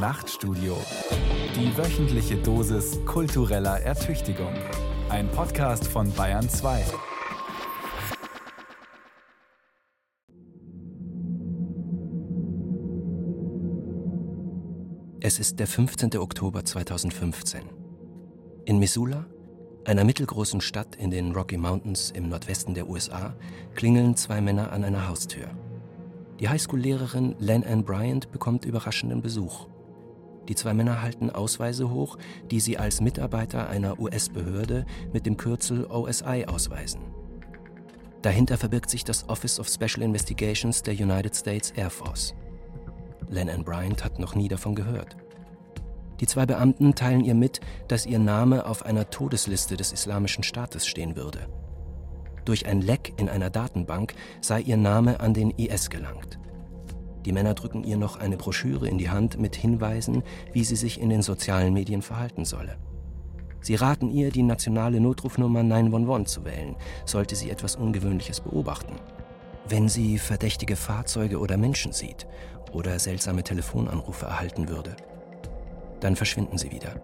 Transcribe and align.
Nachtstudio. 0.00 0.78
Die 1.54 1.76
wöchentliche 1.76 2.36
Dosis 2.36 2.98
kultureller 3.04 3.80
Ertüchtigung. 3.80 4.54
Ein 5.10 5.30
Podcast 5.30 5.86
von 5.86 6.10
Bayern 6.14 6.48
2. 6.48 6.86
Es 15.20 15.38
ist 15.38 15.60
der 15.60 15.66
15. 15.66 16.16
Oktober 16.16 16.64
2015. 16.64 17.60
In 18.64 18.78
Missoula, 18.78 19.26
einer 19.84 20.04
mittelgroßen 20.04 20.62
Stadt 20.62 20.96
in 20.96 21.10
den 21.10 21.32
Rocky 21.32 21.58
Mountains 21.58 22.10
im 22.10 22.30
Nordwesten 22.30 22.72
der 22.72 22.88
USA, 22.88 23.36
klingeln 23.74 24.16
zwei 24.16 24.40
Männer 24.40 24.72
an 24.72 24.82
einer 24.82 25.08
Haustür. 25.08 25.50
Die 26.40 26.48
Highschool-Lehrerin 26.48 27.36
Len 27.38 27.64
Ann 27.64 27.84
Bryant 27.84 28.32
bekommt 28.32 28.64
überraschenden 28.64 29.20
Besuch. 29.20 29.66
Die 30.48 30.54
zwei 30.54 30.74
Männer 30.74 31.02
halten 31.02 31.30
Ausweise 31.30 31.90
hoch, 31.90 32.18
die 32.50 32.60
sie 32.60 32.78
als 32.78 33.00
Mitarbeiter 33.00 33.68
einer 33.68 34.00
US-Behörde 34.00 34.86
mit 35.12 35.26
dem 35.26 35.36
Kürzel 35.36 35.86
OSI 35.86 36.46
ausweisen. 36.46 37.00
Dahinter 38.22 38.58
verbirgt 38.58 38.90
sich 38.90 39.04
das 39.04 39.28
Office 39.28 39.58
of 39.58 39.68
Special 39.68 40.02
Investigations 40.02 40.82
der 40.82 40.94
United 40.94 41.34
States 41.34 41.70
Air 41.70 41.90
Force. 41.90 42.34
Len 43.28 43.48
Ann 43.48 43.64
Bryant 43.64 44.04
hat 44.04 44.18
noch 44.18 44.34
nie 44.34 44.48
davon 44.48 44.74
gehört. 44.74 45.16
Die 46.20 46.26
zwei 46.26 46.44
Beamten 46.44 46.94
teilen 46.94 47.24
ihr 47.24 47.34
mit, 47.34 47.60
dass 47.88 48.04
ihr 48.04 48.18
Name 48.18 48.66
auf 48.66 48.84
einer 48.84 49.08
Todesliste 49.08 49.76
des 49.76 49.92
Islamischen 49.92 50.44
Staates 50.44 50.86
stehen 50.86 51.16
würde. 51.16 51.48
Durch 52.44 52.66
ein 52.66 52.82
Leck 52.82 53.14
in 53.16 53.28
einer 53.28 53.48
Datenbank 53.48 54.14
sei 54.40 54.60
ihr 54.60 54.76
Name 54.76 55.20
an 55.20 55.32
den 55.32 55.50
IS 55.50 55.88
gelangt. 55.88 56.38
Die 57.24 57.32
Männer 57.32 57.54
drücken 57.54 57.84
ihr 57.84 57.96
noch 57.96 58.18
eine 58.18 58.36
Broschüre 58.36 58.88
in 58.88 58.98
die 58.98 59.10
Hand 59.10 59.38
mit 59.38 59.56
Hinweisen, 59.56 60.22
wie 60.52 60.64
sie 60.64 60.76
sich 60.76 61.00
in 61.00 61.10
den 61.10 61.22
sozialen 61.22 61.74
Medien 61.74 62.02
verhalten 62.02 62.44
solle. 62.44 62.76
Sie 63.60 63.74
raten 63.74 64.08
ihr, 64.08 64.30
die 64.30 64.42
nationale 64.42 65.00
Notrufnummer 65.00 65.62
911 65.62 66.28
zu 66.28 66.44
wählen, 66.44 66.76
sollte 67.04 67.36
sie 67.36 67.50
etwas 67.50 67.76
Ungewöhnliches 67.76 68.40
beobachten. 68.40 68.94
Wenn 69.68 69.88
sie 69.88 70.18
verdächtige 70.18 70.76
Fahrzeuge 70.76 71.38
oder 71.38 71.58
Menschen 71.58 71.92
sieht 71.92 72.26
oder 72.72 72.98
seltsame 72.98 73.42
Telefonanrufe 73.42 74.26
erhalten 74.26 74.68
würde. 74.68 74.96
Dann 76.00 76.16
verschwinden 76.16 76.56
sie 76.56 76.72
wieder. 76.72 76.94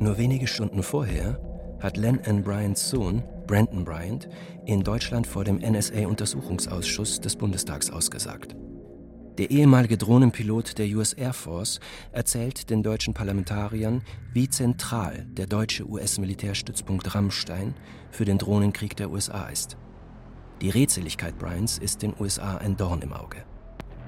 Nur 0.00 0.16
wenige 0.16 0.46
Stunden 0.46 0.84
vorher 0.84 1.40
hat 1.80 1.96
Len 1.96 2.20
Ann 2.24 2.44
Bryants 2.44 2.88
Sohn, 2.88 3.24
Brandon 3.48 3.84
Bryant, 3.84 4.28
in 4.66 4.84
Deutschland 4.84 5.26
vor 5.26 5.42
dem 5.42 5.56
NSA-Untersuchungsausschuss 5.56 7.20
des 7.20 7.34
Bundestags 7.34 7.90
ausgesagt. 7.90 8.54
Der 9.38 9.50
ehemalige 9.50 9.96
Drohnenpilot 9.96 10.78
der 10.78 10.86
US 10.96 11.14
Air 11.14 11.32
Force 11.32 11.80
erzählt 12.12 12.70
den 12.70 12.82
deutschen 12.82 13.14
Parlamentariern, 13.14 14.02
wie 14.32 14.48
zentral 14.48 15.26
der 15.30 15.46
deutsche 15.46 15.88
US-Militärstützpunkt 15.88 17.14
Rammstein 17.14 17.74
für 18.10 18.24
den 18.24 18.38
Drohnenkrieg 18.38 18.96
der 18.96 19.10
USA 19.10 19.48
ist. 19.48 19.76
Die 20.60 20.70
Rätseligkeit 20.70 21.38
Bryants 21.38 21.78
ist 21.78 22.02
den 22.02 22.14
USA 22.20 22.58
ein 22.58 22.76
Dorn 22.76 23.00
im 23.00 23.12
Auge. 23.12 23.44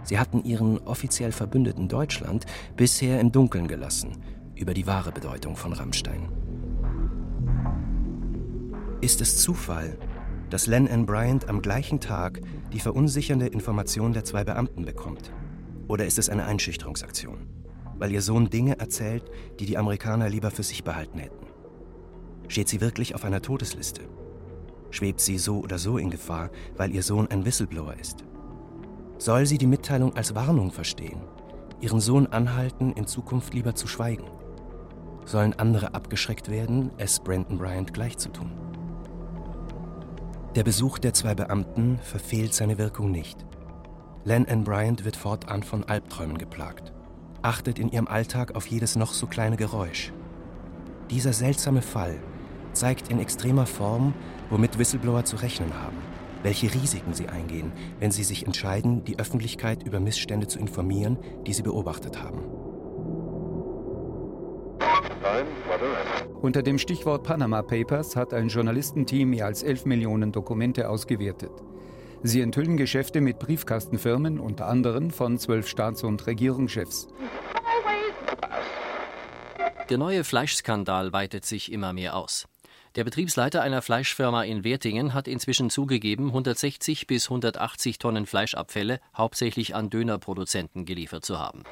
Sie 0.02 0.18
hatten 0.18 0.44
ihren 0.44 0.78
offiziell 0.78 1.32
Verbündeten 1.32 1.88
Deutschland 1.88 2.44
bisher 2.76 3.20
im 3.20 3.32
Dunkeln 3.32 3.68
gelassen 3.68 4.18
über 4.54 4.74
die 4.74 4.86
wahre 4.86 5.12
Bedeutung 5.12 5.56
von 5.56 5.72
Rammstein. 5.72 6.28
Ist 9.02 9.22
es 9.22 9.38
Zufall, 9.38 9.96
dass 10.50 10.66
Len 10.66 10.86
Ann 10.86 11.06
Bryant 11.06 11.48
am 11.48 11.62
gleichen 11.62 12.00
Tag 12.00 12.42
die 12.70 12.80
verunsichernde 12.80 13.46
Information 13.46 14.12
der 14.12 14.24
zwei 14.24 14.44
Beamten 14.44 14.84
bekommt? 14.84 15.32
Oder 15.88 16.04
ist 16.04 16.18
es 16.18 16.28
eine 16.28 16.44
Einschüchterungsaktion, 16.44 17.46
weil 17.98 18.12
ihr 18.12 18.20
Sohn 18.20 18.50
Dinge 18.50 18.78
erzählt, 18.78 19.24
die 19.58 19.64
die 19.64 19.78
Amerikaner 19.78 20.28
lieber 20.28 20.50
für 20.50 20.62
sich 20.62 20.84
behalten 20.84 21.18
hätten? 21.18 21.46
Steht 22.48 22.68
sie 22.68 22.82
wirklich 22.82 23.14
auf 23.14 23.24
einer 23.24 23.40
Todesliste? 23.40 24.02
Schwebt 24.90 25.20
sie 25.20 25.38
so 25.38 25.60
oder 25.60 25.78
so 25.78 25.96
in 25.96 26.10
Gefahr, 26.10 26.50
weil 26.76 26.94
ihr 26.94 27.02
Sohn 27.02 27.26
ein 27.28 27.46
Whistleblower 27.46 27.94
ist? 27.98 28.24
Soll 29.16 29.46
sie 29.46 29.56
die 29.56 29.66
Mitteilung 29.66 30.14
als 30.14 30.34
Warnung 30.34 30.72
verstehen, 30.72 31.22
ihren 31.80 32.00
Sohn 32.00 32.26
anhalten, 32.26 32.92
in 32.92 33.06
Zukunft 33.06 33.54
lieber 33.54 33.74
zu 33.74 33.86
schweigen? 33.86 34.26
sollen 35.24 35.54
andere 35.54 35.94
abgeschreckt 35.94 36.50
werden, 36.50 36.90
es 36.98 37.20
Brandon 37.20 37.56
Bryant 37.56 37.94
gleichzutun. 37.94 38.69
Der 40.56 40.64
Besuch 40.64 40.98
der 40.98 41.14
zwei 41.14 41.36
Beamten 41.36 42.00
verfehlt 42.02 42.54
seine 42.54 42.76
Wirkung 42.76 43.12
nicht. 43.12 43.46
Len 44.24 44.48
Ann 44.48 44.64
Bryant 44.64 45.04
wird 45.04 45.14
fortan 45.14 45.62
von 45.62 45.84
Albträumen 45.84 46.38
geplagt, 46.38 46.92
achtet 47.40 47.78
in 47.78 47.88
ihrem 47.88 48.08
Alltag 48.08 48.56
auf 48.56 48.66
jedes 48.66 48.96
noch 48.96 49.12
so 49.12 49.28
kleine 49.28 49.56
Geräusch. 49.56 50.12
Dieser 51.08 51.32
seltsame 51.32 51.82
Fall 51.82 52.18
zeigt 52.72 53.10
in 53.10 53.20
extremer 53.20 53.64
Form, 53.64 54.12
womit 54.50 54.76
Whistleblower 54.76 55.24
zu 55.24 55.36
rechnen 55.36 55.72
haben, 55.72 55.98
welche 56.42 56.74
Risiken 56.74 57.14
sie 57.14 57.28
eingehen, 57.28 57.70
wenn 58.00 58.10
sie 58.10 58.24
sich 58.24 58.44
entscheiden, 58.44 59.04
die 59.04 59.20
Öffentlichkeit 59.20 59.84
über 59.84 60.00
Missstände 60.00 60.48
zu 60.48 60.58
informieren, 60.58 61.16
die 61.46 61.52
sie 61.52 61.62
beobachtet 61.62 62.20
haben. 62.20 62.59
Unter 66.40 66.62
dem 66.62 66.78
Stichwort 66.78 67.24
Panama 67.24 67.62
Papers 67.62 68.16
hat 68.16 68.32
ein 68.32 68.48
Journalistenteam 68.48 69.30
mehr 69.30 69.46
als 69.46 69.62
11 69.62 69.84
Millionen 69.84 70.32
Dokumente 70.32 70.88
ausgewertet. 70.88 71.52
Sie 72.22 72.40
enthüllen 72.40 72.76
Geschäfte 72.76 73.20
mit 73.20 73.38
Briefkastenfirmen, 73.38 74.38
unter 74.40 74.66
anderem 74.66 75.10
von 75.10 75.38
zwölf 75.38 75.68
Staats- 75.68 76.04
und 76.04 76.26
Regierungschefs. 76.26 77.08
Der 79.88 79.98
neue 79.98 80.22
Fleischskandal 80.24 81.12
weitet 81.12 81.44
sich 81.44 81.72
immer 81.72 81.92
mehr 81.92 82.16
aus. 82.16 82.46
Der 82.96 83.04
Betriebsleiter 83.04 83.62
einer 83.62 83.82
Fleischfirma 83.82 84.42
in 84.42 84.64
Wertingen 84.64 85.14
hat 85.14 85.28
inzwischen 85.28 85.70
zugegeben, 85.70 86.26
160 86.28 87.06
bis 87.06 87.26
180 87.26 87.98
Tonnen 87.98 88.26
Fleischabfälle 88.26 89.00
hauptsächlich 89.16 89.74
an 89.74 89.90
Dönerproduzenten 89.90 90.84
geliefert 90.84 91.24
zu 91.24 91.38
haben. 91.38 91.62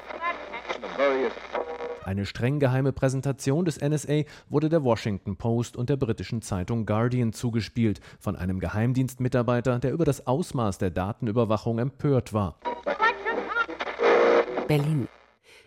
Eine 2.09 2.25
streng 2.25 2.57
geheime 2.57 2.91
Präsentation 2.91 3.65
des 3.65 3.79
NSA 3.81 4.23
wurde 4.49 4.67
der 4.67 4.83
Washington 4.83 5.35
Post 5.35 5.77
und 5.77 5.91
der 5.91 5.95
britischen 5.95 6.41
Zeitung 6.41 6.87
Guardian 6.87 7.33
zugespielt 7.33 8.01
von 8.19 8.35
einem 8.35 8.59
Geheimdienstmitarbeiter, 8.59 9.77
der 9.77 9.91
über 9.91 10.05
das 10.05 10.25
Ausmaß 10.25 10.79
der 10.79 10.89
Datenüberwachung 10.89 11.77
empört 11.77 12.33
war. 12.33 12.59
Berlin. 14.67 15.07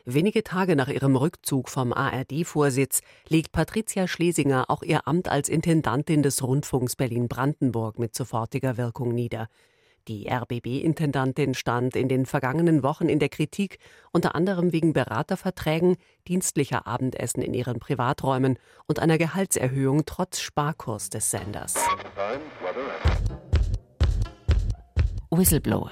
Wenige 0.04 0.42
Tage 0.42 0.74
nach 0.74 0.88
ihrem 0.88 1.14
Rückzug 1.14 1.68
vom 1.68 1.92
ARD-Vorsitz 1.92 3.02
legt 3.28 3.52
Patricia 3.52 4.08
Schlesinger 4.08 4.64
auch 4.66 4.82
ihr 4.82 5.06
Amt 5.06 5.28
als 5.28 5.48
Intendantin 5.48 6.24
des 6.24 6.42
Rundfunks 6.42 6.96
Berlin-Brandenburg 6.96 8.00
mit 8.00 8.16
sofortiger 8.16 8.76
Wirkung 8.76 9.14
nieder. 9.14 9.46
Die 10.08 10.28
RBB-Intendantin 10.28 11.54
stand 11.54 11.94
in 11.94 12.08
den 12.08 12.26
vergangenen 12.26 12.82
Wochen 12.82 13.08
in 13.08 13.20
der 13.20 13.28
Kritik, 13.28 13.78
unter 14.10 14.34
anderem 14.34 14.72
wegen 14.72 14.92
Beraterverträgen, 14.92 15.96
dienstlicher 16.26 16.88
Abendessen 16.88 17.40
in 17.40 17.54
ihren 17.54 17.78
Privaträumen 17.78 18.58
und 18.88 18.98
einer 18.98 19.16
Gehaltserhöhung 19.16 20.04
trotz 20.04 20.40
Sparkurs 20.40 21.08
des 21.08 21.30
Senders. 21.30 21.76
Whistleblower. 25.30 25.90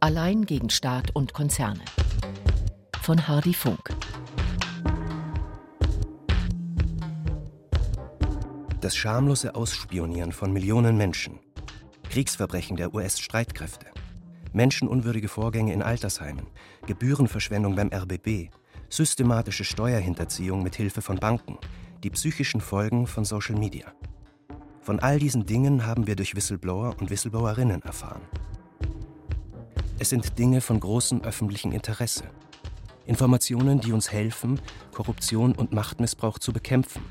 Allein 0.00 0.46
gegen 0.46 0.70
Staat 0.70 1.14
und 1.14 1.34
Konzerne. 1.34 1.84
Von 3.02 3.28
Hardy 3.28 3.52
Funk. 3.52 3.90
Das 8.80 8.96
schamlose 8.96 9.54
Ausspionieren 9.54 10.32
von 10.32 10.54
Millionen 10.54 10.96
Menschen 10.96 11.38
Kriegsverbrechen 12.10 12.76
der 12.76 12.92
US-Streitkräfte, 12.92 13.86
menschenunwürdige 14.52 15.28
Vorgänge 15.28 15.72
in 15.72 15.80
Altersheimen, 15.80 16.48
Gebührenverschwendung 16.88 17.76
beim 17.76 17.88
RBB, 17.94 18.50
systematische 18.88 19.62
Steuerhinterziehung 19.62 20.64
mit 20.64 20.74
Hilfe 20.74 21.02
von 21.02 21.20
Banken, 21.20 21.56
die 22.02 22.10
psychischen 22.10 22.60
Folgen 22.60 23.06
von 23.06 23.24
Social 23.24 23.56
Media. 23.56 23.92
Von 24.80 24.98
all 24.98 25.20
diesen 25.20 25.46
Dingen 25.46 25.86
haben 25.86 26.08
wir 26.08 26.16
durch 26.16 26.34
Whistleblower 26.34 26.96
und 26.98 27.10
Whistleblowerinnen 27.10 27.82
erfahren. 27.82 28.22
Es 30.00 30.08
sind 30.08 30.36
Dinge 30.36 30.62
von 30.62 30.80
großem 30.80 31.22
öffentlichen 31.22 31.70
Interesse. 31.70 32.24
Informationen, 33.06 33.80
die 33.80 33.92
uns 33.92 34.10
helfen, 34.10 34.60
Korruption 34.92 35.52
und 35.52 35.72
Machtmissbrauch 35.72 36.40
zu 36.40 36.52
bekämpfen, 36.52 37.04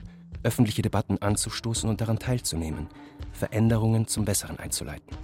öffentliche 0.44 0.82
Debatten 0.82 1.22
anzustoßen 1.22 1.90
und 1.90 2.02
daran 2.02 2.20
teilzunehmen, 2.20 2.88
Veränderungen 3.32 4.08
zum 4.08 4.26
Besseren 4.26 4.60
einzuleiten. 4.60 5.18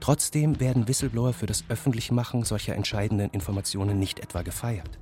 Trotzdem 0.00 0.58
werden 0.60 0.88
Whistleblower 0.88 1.32
für 1.32 1.46
das 1.46 1.64
Öffentlichmachen 1.68 2.42
solcher 2.42 2.74
entscheidenden 2.74 3.30
Informationen 3.30 3.98
nicht 3.98 4.20
etwa 4.20 4.42
gefeiert, 4.42 4.98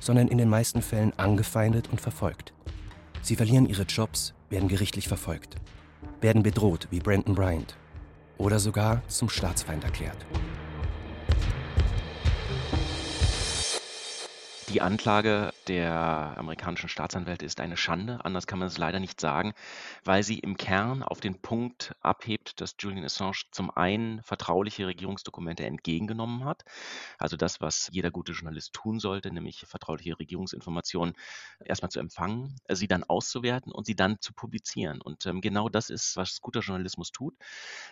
sondern 0.00 0.28
in 0.28 0.38
den 0.38 0.48
meisten 0.48 0.82
Fällen 0.82 1.12
angefeindet 1.18 1.88
und 1.90 2.00
verfolgt. 2.00 2.52
Sie 3.22 3.36
verlieren 3.36 3.66
ihre 3.66 3.82
Jobs, 3.82 4.34
werden 4.50 4.68
gerichtlich 4.68 5.08
verfolgt, 5.08 5.56
werden 6.20 6.42
bedroht 6.42 6.88
wie 6.90 7.00
Brandon 7.00 7.34
Bryant. 7.34 7.76
oder 8.38 8.58
sogar 8.58 9.02
zum 9.08 9.28
Staatsfeind 9.28 9.84
erklärt. 9.84 10.26
Die 14.68 14.80
Anklage 14.80 15.52
der 15.68 16.34
amerikanischen 16.36 16.88
Staatsanwälte 16.88 17.46
ist 17.46 17.60
eine 17.60 17.76
Schande, 17.76 18.24
anders 18.24 18.48
kann 18.48 18.58
man 18.58 18.66
es 18.66 18.78
leider 18.78 18.98
nicht 18.98 19.20
sagen, 19.20 19.54
weil 20.04 20.24
sie 20.24 20.40
im 20.40 20.56
Kern 20.56 21.04
auf 21.04 21.20
den 21.20 21.40
Punkt 21.40 21.94
abhebt, 22.00 22.60
dass 22.60 22.74
Julian 22.80 23.04
Assange 23.04 23.42
zum 23.52 23.70
einen 23.70 24.22
vertrauliche 24.24 24.88
Regierungsdokumente 24.88 25.64
entgegengenommen 25.64 26.44
hat, 26.44 26.64
also 27.16 27.36
das, 27.36 27.60
was 27.60 27.88
jeder 27.92 28.10
gute 28.10 28.32
Journalist 28.32 28.72
tun 28.72 28.98
sollte, 28.98 29.32
nämlich 29.32 29.64
vertrauliche 29.68 30.18
Regierungsinformationen 30.18 31.14
erstmal 31.64 31.92
zu 31.92 32.00
empfangen, 32.00 32.56
sie 32.68 32.88
dann 32.88 33.04
auszuwerten 33.04 33.70
und 33.70 33.86
sie 33.86 33.94
dann 33.94 34.20
zu 34.20 34.32
publizieren. 34.32 35.00
Und 35.00 35.26
ähm, 35.26 35.42
genau 35.42 35.68
das 35.68 35.90
ist, 35.90 36.16
was 36.16 36.40
guter 36.40 36.60
Journalismus 36.60 37.12
tut. 37.12 37.34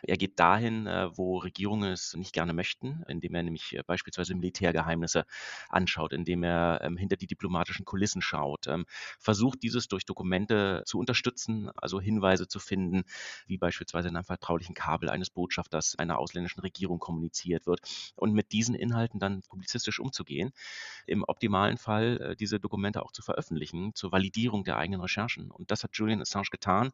Er 0.02 0.16
geht 0.16 0.40
dahin, 0.40 0.88
äh, 0.88 1.16
wo 1.16 1.38
Regierungen 1.38 1.92
es 1.92 2.14
nicht 2.14 2.32
gerne 2.32 2.52
möchten, 2.52 3.04
indem 3.06 3.36
er 3.36 3.44
nämlich 3.44 3.76
äh, 3.76 3.82
beispielsweise 3.86 4.34
Militärgeheimnisse 4.34 5.24
anschaut, 5.68 6.12
indem 6.12 6.42
er 6.42 6.63
ähm, 6.82 6.96
hinter 6.96 7.16
die 7.16 7.26
diplomatischen 7.26 7.84
Kulissen 7.84 8.22
schaut, 8.22 8.66
ähm, 8.66 8.86
versucht 9.18 9.62
dieses 9.62 9.88
durch 9.88 10.04
Dokumente 10.04 10.82
zu 10.86 10.98
unterstützen, 10.98 11.70
also 11.76 12.00
Hinweise 12.00 12.48
zu 12.48 12.58
finden, 12.58 13.04
wie 13.46 13.58
beispielsweise 13.58 14.08
in 14.08 14.16
einem 14.16 14.24
vertraulichen 14.24 14.74
Kabel 14.74 15.08
eines 15.10 15.30
Botschafters 15.30 15.96
einer 15.98 16.18
ausländischen 16.18 16.60
Regierung 16.60 16.98
kommuniziert 16.98 17.66
wird 17.66 17.80
und 18.16 18.32
mit 18.32 18.52
diesen 18.52 18.74
Inhalten 18.74 19.20
dann 19.20 19.42
publizistisch 19.42 20.00
umzugehen. 20.00 20.52
Im 21.06 21.24
optimalen 21.24 21.78
Fall 21.78 22.20
äh, 22.20 22.36
diese 22.36 22.60
Dokumente 22.60 23.02
auch 23.02 23.12
zu 23.12 23.22
veröffentlichen 23.22 23.94
zur 23.94 24.12
Validierung 24.12 24.64
der 24.64 24.76
eigenen 24.76 25.00
Recherchen. 25.00 25.50
Und 25.50 25.70
das 25.70 25.84
hat 25.84 25.90
Julian 25.94 26.20
Assange 26.20 26.48
getan. 26.50 26.90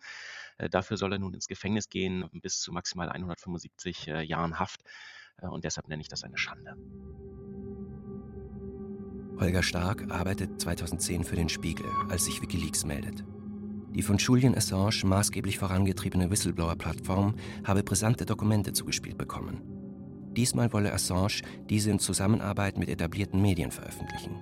Äh, 0.59 0.69
dafür 0.69 0.97
soll 0.97 1.13
er 1.13 1.19
nun 1.19 1.35
ins 1.35 1.49
Gefängnis 1.49 1.89
gehen, 1.89 2.29
bis 2.33 2.61
zu 2.61 2.73
maximal 2.73 3.09
175 3.09 4.09
äh, 4.09 4.23
Jahren 4.23 4.59
Haft. 4.59 4.83
Und 5.41 5.65
deshalb 5.65 5.89
nenne 5.89 6.03
ich 6.03 6.09
das 6.09 6.23
eine 6.23 6.37
Schande. 6.37 6.77
Holger 9.41 9.63
Stark 9.63 10.05
arbeitet 10.11 10.61
2010 10.61 11.25
für 11.25 11.35
den 11.35 11.49
Spiegel, 11.49 11.87
als 12.11 12.27
sich 12.27 12.43
Wikileaks 12.43 12.85
meldet. 12.85 13.25
Die 13.95 14.03
von 14.03 14.19
Julian 14.19 14.55
Assange 14.55 15.03
maßgeblich 15.05 15.59
vorangetriebene 15.59 16.31
Whistleblower-Plattform 16.31 17.35
habe 17.65 17.83
brisante 17.83 18.27
Dokumente 18.27 18.75
zugespielt 18.75 19.17
bekommen. 19.17 19.63
Diesmal 20.37 20.73
wolle 20.75 20.93
Assange 20.93 21.41
diese 21.71 21.91
in 21.91 21.99
Zusammenarbeit 21.99 22.77
mit 22.77 22.91
etablierten 22.91 23.41
Medien 23.41 23.71
veröffentlichen. 23.71 24.37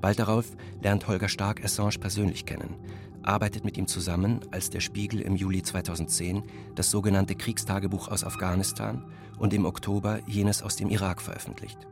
Bald 0.00 0.18
darauf 0.18 0.46
lernt 0.80 1.06
Holger 1.06 1.28
Stark 1.28 1.62
Assange 1.62 1.98
persönlich 2.00 2.46
kennen, 2.46 2.74
arbeitet 3.22 3.66
mit 3.66 3.76
ihm 3.76 3.86
zusammen, 3.86 4.40
als 4.50 4.70
der 4.70 4.80
Spiegel 4.80 5.20
im 5.20 5.36
Juli 5.36 5.62
2010 5.62 6.42
das 6.74 6.90
sogenannte 6.90 7.34
Kriegstagebuch 7.34 8.08
aus 8.08 8.24
Afghanistan 8.24 9.04
und 9.38 9.52
im 9.52 9.66
Oktober 9.66 10.20
jenes 10.26 10.62
aus 10.62 10.76
dem 10.76 10.88
Irak 10.88 11.20
veröffentlicht. 11.20 11.86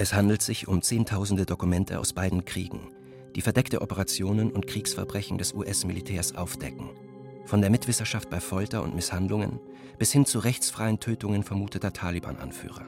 Es 0.00 0.14
handelt 0.14 0.40
sich 0.40 0.66
um 0.66 0.80
Zehntausende 0.80 1.44
Dokumente 1.44 2.00
aus 2.00 2.14
beiden 2.14 2.46
Kriegen, 2.46 2.88
die 3.36 3.42
verdeckte 3.42 3.82
Operationen 3.82 4.50
und 4.50 4.66
Kriegsverbrechen 4.66 5.36
des 5.36 5.52
US-Militärs 5.52 6.36
aufdecken. 6.36 6.88
Von 7.44 7.60
der 7.60 7.68
Mitwisserschaft 7.68 8.30
bei 8.30 8.40
Folter 8.40 8.82
und 8.82 8.94
Misshandlungen 8.94 9.60
bis 9.98 10.10
hin 10.10 10.24
zu 10.24 10.38
rechtsfreien 10.38 11.00
Tötungen 11.00 11.42
vermuteter 11.42 11.92
Taliban-Anführer. 11.92 12.86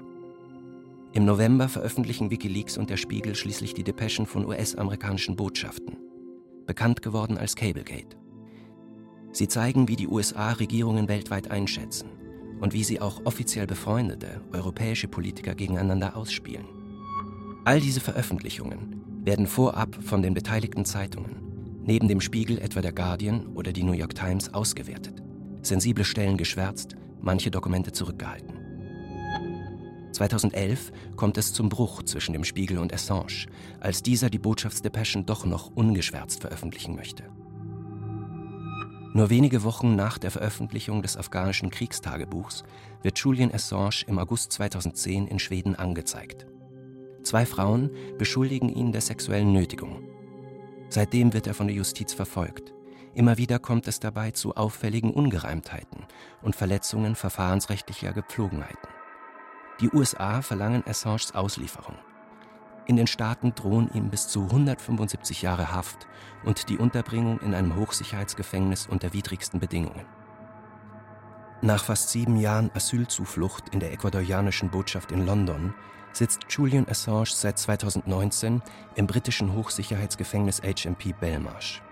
Im 1.13 1.27
November 1.27 1.69
veröffentlichen 1.69 2.31
Wikileaks 2.31 2.79
und 2.79 2.89
der 2.89 2.97
Spiegel 2.97 3.35
schließlich 3.35 3.75
die 3.75 3.85
Depeschen 3.85 4.25
von 4.25 4.47
US-amerikanischen 4.47 5.37
Botschaften, 5.37 5.99
bekannt 6.65 7.03
geworden 7.03 7.37
als 7.37 7.57
Cablegate. 7.57 8.17
Sie 9.33 9.49
zeigen, 9.49 9.87
wie 9.87 9.97
die 9.97 10.09
USA 10.09 10.53
Regierungen 10.53 11.09
weltweit 11.09 11.51
einschätzen 11.51 12.09
und 12.63 12.73
wie 12.73 12.85
sie 12.85 13.03
auch 13.03 13.21
offiziell 13.27 13.67
befreundete 13.67 14.41
europäische 14.55 15.09
Politiker 15.09 15.55
gegeneinander 15.55 16.17
ausspielen. 16.17 16.82
All 17.65 17.81
diese 17.81 18.01
Veröffentlichungen 18.01 19.05
werden 19.25 19.47
vorab 19.47 19.97
von 20.03 20.21
den 20.21 20.35
beteiligten 20.35 20.85
Zeitungen, 20.85 21.37
neben 21.85 22.09
dem 22.09 22.21
Spiegel 22.21 22.59
etwa 22.59 22.81
der 22.81 22.93
Guardian 22.93 23.47
oder 23.55 23.73
die 23.73 23.85
New 23.85 23.93
York 23.93 24.17
Times, 24.17 24.53
ausgewertet, 24.53 25.23
sensible 25.63 26.05
Stellen 26.05 26.37
geschwärzt, 26.37 26.97
manche 27.21 27.53
Dokumente 27.53 27.93
zurückgehalten. 27.93 28.59
2011 30.11 30.91
kommt 31.15 31.39
es 31.39 31.53
zum 31.53 31.69
Bruch 31.69 32.03
zwischen 32.03 32.33
dem 32.33 32.43
Spiegel 32.43 32.79
und 32.79 32.93
Assange, 32.93 33.47
als 33.79 34.03
dieser 34.03 34.29
die 34.29 34.41
Botschaftsdepeschen 34.41 35.25
doch 35.25 35.47
noch 35.47 35.71
ungeschwärzt 35.75 36.41
veröffentlichen 36.41 36.97
möchte. 36.97 37.23
Nur 39.15 39.31
wenige 39.31 39.63
Wochen 39.63 39.95
nach 39.95 40.19
der 40.19 40.33
Veröffentlichung 40.33 41.03
des 41.03 41.17
afghanischen 41.17 41.71
Kriegstagebuchs 41.71 42.65
wird 43.03 43.19
Julian 43.19 43.55
Assange 43.55 44.05
im 44.09 44.19
August 44.19 44.53
2010 44.53 45.29
in 45.29 45.39
Schweden 45.39 45.77
angezeigt. 45.77 46.47
Zwei 47.23 47.47
Frauen 47.47 47.91
beschuldigen 48.19 48.69
ihn 48.69 48.93
der 48.93 49.01
sexuellen 49.01 49.53
Nötigung. 49.53 50.03
Seitdem 50.89 51.33
wird 51.33 51.47
er 51.47 51.55
von 51.55 51.69
der 51.69 51.77
Justiz 51.77 52.13
verfolgt. 52.13 52.75
Immer 53.15 53.39
wieder 53.39 53.59
kommt 53.59 53.87
es 53.89 54.01
dabei 54.01 54.31
zu 54.31 54.57
auffälligen 54.57 55.13
Ungereimtheiten 55.13 56.05
und 56.43 56.57
Verletzungen 56.57 57.15
verfahrensrechtlicher 57.15 58.13
Gepflogenheiten. 58.13 58.89
Die 59.81 59.91
USA 59.91 60.43
verlangen 60.43 60.85
Assanges 60.87 61.35
Auslieferung. 61.35 61.97
In 62.87 62.97
den 62.97 63.07
Staaten 63.07 63.55
drohen 63.55 63.91
ihm 63.95 64.11
bis 64.11 64.29
zu 64.29 64.43
175 64.43 65.43
Jahre 65.43 65.73
Haft 65.73 66.09
und 66.45 66.69
die 66.69 66.79
Unterbringung 66.79 67.39
in 67.41 67.55
einem 67.55 67.77
Hochsicherheitsgefängnis 67.77 68.87
unter 68.87 69.13
widrigsten 69.13 69.61
Bedingungen. 69.61 70.05
Nach 71.61 71.85
fast 71.85 72.09
sieben 72.11 72.37
Jahren 72.37 72.71
Asylzuflucht 72.75 73.69
in 73.69 73.79
der 73.79 73.93
ecuadorianischen 73.93 74.71
Botschaft 74.71 75.13
in 75.13 75.25
London 75.25 75.75
sitzt 76.13 76.41
Julian 76.49 76.89
Assange 76.89 77.31
seit 77.35 77.59
2019 77.59 78.63
im 78.95 79.07
britischen 79.07 79.55
Hochsicherheitsgefängnis 79.55 80.61
HMP 80.61 81.15
Belmarsh. 81.19 81.83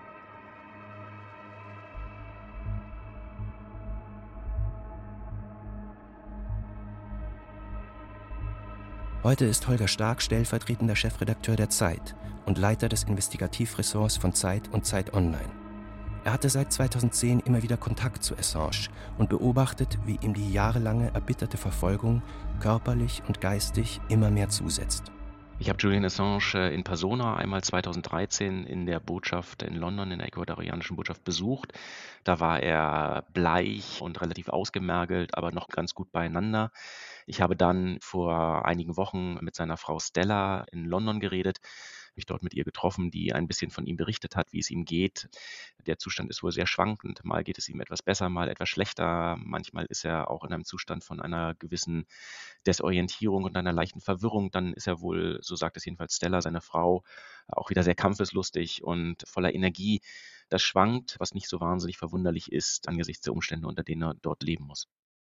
Heute 9.23 9.45
ist 9.45 9.67
Holger 9.67 9.87
Stark 9.87 10.21
stellvertretender 10.21 10.95
Chefredakteur 10.95 11.55
der 11.55 11.69
Zeit 11.69 12.15
und 12.47 12.57
Leiter 12.57 12.89
des 12.89 13.03
Investigativressorts 13.03 14.17
von 14.17 14.33
Zeit 14.33 14.67
und 14.69 14.85
Zeit 14.85 15.13
Online. 15.13 15.60
Er 16.23 16.33
hatte 16.33 16.49
seit 16.49 16.71
2010 16.71 17.39
immer 17.39 17.63
wieder 17.63 17.77
Kontakt 17.77 18.23
zu 18.23 18.37
Assange 18.37 18.89
und 19.17 19.29
beobachtet, 19.29 19.97
wie 20.05 20.19
ihm 20.21 20.35
die 20.35 20.53
jahrelange 20.53 21.11
erbitterte 21.15 21.57
Verfolgung 21.57 22.21
körperlich 22.59 23.23
und 23.27 23.41
geistig 23.41 23.99
immer 24.07 24.29
mehr 24.29 24.49
zusetzt. 24.49 25.11
Ich 25.57 25.69
habe 25.69 25.77
Julian 25.79 26.05
Assange 26.05 26.53
äh, 26.53 26.73
in 26.73 26.83
Persona 26.83 27.37
einmal 27.37 27.63
2013 27.63 28.65
in 28.65 28.85
der 28.85 28.99
Botschaft 28.99 29.63
in 29.63 29.75
London, 29.75 30.11
in 30.11 30.19
der 30.19 30.27
ecuadorianischen 30.27 30.95
Botschaft 30.95 31.23
besucht. 31.23 31.73
Da 32.23 32.39
war 32.39 32.61
er 32.61 33.25
bleich 33.33 33.99
und 34.01 34.21
relativ 34.21 34.49
ausgemergelt, 34.49 35.35
aber 35.35 35.51
noch 35.51 35.69
ganz 35.69 35.95
gut 35.95 36.11
beieinander. 36.11 36.71
Ich 37.25 37.41
habe 37.41 37.55
dann 37.55 37.97
vor 38.01 38.65
einigen 38.65 38.95
Wochen 38.97 39.35
mit 39.41 39.55
seiner 39.55 39.77
Frau 39.77 39.99
Stella 39.99 40.65
in 40.71 40.85
London 40.85 41.19
geredet 41.19 41.59
mich 42.15 42.25
dort 42.25 42.43
mit 42.43 42.53
ihr 42.53 42.63
getroffen, 42.63 43.11
die 43.11 43.33
ein 43.33 43.47
bisschen 43.47 43.71
von 43.71 43.85
ihm 43.85 43.97
berichtet 43.97 44.35
hat, 44.35 44.51
wie 44.53 44.59
es 44.59 44.69
ihm 44.69 44.85
geht. 44.85 45.29
Der 45.85 45.97
Zustand 45.97 46.29
ist 46.29 46.43
wohl 46.43 46.51
sehr 46.51 46.67
schwankend. 46.67 47.23
Mal 47.23 47.43
geht 47.43 47.57
es 47.57 47.69
ihm 47.69 47.81
etwas 47.81 48.01
besser, 48.01 48.29
mal 48.29 48.49
etwas 48.49 48.69
schlechter. 48.69 49.37
Manchmal 49.39 49.85
ist 49.85 50.05
er 50.05 50.29
auch 50.29 50.43
in 50.43 50.53
einem 50.53 50.65
Zustand 50.65 51.03
von 51.03 51.19
einer 51.21 51.55
gewissen 51.55 52.05
Desorientierung 52.65 53.43
und 53.43 53.55
einer 53.55 53.73
leichten 53.73 54.01
Verwirrung. 54.01 54.51
Dann 54.51 54.73
ist 54.73 54.87
er 54.87 55.01
wohl, 55.01 55.39
so 55.41 55.55
sagt 55.55 55.77
es 55.77 55.85
jedenfalls 55.85 56.15
Stella, 56.15 56.41
seine 56.41 56.61
Frau, 56.61 57.03
auch 57.47 57.69
wieder 57.69 57.83
sehr 57.83 57.95
kampfeslustig 57.95 58.83
und 58.83 59.23
voller 59.27 59.53
Energie. 59.53 60.01
Das 60.49 60.61
schwankt, 60.61 61.15
was 61.19 61.33
nicht 61.33 61.47
so 61.47 61.59
wahnsinnig 61.61 61.97
verwunderlich 61.97 62.51
ist 62.51 62.87
angesichts 62.87 63.23
der 63.23 63.33
Umstände, 63.33 63.67
unter 63.67 63.83
denen 63.83 64.03
er 64.03 64.13
dort 64.15 64.43
leben 64.43 64.65
muss. 64.65 64.87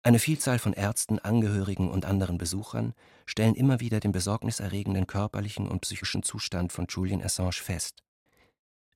Eine 0.05 0.19
Vielzahl 0.19 0.59
von 0.59 0.73
Ärzten, 0.73 1.17
Angehörigen 1.17 1.89
und 1.89 2.05
anderen 2.05 2.37
Besuchern 2.37 2.93
stellen 3.25 3.55
immer 3.55 3.79
wieder 3.79 3.99
den 3.99 4.11
besorgniserregenden 4.11 5.07
körperlichen 5.07 5.67
und 5.67 5.81
psychischen 5.81 6.21
Zustand 6.21 6.71
von 6.71 6.85
Julian 6.87 7.23
Assange 7.23 7.53
fest. 7.53 8.03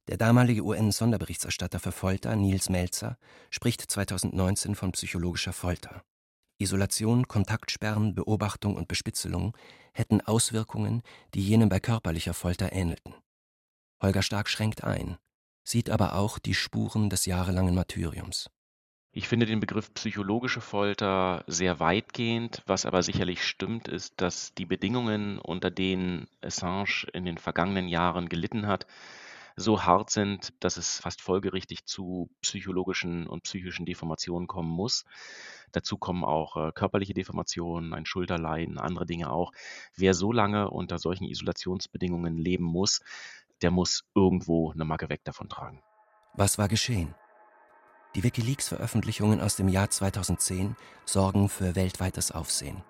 Der 0.08 0.18
damalige 0.18 0.62
UN-Sonderberichterstatter 0.62 1.80
für 1.80 1.92
Folter, 1.92 2.36
Niels 2.36 2.70
Melzer, 2.70 3.18
spricht 3.50 3.82
2019 3.82 4.76
von 4.76 4.92
psychologischer 4.92 5.52
Folter. 5.52 6.04
Isolation, 6.60 7.28
Kontaktsperren, 7.28 8.14
Beobachtung 8.14 8.76
und 8.76 8.88
Bespitzelung 8.88 9.58
hätten 9.94 10.22
Auswirkungen, 10.22 11.02
die 11.34 11.42
jenen 11.42 11.70
bei 11.70 11.80
körperlicher 11.80 12.36
Folter 12.36 12.72
ähnelten. 12.72 13.16
Holger 14.00 14.22
Stark 14.22 14.48
schränkt 14.48 14.84
ein, 14.84 15.18
sieht 15.64 15.90
aber 15.90 16.14
auch 16.14 16.38
die 16.38 16.54
Spuren 16.54 17.10
des 17.10 17.26
jahrelangen 17.26 17.74
Martyriums. 17.74 18.52
Ich 19.12 19.28
finde 19.28 19.48
den 19.48 19.60
Begriff 19.60 19.92
psychologische 19.96 20.62
Folter 20.62 21.44
sehr 21.48 21.80
weitgehend. 21.80 22.62
Was 22.68 22.86
aber 22.86 23.02
sicherlich 23.02 23.44
stimmt, 23.44 23.88
ist, 23.88 24.22
dass 24.22 24.54
die 24.54 24.66
Bedingungen, 24.66 25.40
unter 25.40 25.72
denen 25.72 26.28
Assange 26.42 27.08
in 27.14 27.26
den 27.26 27.40
vergangenen 27.40 27.88
Jahren 27.88 28.30
gelitten 28.30 28.68
hat, 28.68 28.86
so 29.56 29.84
hart 29.84 30.12
sind, 30.12 30.54
dass 30.60 30.78
es 30.78 31.00
fast 31.00 31.22
folgerichtig 31.22 31.86
zu 31.86 32.30
psychologischen 32.42 33.26
und 33.28 33.44
psychischen 33.44 33.86
Deformationen 33.86 34.48
kommen 34.48 34.70
muss. 34.70 35.06
Dazu 35.72 35.98
kommen 35.98 36.24
auch 36.24 36.56
äh, 36.56 36.72
körperliche 36.72 37.14
Deformationen, 37.14 37.94
ein 37.94 38.06
Schulterleiden, 38.06 38.78
andere 38.78 39.06
Dinge 39.06 39.32
auch. 39.32 39.52
Wer 39.96 40.14
so 40.14 40.32
lange 40.32 40.70
unter 40.70 41.00
solchen 41.00 41.26
Isolationsbedingungen 41.26 42.38
leben 42.38 42.64
muss, 42.64 43.02
der 43.62 43.72
muss 43.72 44.06
irgendwo 44.16 44.72
eine 44.72 44.86
Macke 44.86 45.10
weg 45.10 45.22
davon 45.24 45.50
tragen. 45.50 45.82
Was 46.36 46.58
war 46.58 46.68
geschehen? 46.68 47.16
Die 48.16 48.24
Wikileaks-Veröffentlichungen 48.24 49.40
aus 49.40 49.56
dem 49.56 49.68
Jahr 49.68 49.90
2010 49.92 50.76
sorgen 51.06 51.48
für 51.48 51.76
weltweites 51.76 52.32
Aufsehen. 52.32 52.82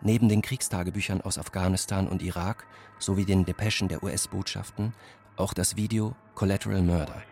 Neben 0.00 0.30
den 0.30 0.40
Kriegstagebüchern 0.40 1.20
aus 1.20 1.36
Afghanistan 1.36 2.08
und 2.08 2.22
Irak 2.22 2.66
sowie 2.98 3.26
den 3.26 3.44
Depeschen 3.44 3.88
der 3.88 4.02
US-Botschaften 4.02 4.94
auch 5.36 5.52
das 5.52 5.76
Video 5.76 6.16
Collateral 6.34 6.82
Murder. 6.82 7.22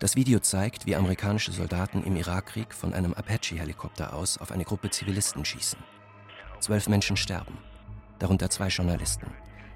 Das 0.00 0.16
Video 0.16 0.38
zeigt, 0.38 0.84
wie 0.84 0.96
amerikanische 0.96 1.50
Soldaten 1.50 2.04
im 2.04 2.14
Irakkrieg 2.16 2.74
von 2.74 2.92
einem 2.92 3.14
Apache-Helikopter 3.14 4.12
aus 4.12 4.36
auf 4.36 4.52
eine 4.52 4.64
Gruppe 4.64 4.90
Zivilisten 4.90 5.46
schießen. 5.46 5.78
Zwölf 6.60 6.88
Menschen 6.88 7.16
sterben, 7.16 7.56
darunter 8.18 8.50
zwei 8.50 8.68
Journalisten. 8.68 9.26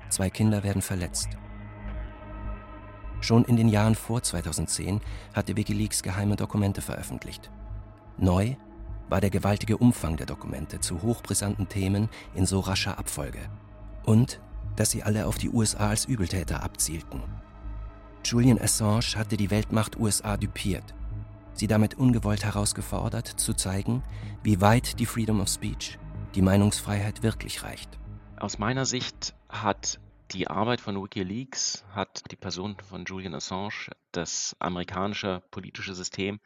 Zwei 0.08 0.30
Kinder 0.30 0.62
werden 0.62 0.82
verletzt. 0.82 1.28
Schon 3.20 3.44
in 3.44 3.56
den 3.56 3.68
Jahren 3.68 3.94
vor 3.94 4.22
2010 4.22 5.00
hatte 5.34 5.56
Wikileaks 5.56 6.02
geheime 6.02 6.36
Dokumente 6.36 6.80
veröffentlicht. 6.80 7.50
Neu 8.16 8.54
war 9.08 9.20
der 9.20 9.30
gewaltige 9.30 9.76
Umfang 9.76 10.16
der 10.16 10.26
Dokumente 10.26 10.80
zu 10.80 11.02
hochbrisanten 11.02 11.68
Themen 11.68 12.08
in 12.34 12.46
so 12.46 12.60
rascher 12.60 12.98
Abfolge. 12.98 13.40
Und 14.04 14.40
dass 14.76 14.90
sie 14.90 15.02
alle 15.02 15.26
auf 15.26 15.38
die 15.38 15.50
USA 15.50 15.88
als 15.88 16.04
Übeltäter 16.04 16.62
abzielten. 16.62 17.22
Julian 18.24 18.60
Assange 18.60 19.16
hatte 19.16 19.36
die 19.36 19.50
Weltmacht 19.50 19.98
USA 19.98 20.36
düpiert, 20.36 20.94
sie 21.52 21.66
damit 21.66 21.94
ungewollt 21.94 22.44
herausgefordert, 22.44 23.26
zu 23.26 23.54
zeigen, 23.54 24.02
wie 24.42 24.60
weit 24.60 25.00
die 25.00 25.06
Freedom 25.06 25.40
of 25.40 25.48
Speech, 25.48 25.98
die 26.34 26.42
Meinungsfreiheit 26.42 27.22
wirklich 27.22 27.64
reicht. 27.64 27.98
Aus 28.36 28.58
meiner 28.58 28.84
Sicht 28.84 29.34
hat 29.49 29.99
die 30.33 30.49
Arbeit 30.49 30.81
von 30.81 31.02
Wikileaks, 31.02 31.85
hat 31.95 32.31
die 32.31 32.37
Person 32.37 32.76
von 32.81 33.05
Julian 33.05 33.35
Assange 33.35 33.93
das 34.12 34.55
amerikanische 34.59 35.43
politische 35.50 35.95
System 35.95 36.38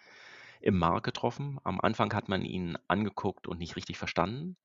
im 0.60 0.78
Mark 0.78 1.04
getroffen. 1.04 1.58
Am 1.64 1.80
Anfang 1.80 2.12
hat 2.14 2.28
man 2.28 2.42
ihn 2.42 2.78
angeguckt 2.86 3.48
und 3.48 3.58
nicht 3.58 3.76
richtig 3.76 3.98
verstanden. 3.98 4.56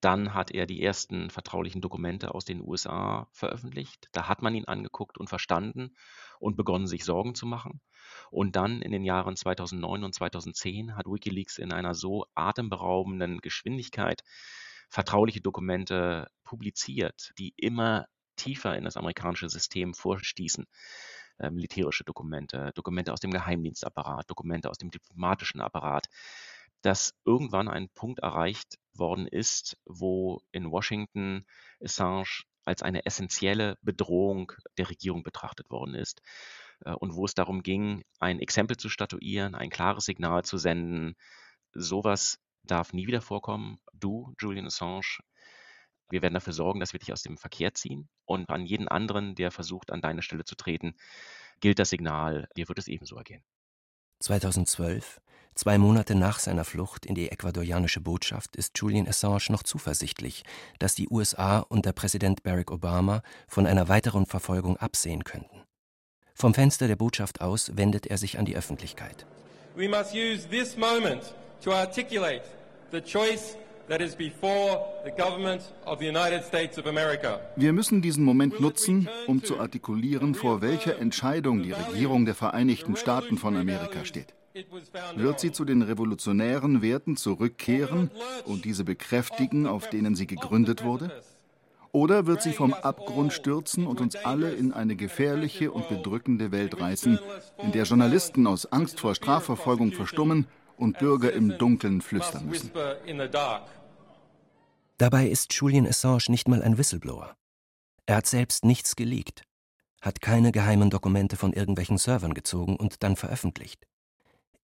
Dann 0.00 0.34
hat 0.34 0.52
er 0.52 0.66
die 0.66 0.82
ersten 0.82 1.30
vertraulichen 1.30 1.80
Dokumente 1.80 2.34
aus 2.34 2.44
den 2.44 2.60
USA 2.60 3.28
veröffentlicht. 3.32 4.08
Da 4.12 4.28
hat 4.28 4.42
man 4.42 4.54
ihn 4.54 4.66
angeguckt 4.66 5.18
und 5.18 5.28
verstanden 5.28 5.96
und 6.38 6.56
begonnen, 6.56 6.86
sich 6.86 7.04
Sorgen 7.04 7.34
zu 7.34 7.46
machen. 7.46 7.80
Und 8.30 8.56
dann 8.56 8.82
in 8.82 8.92
den 8.92 9.04
Jahren 9.04 9.36
2009 9.36 10.04
und 10.04 10.14
2010 10.14 10.96
hat 10.96 11.06
Wikileaks 11.06 11.58
in 11.58 11.72
einer 11.72 11.94
so 11.94 12.26
atemberaubenden 12.34 13.40
Geschwindigkeit 13.40 14.22
vertrauliche 14.88 15.40
Dokumente 15.40 16.28
publiziert, 16.44 17.32
die 17.38 17.52
immer 17.56 18.06
tiefer 18.36 18.76
in 18.76 18.84
das 18.84 18.96
amerikanische 18.96 19.48
System 19.48 19.94
vorstießen. 19.94 20.66
Äh, 21.38 21.50
militärische 21.50 22.04
Dokumente, 22.04 22.72
Dokumente 22.74 23.12
aus 23.12 23.20
dem 23.20 23.30
Geheimdienstapparat, 23.30 24.28
Dokumente 24.28 24.70
aus 24.70 24.78
dem 24.78 24.90
diplomatischen 24.90 25.60
Apparat, 25.60 26.06
dass 26.82 27.14
irgendwann 27.24 27.68
ein 27.68 27.88
Punkt 27.90 28.20
erreicht 28.20 28.78
worden 28.92 29.26
ist, 29.26 29.78
wo 29.84 30.40
in 30.52 30.70
Washington 30.70 31.44
Assange 31.82 32.42
als 32.64 32.82
eine 32.82 33.06
essentielle 33.06 33.78
Bedrohung 33.82 34.52
der 34.76 34.90
Regierung 34.90 35.22
betrachtet 35.22 35.70
worden 35.70 35.94
ist 35.94 36.22
äh, 36.84 36.92
und 36.92 37.14
wo 37.14 37.24
es 37.24 37.34
darum 37.34 37.62
ging, 37.62 38.02
ein 38.18 38.40
Exempel 38.40 38.76
zu 38.76 38.88
statuieren, 38.88 39.54
ein 39.54 39.70
klares 39.70 40.04
Signal 40.06 40.44
zu 40.44 40.58
senden, 40.58 41.14
sowas 41.72 42.38
darf 42.62 42.92
nie 42.92 43.06
wieder 43.06 43.20
vorkommen. 43.20 43.78
Du, 43.92 44.34
Julian 44.40 44.66
Assange, 44.66 45.20
wir 46.10 46.22
werden 46.22 46.34
dafür 46.34 46.52
sorgen, 46.52 46.80
dass 46.80 46.92
wir 46.92 47.00
dich 47.00 47.12
aus 47.12 47.22
dem 47.22 47.36
Verkehr 47.36 47.74
ziehen. 47.74 48.08
Und 48.24 48.48
an 48.48 48.64
jeden 48.64 48.88
anderen, 48.88 49.34
der 49.34 49.50
versucht, 49.50 49.90
an 49.90 50.00
deine 50.00 50.22
Stelle 50.22 50.44
zu 50.44 50.54
treten, 50.54 50.94
gilt 51.60 51.78
das 51.78 51.90
Signal, 51.90 52.48
dir 52.56 52.68
wird 52.68 52.78
es 52.78 52.88
ebenso 52.88 53.16
ergehen. 53.16 53.42
2012, 54.20 55.20
zwei 55.54 55.78
Monate 55.78 56.14
nach 56.14 56.38
seiner 56.38 56.64
Flucht 56.64 57.06
in 57.06 57.14
die 57.14 57.30
ecuadorianische 57.30 58.00
Botschaft, 58.00 58.56
ist 58.56 58.78
Julian 58.78 59.06
Assange 59.06 59.50
noch 59.50 59.62
zuversichtlich, 59.62 60.44
dass 60.78 60.94
die 60.94 61.08
USA 61.08 61.60
unter 61.60 61.92
Präsident 61.92 62.42
Barack 62.42 62.70
Obama 62.70 63.22
von 63.46 63.66
einer 63.66 63.88
weiteren 63.88 64.26
Verfolgung 64.26 64.76
absehen 64.78 65.24
könnten. 65.24 65.62
Vom 66.34 66.54
Fenster 66.54 66.88
der 66.88 66.96
Botschaft 66.96 67.40
aus 67.40 67.76
wendet 67.76 68.06
er 68.06 68.16
sich 68.16 68.38
an 68.38 68.44
die 68.44 68.56
Öffentlichkeit. 68.56 69.26
We 69.76 69.88
must 69.88 70.14
use 70.14 70.48
this 70.48 70.76
moment 70.76 71.34
to 71.62 71.72
articulate 71.72 72.42
the 72.90 73.00
choice 73.00 73.56
wir 77.56 77.72
müssen 77.72 78.02
diesen 78.02 78.24
Moment 78.24 78.60
nutzen, 78.60 79.08
um 79.26 79.42
zu 79.42 79.58
artikulieren, 79.58 80.34
vor 80.34 80.60
welcher 80.60 80.98
Entscheidung 80.98 81.62
die 81.62 81.72
Regierung 81.72 82.26
der 82.26 82.34
Vereinigten 82.34 82.96
Staaten 82.96 83.38
von 83.38 83.56
Amerika 83.56 84.04
steht. 84.04 84.34
Wird 85.16 85.40
sie 85.40 85.52
zu 85.52 85.64
den 85.64 85.80
revolutionären 85.80 86.82
Werten 86.82 87.16
zurückkehren 87.16 88.10
und 88.44 88.66
diese 88.66 88.84
bekräftigen, 88.84 89.66
auf 89.66 89.88
denen 89.88 90.14
sie 90.14 90.26
gegründet 90.26 90.84
wurde? 90.84 91.10
Oder 91.90 92.26
wird 92.26 92.42
sie 92.42 92.52
vom 92.52 92.74
Abgrund 92.74 93.32
stürzen 93.32 93.86
und 93.86 94.02
uns 94.02 94.16
alle 94.16 94.50
in 94.52 94.74
eine 94.74 94.96
gefährliche 94.96 95.72
und 95.72 95.88
bedrückende 95.88 96.52
Welt 96.52 96.78
reißen, 96.78 97.18
in 97.62 97.72
der 97.72 97.84
Journalisten 97.84 98.46
aus 98.46 98.70
Angst 98.70 99.00
vor 99.00 99.14
Strafverfolgung 99.14 99.92
verstummen 99.92 100.46
und 100.78 100.98
Bürger 100.98 101.32
im 101.32 101.58
Dunkeln 101.58 102.00
flüstern 102.00 102.46
müssen? 102.46 102.70
Dabei 104.98 105.28
ist 105.28 105.52
Julian 105.54 105.86
Assange 105.86 106.24
nicht 106.28 106.48
mal 106.48 106.62
ein 106.62 106.78
Whistleblower. 106.78 107.36
Er 108.06 108.16
hat 108.16 108.26
selbst 108.26 108.64
nichts 108.64 108.96
geleakt, 108.96 109.42
hat 110.00 110.20
keine 110.20 110.50
geheimen 110.50 110.90
Dokumente 110.90 111.36
von 111.36 111.52
irgendwelchen 111.52 111.98
Servern 111.98 112.34
gezogen 112.34 112.76
und 112.76 113.02
dann 113.02 113.16
veröffentlicht. 113.16 113.86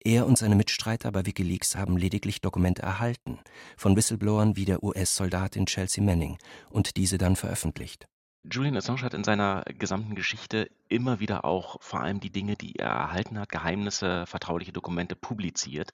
Er 0.06 0.26
und 0.26 0.38
seine 0.38 0.56
Mitstreiter 0.56 1.12
bei 1.12 1.26
Wikileaks 1.26 1.76
haben 1.76 1.98
lediglich 1.98 2.42
Dokumente 2.42 2.82
erhalten, 2.82 3.40
von 3.78 3.96
Whistleblowern 3.96 4.56
wie 4.58 4.66
der 4.66 4.84
US-Soldatin 4.84 5.66
Chelsea 5.66 6.04
Manning, 6.04 6.38
und 6.70 6.98
diese 6.98 7.18
dann 7.18 7.36
veröffentlicht. 7.36 8.08
Julian 8.52 8.76
Assange 8.76 9.04
hat 9.04 9.14
in 9.14 9.24
seiner 9.24 9.64
gesamten 9.80 10.16
Geschichte 10.16 10.70
immer 10.94 11.20
wieder 11.20 11.46
auch 11.46 11.82
vor 11.82 12.02
allem 12.02 12.20
die 12.20 12.30
Dinge, 12.30 12.56
die 12.56 12.76
er 12.76 12.90
erhalten 12.90 13.40
hat, 13.40 13.50
Geheimnisse, 13.50 14.26
vertrauliche 14.26 14.72
Dokumente 14.72 15.16
publiziert. 15.16 15.92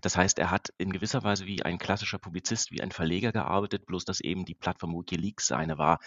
Das 0.00 0.16
heißt, 0.16 0.38
er 0.38 0.50
hat 0.50 0.72
in 0.78 0.92
gewisser 0.92 1.22
Weise 1.22 1.46
wie 1.46 1.62
ein 1.62 1.78
klassischer 1.78 2.18
Publizist, 2.18 2.70
wie 2.70 2.82
ein 2.82 2.92
Verleger 2.92 3.32
gearbeitet, 3.32 3.86
bloß 3.86 4.04
dass 4.04 4.20
eben 4.20 4.44
die 4.44 4.54
Plattform 4.54 4.94
Wikileaks 4.94 5.46
seine 5.46 5.78
war, 5.78 5.98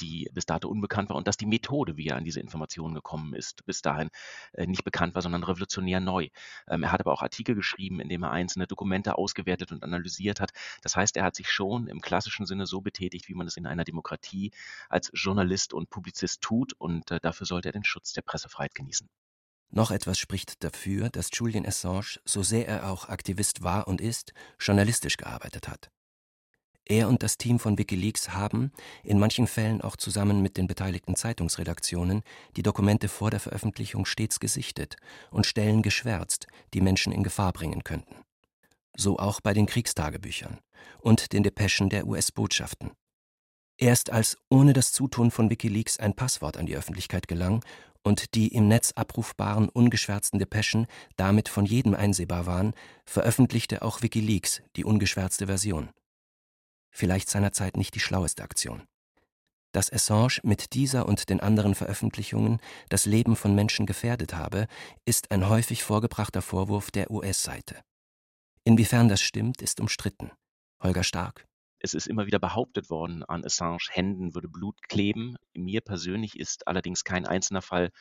die 0.00 0.28
bis 0.32 0.46
dato 0.46 0.68
unbekannt 0.68 1.08
war 1.08 1.16
und 1.16 1.26
dass 1.26 1.36
die 1.36 1.46
Methode, 1.46 1.96
wie 1.96 2.08
er 2.08 2.16
an 2.16 2.24
diese 2.24 2.40
Informationen 2.40 2.94
gekommen 2.94 3.34
ist, 3.34 3.64
bis 3.66 3.82
dahin 3.82 4.10
äh, 4.52 4.66
nicht 4.66 4.84
bekannt 4.84 5.14
war, 5.14 5.22
sondern 5.22 5.42
revolutionär 5.42 6.00
neu. 6.00 6.28
Ähm, 6.68 6.82
er 6.82 6.92
hat 6.92 7.00
aber 7.00 7.12
auch 7.12 7.22
Artikel 7.22 7.54
geschrieben, 7.54 8.00
in 8.00 8.08
dem 8.08 8.22
er 8.22 8.30
einzelne 8.30 8.66
Dokumente 8.66 9.16
ausgewertet 9.16 9.72
und 9.72 9.82
analysiert 9.82 10.40
hat. 10.40 10.52
Das 10.82 10.96
heißt, 10.96 11.16
er 11.16 11.24
hat 11.24 11.34
sich 11.34 11.50
schon 11.50 11.88
im 11.88 12.00
klassischen 12.00 12.46
Sinne 12.46 12.66
so 12.66 12.80
betätigt, 12.80 13.28
wie 13.28 13.34
man 13.34 13.46
es 13.46 13.56
in 13.56 13.66
einer 13.66 13.84
Demokratie 13.84 14.52
als 14.88 15.10
Journalist 15.14 15.46
Journalist 15.46 15.74
und 15.74 15.90
Publizist 15.90 16.42
tut 16.42 16.72
und 16.74 17.10
äh, 17.10 17.20
dafür 17.20 17.46
sollte 17.46 17.68
er 17.68 17.72
den 17.72 17.84
Schutz 17.86 18.12
der 18.12 18.22
Pressefreiheit 18.22 18.74
genießen. 18.74 19.08
Noch 19.70 19.90
etwas 19.90 20.18
spricht 20.18 20.62
dafür, 20.62 21.10
dass 21.10 21.30
Julian 21.32 21.66
Assange, 21.66 22.18
so 22.24 22.42
sehr 22.42 22.68
er 22.68 22.90
auch 22.90 23.08
Aktivist 23.08 23.62
war 23.62 23.88
und 23.88 24.00
ist, 24.00 24.32
journalistisch 24.58 25.16
gearbeitet 25.16 25.68
hat. 25.68 25.90
Er 26.88 27.08
und 27.08 27.24
das 27.24 27.36
Team 27.36 27.58
von 27.58 27.78
Wikileaks 27.78 28.30
haben, 28.30 28.70
in 29.02 29.18
manchen 29.18 29.48
Fällen 29.48 29.80
auch 29.80 29.96
zusammen 29.96 30.40
mit 30.40 30.56
den 30.56 30.68
beteiligten 30.68 31.16
Zeitungsredaktionen, 31.16 32.22
die 32.56 32.62
Dokumente 32.62 33.08
vor 33.08 33.30
der 33.32 33.40
Veröffentlichung 33.40 34.06
stets 34.06 34.38
gesichtet 34.38 34.96
und 35.32 35.46
Stellen 35.46 35.82
geschwärzt, 35.82 36.46
die 36.74 36.80
Menschen 36.80 37.12
in 37.12 37.24
Gefahr 37.24 37.52
bringen 37.52 37.82
könnten. 37.82 38.24
So 38.96 39.18
auch 39.18 39.40
bei 39.40 39.52
den 39.52 39.66
Kriegstagebüchern 39.66 40.60
und 41.00 41.32
den 41.32 41.42
Depeschen 41.42 41.90
der 41.90 42.06
US-Botschaften. 42.06 42.92
Erst 43.78 44.10
als 44.10 44.38
ohne 44.48 44.72
das 44.72 44.92
Zutun 44.92 45.30
von 45.30 45.50
Wikileaks 45.50 45.98
ein 45.98 46.14
Passwort 46.14 46.56
an 46.56 46.66
die 46.66 46.76
Öffentlichkeit 46.76 47.28
gelang 47.28 47.62
und 48.02 48.34
die 48.34 48.48
im 48.48 48.68
Netz 48.68 48.92
abrufbaren 48.92 49.68
ungeschwärzten 49.68 50.38
Depeschen 50.38 50.86
damit 51.16 51.48
von 51.48 51.66
jedem 51.66 51.94
einsehbar 51.94 52.46
waren, 52.46 52.72
veröffentlichte 53.04 53.82
auch 53.82 54.00
Wikileaks 54.00 54.62
die 54.76 54.84
ungeschwärzte 54.84 55.46
Version. 55.46 55.90
Vielleicht 56.90 57.28
seinerzeit 57.28 57.76
nicht 57.76 57.94
die 57.94 58.00
schlaueste 58.00 58.42
Aktion. 58.42 58.82
Dass 59.72 59.92
Assange 59.92 60.40
mit 60.42 60.72
dieser 60.72 61.06
und 61.06 61.28
den 61.28 61.40
anderen 61.40 61.74
Veröffentlichungen 61.74 62.60
das 62.88 63.04
Leben 63.04 63.36
von 63.36 63.54
Menschen 63.54 63.84
gefährdet 63.84 64.32
habe, 64.32 64.68
ist 65.04 65.30
ein 65.30 65.50
häufig 65.50 65.82
vorgebrachter 65.82 66.40
Vorwurf 66.40 66.90
der 66.90 67.10
US-Seite. 67.10 67.82
Inwiefern 68.64 69.10
das 69.10 69.20
stimmt, 69.20 69.60
ist 69.60 69.80
umstritten. 69.80 70.30
Holger 70.82 71.04
Stark 71.04 71.46
Es 71.86 71.94
ist 71.94 72.08
immer 72.08 72.26
wieder 72.26 72.40
behauptet 72.40 72.90
worden, 72.90 73.22
an 73.22 73.44
Assange 73.44 73.78
Händen 73.92 74.34
würde 74.34 74.48
Blut 74.48 74.82
kleben. 74.88 75.36
Mir 75.54 75.80
persönlich 75.80 76.36
ist 76.36 76.66
allerdings 76.66 77.04
kein 77.04 77.26
einzelner 77.26 77.62
Fall 77.62 77.92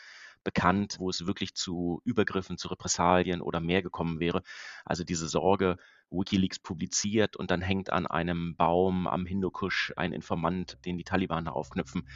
bekannt, 0.44 0.96
wo 0.98 1.08
es 1.12 1.28
wirklich 1.28 1.54
zu 1.54 2.02
Übergriffen, 2.04 2.58
zu 2.58 2.70
Repressalien 2.70 3.42
oder 3.42 3.60
mehr 3.60 3.84
gekommen 3.84 4.20
wäre. 4.20 4.42
Also 4.86 5.04
diese 5.04 5.28
Sorge, 5.28 5.78
Wikileaks 6.10 6.58
publiziert 6.58 7.36
und 7.36 7.52
dann 7.52 7.62
hängt 7.62 7.92
an 7.92 8.08
einem 8.08 8.56
Baum 8.56 9.06
am 9.06 9.28
Hindukusch 9.28 9.94
ein 9.96 10.14
Informant, 10.14 10.80
den 10.84 10.98
die 10.98 11.04
Taliban 11.04 11.46
darauf 11.46 11.70
knüpfen. 11.70 12.08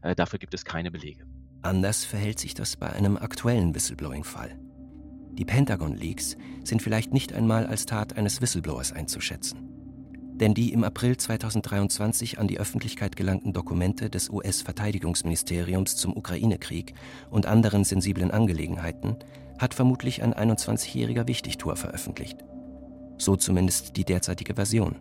Äh, 0.00 0.14
dafür 0.14 0.38
gibt 0.38 0.54
es 0.54 0.64
keine 0.64 0.90
Belege. 0.90 1.26
Anders 1.60 2.06
verhält 2.06 2.38
sich 2.38 2.54
das 2.54 2.78
bei 2.78 2.90
einem 2.90 3.18
aktuellen 3.18 3.74
Whistleblowing-Fall. 3.74 4.58
Die 5.32 5.44
Pentagon-Leaks 5.44 6.38
sind 6.64 6.80
vielleicht 6.80 7.12
nicht 7.12 7.34
einmal 7.34 7.66
als 7.66 7.84
Tat 7.84 8.16
eines 8.16 8.40
Whistleblowers 8.40 8.92
einzuschätzen. 8.92 9.77
Denn 10.40 10.54
die 10.54 10.72
im 10.72 10.84
April 10.84 11.16
2023 11.16 12.38
an 12.38 12.46
die 12.46 12.60
Öffentlichkeit 12.60 13.16
gelangten 13.16 13.52
Dokumente 13.52 14.08
des 14.08 14.30
US-Verteidigungsministeriums 14.30 15.96
zum 15.96 16.16
Ukraine-Krieg 16.16 16.94
und 17.30 17.46
anderen 17.46 17.84
sensiblen 17.84 18.30
Angelegenheiten 18.30 19.16
hat 19.58 19.74
vermutlich 19.74 20.22
ein 20.22 20.34
21-jähriger 20.34 21.26
Wichtigtuer 21.26 21.74
veröffentlicht. 21.74 22.38
So 23.16 23.34
zumindest 23.34 23.96
die 23.96 24.04
derzeitige 24.04 24.54
Version. 24.54 24.96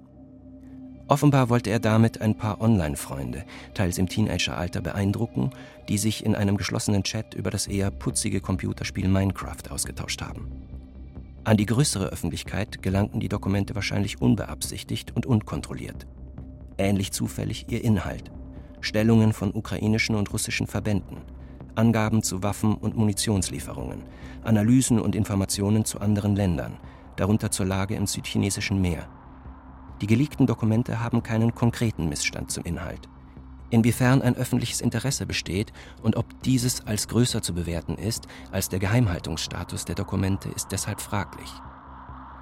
Offenbar 1.07 1.49
wollte 1.49 1.69
er 1.69 1.79
damit 1.79 2.19
ein 2.19 2.35
paar 2.35 2.59
Online-Freunde, 2.59 3.45
teils 3.73 3.97
im 3.97 4.09
Teenageralter, 4.09 4.81
beeindrucken, 4.81 5.51
die 5.87 5.97
sich 5.97 6.25
in 6.25 6.35
einem 6.35 6.57
geschlossenen 6.57 7.03
Chat 7.03 7.33
über 7.33 7.49
das 7.49 7.67
eher 7.67 7.91
putzige 7.91 8.41
Computerspiel 8.41 9.07
Minecraft 9.07 9.71
ausgetauscht 9.71 10.21
haben. 10.21 10.66
An 11.47 11.55
die 11.55 11.65
größere 11.65 12.07
Öffentlichkeit 12.07 12.81
gelangten 12.81 13.21
die 13.21 13.29
Dokumente 13.29 13.73
wahrscheinlich 13.73 14.21
unbeabsichtigt 14.21 15.15
und 15.15 15.25
unkontrolliert. 15.25 16.05
Ähnlich 16.77 17.13
zufällig 17.13 17.67
ihr 17.69 17.85
Inhalt. 17.85 18.33
Stellungen 18.81 19.31
von 19.31 19.55
ukrainischen 19.55 20.15
und 20.15 20.33
russischen 20.33 20.67
Verbänden, 20.67 21.19
Angaben 21.73 22.21
zu 22.21 22.43
Waffen- 22.43 22.75
und 22.75 22.97
Munitionslieferungen, 22.97 24.03
Analysen 24.43 24.99
und 24.99 25.15
Informationen 25.15 25.85
zu 25.85 26.01
anderen 26.01 26.35
Ländern, 26.35 26.79
darunter 27.15 27.49
zur 27.49 27.65
Lage 27.65 27.95
im 27.95 28.07
südchinesischen 28.07 28.81
Meer. 28.81 29.07
Die 30.01 30.07
geleakten 30.07 30.47
Dokumente 30.47 30.99
haben 30.99 31.23
keinen 31.23 31.55
konkreten 31.55 32.09
Missstand 32.09 32.51
zum 32.51 32.65
Inhalt. 32.65 33.07
Inwiefern 33.69 34.21
ein 34.21 34.35
öffentliches 34.35 34.81
Interesse 34.81 35.25
besteht 35.25 35.73
und 36.01 36.15
ob 36.15 36.41
dieses 36.43 36.87
als 36.87 37.07
größer 37.07 37.41
zu 37.41 37.53
bewerten 37.53 37.95
ist 37.95 38.27
als 38.51 38.69
der 38.69 38.79
Geheimhaltungsstatus 38.79 39.85
der 39.85 39.95
Dokumente, 39.95 40.49
ist 40.49 40.71
deshalb 40.71 41.01
fraglich. 41.01 41.49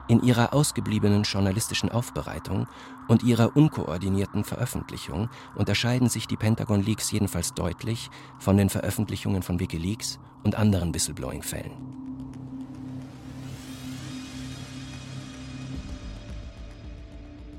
In 0.08 0.22
ihrer 0.22 0.54
ausgebliebenen 0.54 1.24
journalistischen 1.24 1.90
Aufbereitung 1.90 2.68
und 3.08 3.24
ihrer 3.24 3.58
unkoordinierten 3.58 4.44
Veröffentlichung 4.44 5.30
unterscheiden 5.56 6.10
sich 6.10 6.28
die 6.28 6.38
Pentagon 6.38 6.84
Leaks 6.84 7.12
jedenfalls 7.12 7.56
deutlich 7.56 8.12
von 8.38 8.56
den 8.58 8.70
Veröffentlichungen 8.70 9.42
von 9.42 9.60
Wikileaks 9.60 10.20
und 10.44 10.54
anderen 10.54 10.94
Whistleblowing-Fällen. 10.94 11.72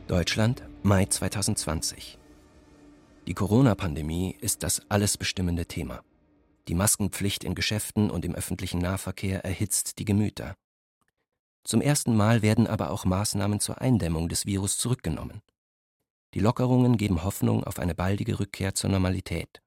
Deutschland, 0.07 0.63
Mai 0.85 1.07
2020. 1.07 2.17
Die 3.27 3.35
Corona-Pandemie 3.35 4.37
ist 4.41 4.63
das 4.63 4.83
alles 4.89 5.19
bestimmende 5.19 5.67
Thema. 5.67 6.05
Die 6.69 6.75
Maskenpflicht 6.75 7.43
in 7.43 7.57
Geschäften 7.57 8.09
und 8.09 8.25
im 8.25 8.37
öffentlichen 8.37 8.79
Nahverkehr 8.79 9.45
erhitzt 9.45 9.99
die 9.99 10.05
Gemüter. 10.05 10.55
Zum 11.65 11.81
ersten 11.81 12.15
Mal 12.15 12.43
werden 12.43 12.69
aber 12.69 12.91
auch 12.91 13.05
Maßnahmen 13.05 13.59
zur 13.59 13.81
Eindämmung 13.81 14.29
des 14.29 14.47
Virus 14.47 14.79
zurückgenommen. 14.79 15.43
Die 16.35 16.41
Lockerungen 16.41 16.97
geben 16.97 17.25
Hoffnung 17.25 17.65
auf 17.65 17.81
eine 17.81 17.97
baldige 17.97 18.39
Rückkehr 18.39 18.77
zur 18.77 18.91
Normalität. 18.91 19.61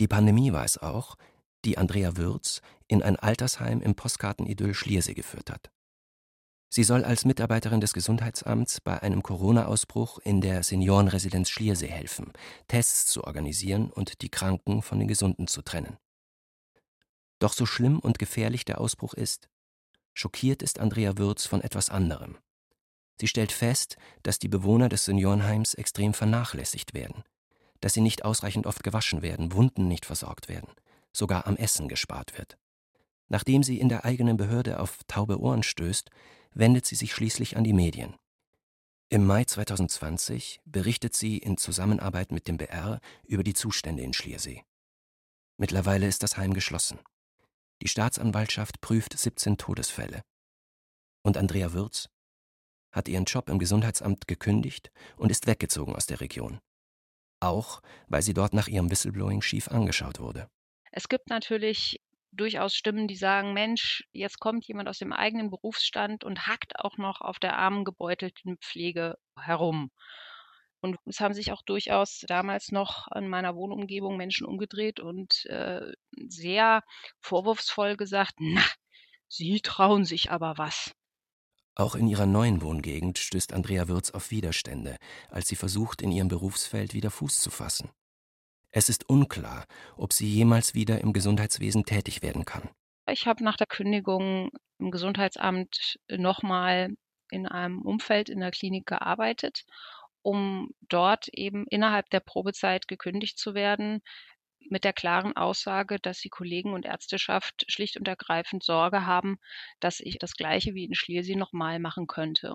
Die 0.00 0.08
Pandemie 0.08 0.52
war 0.52 0.64
es 0.64 0.76
auch, 0.76 1.16
die 1.64 1.78
Andrea 1.78 2.16
Würz 2.16 2.62
in 2.88 3.02
ein 3.02 3.16
Altersheim 3.16 3.80
im 3.80 3.94
Postkartenidyll 3.94 4.74
Schliersee 4.74 5.14
geführt 5.14 5.50
hat. 5.50 5.70
Sie 6.72 6.84
soll 6.84 7.04
als 7.04 7.24
Mitarbeiterin 7.24 7.80
des 7.80 7.92
Gesundheitsamts 7.92 8.80
bei 8.80 9.02
einem 9.02 9.24
Corona-Ausbruch 9.24 10.20
in 10.20 10.40
der 10.40 10.62
Seniorenresidenz 10.62 11.50
Schliersee 11.50 11.88
helfen, 11.88 12.32
Tests 12.68 13.06
zu 13.06 13.24
organisieren 13.24 13.90
und 13.90 14.22
die 14.22 14.28
Kranken 14.28 14.80
von 14.80 15.00
den 15.00 15.08
Gesunden 15.08 15.48
zu 15.48 15.62
trennen. 15.62 15.98
Doch 17.40 17.54
so 17.54 17.66
schlimm 17.66 17.98
und 17.98 18.20
gefährlich 18.20 18.64
der 18.64 18.80
Ausbruch 18.80 19.14
ist, 19.14 19.48
schockiert 20.14 20.62
ist 20.62 20.78
Andrea 20.78 21.18
Würz 21.18 21.44
von 21.44 21.60
etwas 21.60 21.90
anderem. 21.90 22.38
Sie 23.18 23.26
stellt 23.26 23.50
fest, 23.50 23.96
dass 24.22 24.38
die 24.38 24.48
Bewohner 24.48 24.88
des 24.88 25.06
Seniorenheims 25.06 25.74
extrem 25.74 26.14
vernachlässigt 26.14 26.94
werden, 26.94 27.24
dass 27.80 27.94
sie 27.94 28.00
nicht 28.00 28.24
ausreichend 28.24 28.68
oft 28.68 28.84
gewaschen 28.84 29.22
werden, 29.22 29.52
Wunden 29.54 29.88
nicht 29.88 30.06
versorgt 30.06 30.48
werden, 30.48 30.70
sogar 31.12 31.48
am 31.48 31.56
Essen 31.56 31.88
gespart 31.88 32.38
wird. 32.38 32.58
Nachdem 33.28 33.64
sie 33.64 33.80
in 33.80 33.88
der 33.88 34.04
eigenen 34.04 34.36
Behörde 34.36 34.78
auf 34.78 34.98
taube 35.08 35.40
Ohren 35.40 35.64
stößt, 35.64 36.10
wendet 36.54 36.86
sie 36.86 36.96
sich 36.96 37.14
schließlich 37.14 37.56
an 37.56 37.64
die 37.64 37.72
Medien. 37.72 38.16
Im 39.08 39.26
Mai 39.26 39.44
2020 39.44 40.60
berichtet 40.64 41.14
sie 41.14 41.38
in 41.38 41.56
Zusammenarbeit 41.56 42.30
mit 42.30 42.46
dem 42.46 42.58
BR 42.58 43.00
über 43.24 43.42
die 43.42 43.54
Zustände 43.54 44.02
in 44.02 44.12
Schliersee. 44.12 44.62
Mittlerweile 45.56 46.06
ist 46.06 46.22
das 46.22 46.36
Heim 46.36 46.54
geschlossen. 46.54 47.00
Die 47.82 47.88
Staatsanwaltschaft 47.88 48.80
prüft 48.80 49.18
17 49.18 49.58
Todesfälle. 49.58 50.22
Und 51.22 51.36
Andrea 51.36 51.72
Würz 51.72 52.08
hat 52.92 53.08
ihren 53.08 53.24
Job 53.24 53.48
im 53.48 53.58
Gesundheitsamt 53.58 54.26
gekündigt 54.28 54.90
und 55.16 55.30
ist 55.30 55.46
weggezogen 55.46 55.94
aus 55.94 56.06
der 56.06 56.20
Region. 56.20 56.60
Auch 57.40 57.80
weil 58.08 58.22
sie 58.22 58.34
dort 58.34 58.52
nach 58.52 58.68
ihrem 58.68 58.90
Whistleblowing 58.90 59.42
schief 59.42 59.68
angeschaut 59.68 60.20
wurde. 60.20 60.48
Es 60.92 61.08
gibt 61.08 61.30
natürlich 61.30 62.00
durchaus 62.32 62.74
Stimmen, 62.74 63.08
die 63.08 63.16
sagen, 63.16 63.52
Mensch, 63.52 64.04
jetzt 64.12 64.38
kommt 64.38 64.66
jemand 64.66 64.88
aus 64.88 64.98
dem 64.98 65.12
eigenen 65.12 65.50
Berufsstand 65.50 66.24
und 66.24 66.46
hackt 66.46 66.78
auch 66.78 66.96
noch 66.96 67.20
auf 67.20 67.38
der 67.38 67.56
armen 67.58 67.84
gebeutelten 67.84 68.56
Pflege 68.58 69.16
herum. 69.36 69.90
Und 70.80 70.96
es 71.04 71.20
haben 71.20 71.34
sich 71.34 71.52
auch 71.52 71.62
durchaus 71.62 72.24
damals 72.26 72.72
noch 72.72 73.06
in 73.14 73.28
meiner 73.28 73.54
Wohnumgebung 73.54 74.16
Menschen 74.16 74.46
umgedreht 74.46 74.98
und 74.98 75.44
äh, 75.46 75.92
sehr 76.28 76.82
vorwurfsvoll 77.20 77.96
gesagt, 77.96 78.34
na, 78.38 78.62
Sie 79.32 79.60
trauen 79.60 80.04
sich 80.04 80.32
aber 80.32 80.58
was. 80.58 80.92
Auch 81.76 81.94
in 81.94 82.08
ihrer 82.08 82.26
neuen 82.26 82.62
Wohngegend 82.62 83.16
stößt 83.16 83.52
Andrea 83.52 83.86
Würz 83.86 84.10
auf 84.10 84.32
Widerstände, 84.32 84.96
als 85.28 85.46
sie 85.46 85.54
versucht, 85.54 86.02
in 86.02 86.10
ihrem 86.10 86.26
Berufsfeld 86.26 86.94
wieder 86.94 87.12
Fuß 87.12 87.38
zu 87.38 87.50
fassen. 87.50 87.90
Es 88.72 88.88
ist 88.88 89.08
unklar, 89.08 89.66
ob 89.96 90.12
sie 90.12 90.28
jemals 90.28 90.74
wieder 90.74 91.00
im 91.00 91.12
Gesundheitswesen 91.12 91.84
tätig 91.84 92.22
werden 92.22 92.44
kann. 92.44 92.70
Ich 93.08 93.26
habe 93.26 93.42
nach 93.42 93.56
der 93.56 93.66
Kündigung 93.66 94.50
im 94.78 94.90
Gesundheitsamt 94.92 95.98
nochmal 96.08 96.90
in 97.30 97.46
einem 97.46 97.82
Umfeld 97.82 98.28
in 98.28 98.40
der 98.40 98.52
Klinik 98.52 98.86
gearbeitet, 98.86 99.64
um 100.22 100.70
dort 100.88 101.28
eben 101.28 101.66
innerhalb 101.68 102.10
der 102.10 102.20
Probezeit 102.20 102.86
gekündigt 102.86 103.38
zu 103.38 103.54
werden, 103.54 104.02
mit 104.68 104.84
der 104.84 104.92
klaren 104.92 105.36
Aussage, 105.36 105.98
dass 105.98 106.20
die 106.20 106.28
Kollegen 106.28 106.72
und 106.72 106.84
Ärzteschaft 106.84 107.64
schlicht 107.66 107.96
und 107.96 108.06
ergreifend 108.06 108.62
Sorge 108.62 109.06
haben, 109.06 109.38
dass 109.80 110.00
ich 110.00 110.18
das 110.18 110.34
Gleiche 110.34 110.74
wie 110.74 110.84
in 110.84 110.94
Schliersee 110.94 111.34
nochmal 111.34 111.80
machen 111.80 112.06
könnte. 112.06 112.54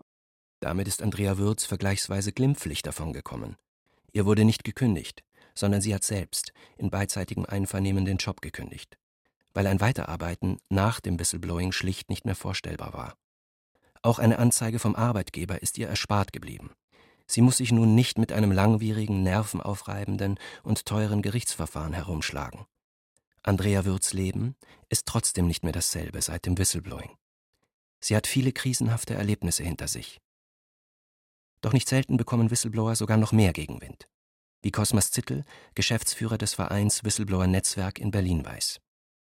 Damit 0.61 0.87
ist 0.87 1.01
Andrea 1.01 1.37
Würz 1.37 1.65
vergleichsweise 1.65 2.31
glimpflich 2.31 2.83
davongekommen. 2.83 3.57
Ihr 4.13 4.25
wurde 4.25 4.45
nicht 4.45 4.63
gekündigt 4.63 5.23
sondern 5.55 5.81
sie 5.81 5.95
hat 5.95 6.03
selbst 6.03 6.53
in 6.77 6.89
beidseitigem 6.89 7.45
Einvernehmen 7.45 8.05
den 8.05 8.17
Job 8.17 8.41
gekündigt, 8.41 8.97
weil 9.53 9.67
ein 9.67 9.81
Weiterarbeiten 9.81 10.59
nach 10.69 10.99
dem 10.99 11.17
Whistleblowing 11.17 11.71
schlicht 11.71 12.09
nicht 12.09 12.25
mehr 12.25 12.35
vorstellbar 12.35 12.93
war. 12.93 13.17
Auch 14.01 14.19
eine 14.19 14.37
Anzeige 14.37 14.79
vom 14.79 14.95
Arbeitgeber 14.95 15.63
ist 15.63 15.77
ihr 15.77 15.87
erspart 15.87 16.33
geblieben. 16.33 16.71
Sie 17.25 17.41
muss 17.41 17.57
sich 17.57 17.71
nun 17.71 17.95
nicht 17.95 18.19
mit 18.19 18.31
einem 18.31 18.51
langwierigen, 18.51 19.23
nervenaufreibenden 19.23 20.37
und 20.61 20.85
teuren 20.85 21.23
Gerichtsverfahren 21.23 21.93
herumschlagen. 21.93 22.65
Andrea 23.41 23.85
Würz 23.85 24.13
Leben 24.13 24.55
ist 24.89 25.07
trotzdem 25.07 25.47
nicht 25.47 25.63
mehr 25.63 25.73
dasselbe 25.73 26.21
seit 26.21 26.45
dem 26.45 26.57
Whistleblowing. 26.57 27.09
Sie 27.99 28.15
hat 28.15 28.27
viele 28.27 28.51
krisenhafte 28.51 29.15
Erlebnisse 29.15 29.63
hinter 29.63 29.87
sich. 29.87 30.21
Doch 31.61 31.73
nicht 31.73 31.89
selten 31.89 32.17
bekommen 32.17 32.51
Whistleblower 32.51 32.95
sogar 32.95 33.17
noch 33.17 33.31
mehr 33.31 33.53
Gegenwind 33.53 34.07
wie 34.65 34.71
Cosmas 34.71 35.11
Zittel, 35.11 35.45
Geschäftsführer 35.75 36.39
des 36.39 36.55
Vereins 36.55 37.03
Whistleblower 37.03 37.45
Netzwerk 37.45 37.99
in 37.99 38.09
Berlin 38.09 38.43
weiß. 38.43 38.79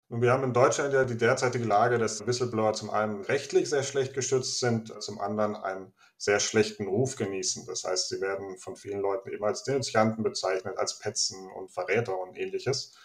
Wir 0.09 0.31
haben 0.31 0.43
in 0.43 0.53
Deutschland 0.53 0.95
ja 0.95 1.03
die 1.03 1.15
derzeitige 1.15 1.63
Lage, 1.63 1.99
dass 1.99 2.25
Whistleblower 2.25 2.73
zum 2.73 2.89
einen 2.89 3.21
rechtlich 3.21 3.69
sehr 3.69 3.83
schlecht 3.83 4.15
geschützt 4.15 4.59
sind, 4.59 4.91
zum 4.99 5.21
anderen 5.21 5.55
einen 5.55 5.93
sehr 6.17 6.39
schlechten 6.39 6.87
Ruf 6.87 7.17
genießen. 7.17 7.67
Das 7.67 7.83
heißt, 7.83 8.09
sie 8.09 8.19
werden 8.19 8.57
von 8.57 8.75
vielen 8.77 8.99
Leuten 8.99 9.29
eben 9.29 9.43
als 9.43 9.63
Denunzianten 9.63 10.23
bezeichnet, 10.23 10.75
als 10.79 10.97
Petzen 10.97 11.47
und 11.51 11.71
Verräter 11.71 12.17
und 12.19 12.35
ähnliches. 12.35 12.95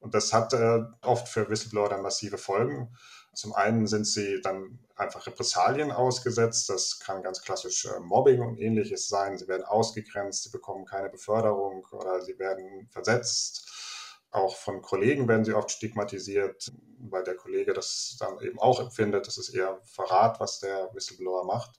Und 0.00 0.12
das 0.12 0.32
hat 0.32 0.54
äh, 0.54 0.80
oft 1.02 1.28
für 1.28 1.48
Whistleblower 1.48 1.90
dann 1.90 2.02
massive 2.02 2.36
Folgen. 2.36 2.96
Zum 3.36 3.52
einen 3.52 3.86
sind 3.86 4.06
sie 4.06 4.40
dann 4.40 4.78
einfach 4.96 5.26
Repressalien 5.26 5.92
ausgesetzt. 5.92 6.70
Das 6.70 6.98
kann 7.00 7.22
ganz 7.22 7.42
klassisch 7.42 7.84
äh, 7.84 8.00
Mobbing 8.00 8.40
und 8.40 8.58
ähnliches 8.58 9.08
sein. 9.08 9.36
Sie 9.36 9.46
werden 9.46 9.62
ausgegrenzt, 9.62 10.44
sie 10.44 10.50
bekommen 10.50 10.86
keine 10.86 11.10
Beförderung 11.10 11.86
oder 11.92 12.22
sie 12.22 12.38
werden 12.38 12.88
versetzt. 12.90 13.70
Auch 14.30 14.56
von 14.56 14.80
Kollegen 14.80 15.28
werden 15.28 15.44
sie 15.44 15.52
oft 15.52 15.70
stigmatisiert, 15.70 16.72
weil 16.98 17.24
der 17.24 17.36
Kollege 17.36 17.74
das 17.74 18.16
dann 18.18 18.40
eben 18.40 18.58
auch 18.58 18.80
empfindet. 18.80 19.26
Das 19.26 19.36
ist 19.36 19.50
eher 19.50 19.80
Verrat, 19.84 20.40
was 20.40 20.60
der 20.60 20.88
Whistleblower 20.94 21.44
macht. 21.44 21.78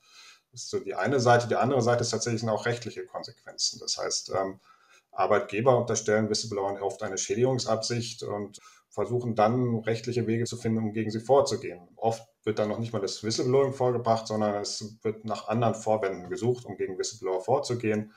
Das 0.52 0.62
ist 0.62 0.70
so 0.70 0.80
die 0.80 0.94
eine 0.94 1.20
Seite. 1.20 1.48
Die 1.48 1.56
andere 1.56 1.82
Seite 1.82 2.04
ist 2.04 2.12
tatsächlich 2.12 2.48
auch 2.48 2.68
rechtliche 2.68 3.04
Konsequenzen. 3.04 3.80
Das 3.80 3.98
heißt, 3.98 4.30
ähm, 4.30 4.60
Arbeitgeber 5.12 5.76
unterstellen 5.76 6.30
Whistleblowern 6.30 6.78
oft 6.78 7.02
eine 7.02 7.18
Schädigungsabsicht 7.18 8.22
und 8.22 8.60
versuchen 8.98 9.36
dann 9.36 9.78
rechtliche 9.82 10.26
Wege 10.26 10.46
zu 10.46 10.58
finden, 10.58 10.80
um 10.80 10.92
gegen 10.92 11.12
sie 11.12 11.20
vorzugehen. 11.20 11.88
Oft 11.98 12.28
wird 12.44 12.58
dann 12.58 12.70
noch 12.70 12.80
nicht 12.80 12.94
mal 12.94 13.00
das 13.00 13.24
Whistleblowing 13.24 13.74
vorgebracht, 13.74 14.26
sondern 14.26 14.56
es 14.56 14.98
wird 15.04 15.24
nach 15.24 15.50
anderen 15.50 15.76
Vorwänden 15.76 16.32
gesucht, 16.32 16.66
um 16.66 16.78
gegen 16.78 16.98
Whistleblower 16.98 17.42
vorzugehen. 17.42 18.12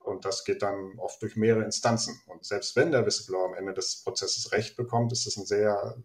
Und 0.00 0.24
das 0.24 0.42
geht 0.42 0.62
dann 0.62 0.98
oft 0.98 1.22
durch 1.22 1.36
mehrere 1.36 1.62
Instanzen. 1.62 2.20
Und 2.26 2.44
selbst 2.44 2.74
wenn 2.74 2.90
der 2.90 3.06
Whistleblower 3.06 3.46
am 3.46 3.54
Ende 3.54 3.72
des 3.72 4.02
Prozesses 4.02 4.50
Recht 4.50 4.76
bekommt, 4.76 5.12
ist 5.12 5.28
es 5.28 5.36
ein 5.36 5.46
sehr, 5.46 5.96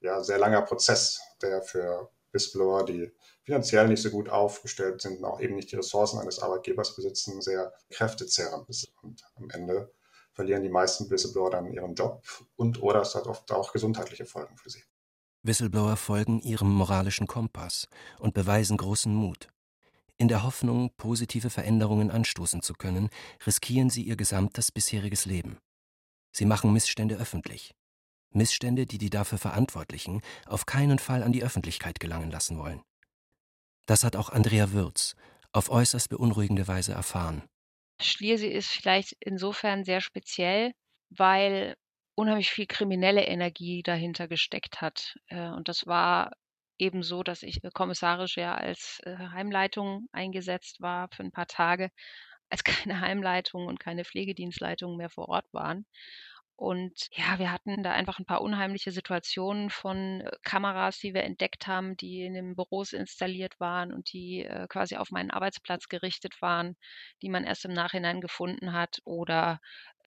ja, 0.00 0.24
sehr 0.24 0.38
langer 0.38 0.62
Prozess, 0.62 1.20
der 1.40 1.62
für 1.62 2.10
Whistleblower, 2.32 2.84
die 2.84 3.12
finanziell 3.44 3.86
nicht 3.86 4.02
so 4.02 4.10
gut 4.10 4.28
aufgestellt 4.28 5.00
sind 5.00 5.18
und 5.18 5.24
auch 5.24 5.40
eben 5.40 5.54
nicht 5.54 5.70
die 5.70 5.76
Ressourcen 5.76 6.18
eines 6.18 6.40
Arbeitgebers 6.40 6.96
besitzen, 6.96 7.40
sehr 7.42 7.72
kräftezehrend 7.90 8.68
ist. 8.68 8.92
Und 9.02 9.22
am 9.36 9.48
Ende 9.50 9.92
verlieren 10.38 10.62
die 10.62 10.68
meisten 10.68 11.10
Whistleblower 11.10 11.50
dann 11.50 11.72
ihren 11.72 11.96
Job 11.96 12.22
und 12.54 12.80
oder 12.80 13.00
es 13.00 13.16
hat 13.16 13.26
oft 13.26 13.50
auch 13.50 13.72
gesundheitliche 13.72 14.24
Folgen 14.24 14.56
für 14.56 14.70
sie. 14.70 14.84
Whistleblower 15.42 15.96
folgen 15.96 16.38
ihrem 16.38 16.70
moralischen 16.72 17.26
Kompass 17.26 17.88
und 18.20 18.34
beweisen 18.34 18.76
großen 18.76 19.12
Mut. 19.12 19.48
In 20.16 20.28
der 20.28 20.44
Hoffnung, 20.44 20.92
positive 20.96 21.50
Veränderungen 21.50 22.12
anstoßen 22.12 22.62
zu 22.62 22.74
können, 22.74 23.10
riskieren 23.46 23.90
sie 23.90 24.04
ihr 24.04 24.16
gesamtes 24.16 24.70
bisheriges 24.70 25.26
Leben. 25.26 25.58
Sie 26.30 26.44
machen 26.44 26.72
Missstände 26.72 27.16
öffentlich. 27.16 27.74
Missstände, 28.30 28.86
die 28.86 28.98
die 28.98 29.10
dafür 29.10 29.38
Verantwortlichen 29.38 30.22
auf 30.46 30.66
keinen 30.66 31.00
Fall 31.00 31.24
an 31.24 31.32
die 31.32 31.42
Öffentlichkeit 31.42 31.98
gelangen 31.98 32.30
lassen 32.30 32.58
wollen. 32.58 32.80
Das 33.86 34.04
hat 34.04 34.14
auch 34.14 34.30
Andrea 34.30 34.70
Würz 34.70 35.16
auf 35.50 35.68
äußerst 35.68 36.08
beunruhigende 36.10 36.68
Weise 36.68 36.92
erfahren. 36.92 37.42
Schliersee 38.00 38.50
ist 38.52 38.70
vielleicht 38.70 39.14
insofern 39.20 39.84
sehr 39.84 40.00
speziell, 40.00 40.72
weil 41.10 41.76
unheimlich 42.14 42.50
viel 42.50 42.66
kriminelle 42.66 43.24
Energie 43.24 43.82
dahinter 43.82 44.28
gesteckt 44.28 44.80
hat. 44.80 45.16
Äh, 45.28 45.48
und 45.50 45.68
das 45.68 45.86
war 45.86 46.32
eben 46.78 47.02
so, 47.02 47.22
dass 47.22 47.42
ich 47.42 47.60
kommissarisch 47.74 48.36
ja 48.36 48.54
als 48.54 49.00
äh, 49.04 49.16
Heimleitung 49.16 50.08
eingesetzt 50.12 50.80
war 50.80 51.08
für 51.12 51.22
ein 51.24 51.32
paar 51.32 51.46
Tage, 51.46 51.90
als 52.50 52.64
keine 52.64 53.00
Heimleitung 53.00 53.66
und 53.66 53.80
keine 53.80 54.04
Pflegedienstleitung 54.04 54.96
mehr 54.96 55.10
vor 55.10 55.28
Ort 55.28 55.46
waren. 55.52 55.86
Und 56.58 57.06
ja, 57.12 57.38
wir 57.38 57.52
hatten 57.52 57.84
da 57.84 57.92
einfach 57.92 58.18
ein 58.18 58.24
paar 58.24 58.40
unheimliche 58.42 58.90
Situationen 58.90 59.70
von 59.70 60.22
äh, 60.22 60.30
Kameras, 60.42 60.98
die 60.98 61.14
wir 61.14 61.22
entdeckt 61.22 61.68
haben, 61.68 61.96
die 61.96 62.22
in 62.22 62.34
den 62.34 62.56
Büros 62.56 62.92
installiert 62.92 63.60
waren 63.60 63.92
und 63.92 64.12
die 64.12 64.42
äh, 64.42 64.66
quasi 64.66 64.96
auf 64.96 65.12
meinen 65.12 65.30
Arbeitsplatz 65.30 65.88
gerichtet 65.88 66.42
waren, 66.42 66.76
die 67.22 67.28
man 67.28 67.44
erst 67.44 67.64
im 67.64 67.72
Nachhinein 67.72 68.20
gefunden 68.20 68.72
hat. 68.72 69.00
Oder 69.04 69.60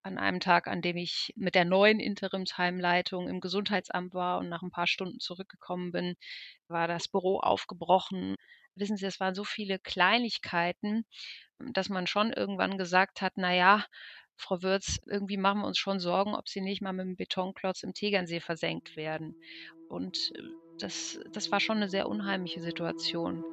an 0.04 0.18
einem 0.18 0.42
Tag, 0.42 0.68
an 0.68 0.82
dem 0.82 0.98
ich 0.98 1.32
mit 1.38 1.56
der 1.56 1.64
neuen 1.64 2.02
Interimsheimleitung 2.02 3.30
im 3.30 3.40
Gesundheitsamt 3.40 4.14
war 4.14 4.40
und 4.40 4.50
nach 4.50 4.62
ein 4.62 4.72
paar 4.72 4.88
Stunden 4.88 5.22
zurückgekommen 5.22 5.94
bin, 5.94 6.18
war 6.68 6.90
das 6.90 7.08
Büro 7.08 7.40
aufgebrochen. 7.40 8.36
Wissen 8.76 8.98
Sie, 8.98 9.06
es 9.06 9.22
waren 9.22 9.36
so 9.36 9.46
viele 9.46 9.80
Kleinigkeiten, 9.80 11.06
dass 11.74 11.88
man 11.88 12.08
schon 12.08 12.34
irgendwann 12.34 12.78
gesagt 12.78 13.22
hat, 13.22 13.34
na 13.36 13.54
ja, 13.54 13.86
Frau 14.42 14.62
Würz, 14.62 15.00
irgendwie 15.06 15.38
machen 15.38 15.62
wir 15.62 15.68
uns 15.68 15.78
schon 15.78 16.00
Sorgen, 16.00 16.36
ob 16.36 16.50
sie 16.50 16.62
nicht 16.62 16.82
mal 16.82 16.94
mit 16.94 17.06
dem 17.06 17.16
Betonklotz 17.16 17.84
im 17.84 17.94
Tegernsee 17.94 18.40
versenkt 18.40 18.96
werden. 18.98 19.36
Und 19.88 20.32
äh, 20.36 20.42
das, 20.80 21.20
das 21.32 21.52
war 21.52 21.60
schon 21.60 21.78
eine 21.78 21.90
sehr 21.90 22.10
unheimliche 22.10 22.62
Situation. 22.62 23.44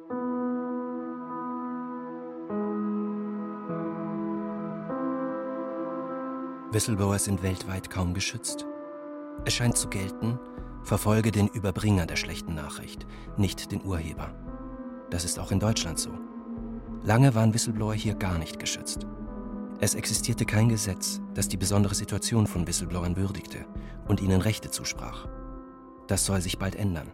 Whistleblower 6.71 7.17
sind 7.17 7.41
weltweit 7.41 7.89
kaum 7.89 8.13
geschützt. 8.13 8.65
Es 9.45 9.53
scheint 9.53 9.77
zu 9.77 9.89
gelten, 9.89 10.39
verfolge 10.83 11.31
den 11.31 11.47
Überbringer 11.47 12.05
der 12.05 12.15
schlechten 12.15 12.53
Nachricht, 12.53 13.05
nicht 13.37 13.71
den 13.71 13.83
Urheber. 13.83 14.33
Das 15.09 15.25
ist 15.25 15.39
auch 15.39 15.51
in 15.51 15.59
Deutschland 15.59 15.99
so. 15.99 16.11
Lange 17.03 17.33
waren 17.33 17.53
Whistleblower 17.53 17.93
hier 17.93 18.15
gar 18.15 18.37
nicht 18.37 18.59
geschützt. 18.59 19.07
Es 19.81 19.95
existierte 19.95 20.45
kein 20.45 20.67
Gesetz, 20.67 21.21
das 21.33 21.47
die 21.47 21.55
besondere 21.55 21.95
Situation 21.95 22.47
von 22.47 22.67
Whistleblowern 22.67 23.15
würdigte 23.15 23.65
und 24.09 24.19
ihnen 24.19 24.41
Rechte 24.41 24.69
zusprach. 24.69 25.29
Das 26.07 26.25
soll 26.25 26.41
sich 26.41 26.59
bald 26.59 26.75
ändern. 26.75 27.11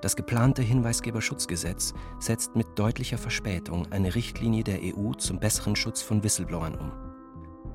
Das 0.00 0.16
geplante 0.16 0.62
Hinweisgeberschutzgesetz 0.62 1.94
setzt 2.18 2.56
mit 2.56 2.66
deutlicher 2.76 3.18
Verspätung 3.18 3.86
eine 3.92 4.16
Richtlinie 4.16 4.64
der 4.64 4.80
EU 4.82 5.12
zum 5.12 5.38
besseren 5.38 5.76
Schutz 5.76 6.02
von 6.02 6.24
Whistleblowern 6.24 6.74
um. 6.74 6.92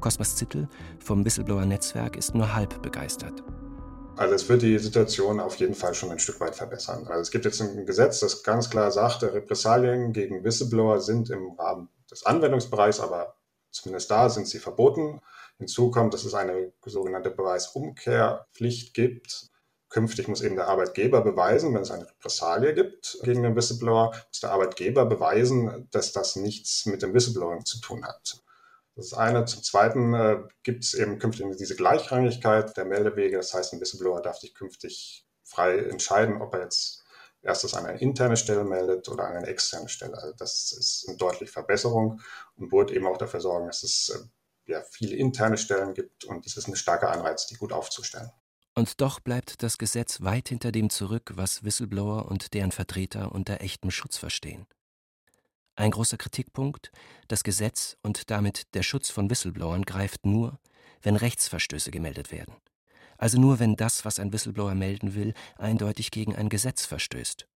Cosmas 0.01 0.35
Zittel 0.35 0.67
vom 0.99 1.23
Whistleblower-Netzwerk 1.23 2.17
ist 2.17 2.35
nur 2.35 2.53
halb 2.53 2.81
begeistert. 2.81 3.43
Also 4.17 4.35
es 4.35 4.49
wird 4.49 4.61
die 4.61 4.77
Situation 4.77 5.39
auf 5.39 5.55
jeden 5.55 5.73
Fall 5.73 5.93
schon 5.93 6.11
ein 6.11 6.19
Stück 6.19 6.41
weit 6.41 6.55
verbessern. 6.55 7.07
Also 7.07 7.21
es 7.21 7.31
gibt 7.31 7.45
jetzt 7.45 7.61
ein 7.61 7.85
Gesetz, 7.85 8.19
das 8.19 8.43
ganz 8.43 8.69
klar 8.69 8.91
sagt, 8.91 9.23
Repressalien 9.23 10.11
gegen 10.11 10.43
Whistleblower 10.43 10.99
sind 10.99 11.29
im 11.29 11.51
Rahmen 11.57 11.87
des 12.11 12.25
Anwendungsbereichs, 12.25 12.99
aber 12.99 13.35
Zumindest 13.75 14.09
da 14.09 14.29
sind 14.29 14.47
sie 14.47 14.59
verboten. 14.59 15.21
Hinzu 15.57 15.91
kommt, 15.91 16.13
dass 16.13 16.23
es 16.23 16.33
eine 16.33 16.71
sogenannte 16.85 17.29
Beweisumkehrpflicht 17.29 18.93
gibt. 18.93 19.49
Künftig 19.89 20.29
muss 20.29 20.41
eben 20.41 20.55
der 20.55 20.69
Arbeitgeber 20.69 21.21
beweisen, 21.21 21.73
wenn 21.73 21.81
es 21.81 21.91
eine 21.91 22.07
Repressalie 22.09 22.73
gibt 22.73 23.17
gegen 23.23 23.43
den 23.43 23.55
Whistleblower, 23.55 24.11
muss 24.27 24.39
der 24.39 24.51
Arbeitgeber 24.51 25.05
beweisen, 25.05 25.89
dass 25.91 26.13
das 26.13 26.37
nichts 26.37 26.85
mit 26.85 27.01
dem 27.01 27.13
Whistleblowing 27.13 27.65
zu 27.65 27.79
tun 27.81 28.05
hat. 28.05 28.41
Das 28.95 29.07
ist 29.07 29.13
eine. 29.13 29.43
Zum 29.43 29.61
Zweiten 29.61 30.13
äh, 30.13 30.37
gibt 30.63 30.85
es 30.85 30.93
eben 30.93 31.19
künftig 31.19 31.45
diese 31.57 31.75
Gleichrangigkeit 31.75 32.75
der 32.77 32.85
Meldewege. 32.85 33.37
Das 33.37 33.53
heißt, 33.53 33.73
ein 33.73 33.81
Whistleblower 33.81 34.21
darf 34.21 34.37
sich 34.37 34.55
künftig 34.55 35.25
frei 35.43 35.79
entscheiden, 35.79 36.41
ob 36.41 36.53
er 36.53 36.61
jetzt 36.61 37.04
erstes 37.45 37.73
an 37.73 37.85
eine 37.85 37.99
interne 37.99 38.37
Stelle 38.37 38.63
meldet 38.63 39.07
oder 39.07 39.27
an 39.27 39.37
eine 39.37 39.47
externe 39.47 39.87
Stelle. 39.87 40.17
Also 40.17 40.33
das 40.37 40.71
ist 40.71 41.05
eine 41.07 41.17
deutliche 41.17 41.51
Verbesserung 41.51 42.21
und 42.57 42.71
wird 42.71 42.91
eben 42.91 43.05
auch 43.05 43.17
dafür 43.17 43.39
sorgen, 43.39 43.67
dass 43.67 43.83
es 43.83 44.09
äh, 44.09 44.71
ja, 44.71 44.81
viele 44.91 45.15
interne 45.15 45.57
Stellen 45.57 45.93
gibt 45.93 46.25
und 46.25 46.45
es 46.45 46.57
ist 46.57 46.67
ein 46.67 46.75
starker 46.75 47.11
Anreiz, 47.11 47.45
die 47.45 47.55
gut 47.55 47.71
aufzustellen. 47.71 48.31
Und 48.73 48.99
doch 48.99 49.19
bleibt 49.19 49.63
das 49.63 49.77
Gesetz 49.77 50.21
weit 50.21 50.49
hinter 50.49 50.71
dem 50.71 50.89
zurück, 50.89 51.31
was 51.35 51.63
Whistleblower 51.63 52.25
und 52.25 52.53
deren 52.53 52.71
Vertreter 52.71 53.31
unter 53.31 53.61
echtem 53.61 53.91
Schutz 53.91 54.17
verstehen. 54.17 54.65
Ein 55.75 55.91
großer 55.91 56.17
Kritikpunkt, 56.17 56.91
das 57.27 57.43
Gesetz 57.43 57.97
und 58.01 58.31
damit 58.31 58.73
der 58.73 58.83
Schutz 58.83 59.09
von 59.09 59.29
Whistleblowern 59.29 59.83
greift 59.83 60.25
nur, 60.25 60.59
wenn 61.01 61.15
Rechtsverstöße 61.15 61.91
gemeldet 61.91 62.31
werden 62.31 62.55
also 63.17 63.39
nur 63.39 63.59
wenn 63.59 63.75
das, 63.75 64.05
was 64.05 64.19
ein 64.19 64.33
Whistleblower 64.33 64.75
melden 64.75 65.15
will, 65.15 65.33
eindeutig 65.57 66.11
gegen 66.11 66.35
ein 66.35 66.49
Gesetz 66.49 66.85
verstößt. 66.85 67.47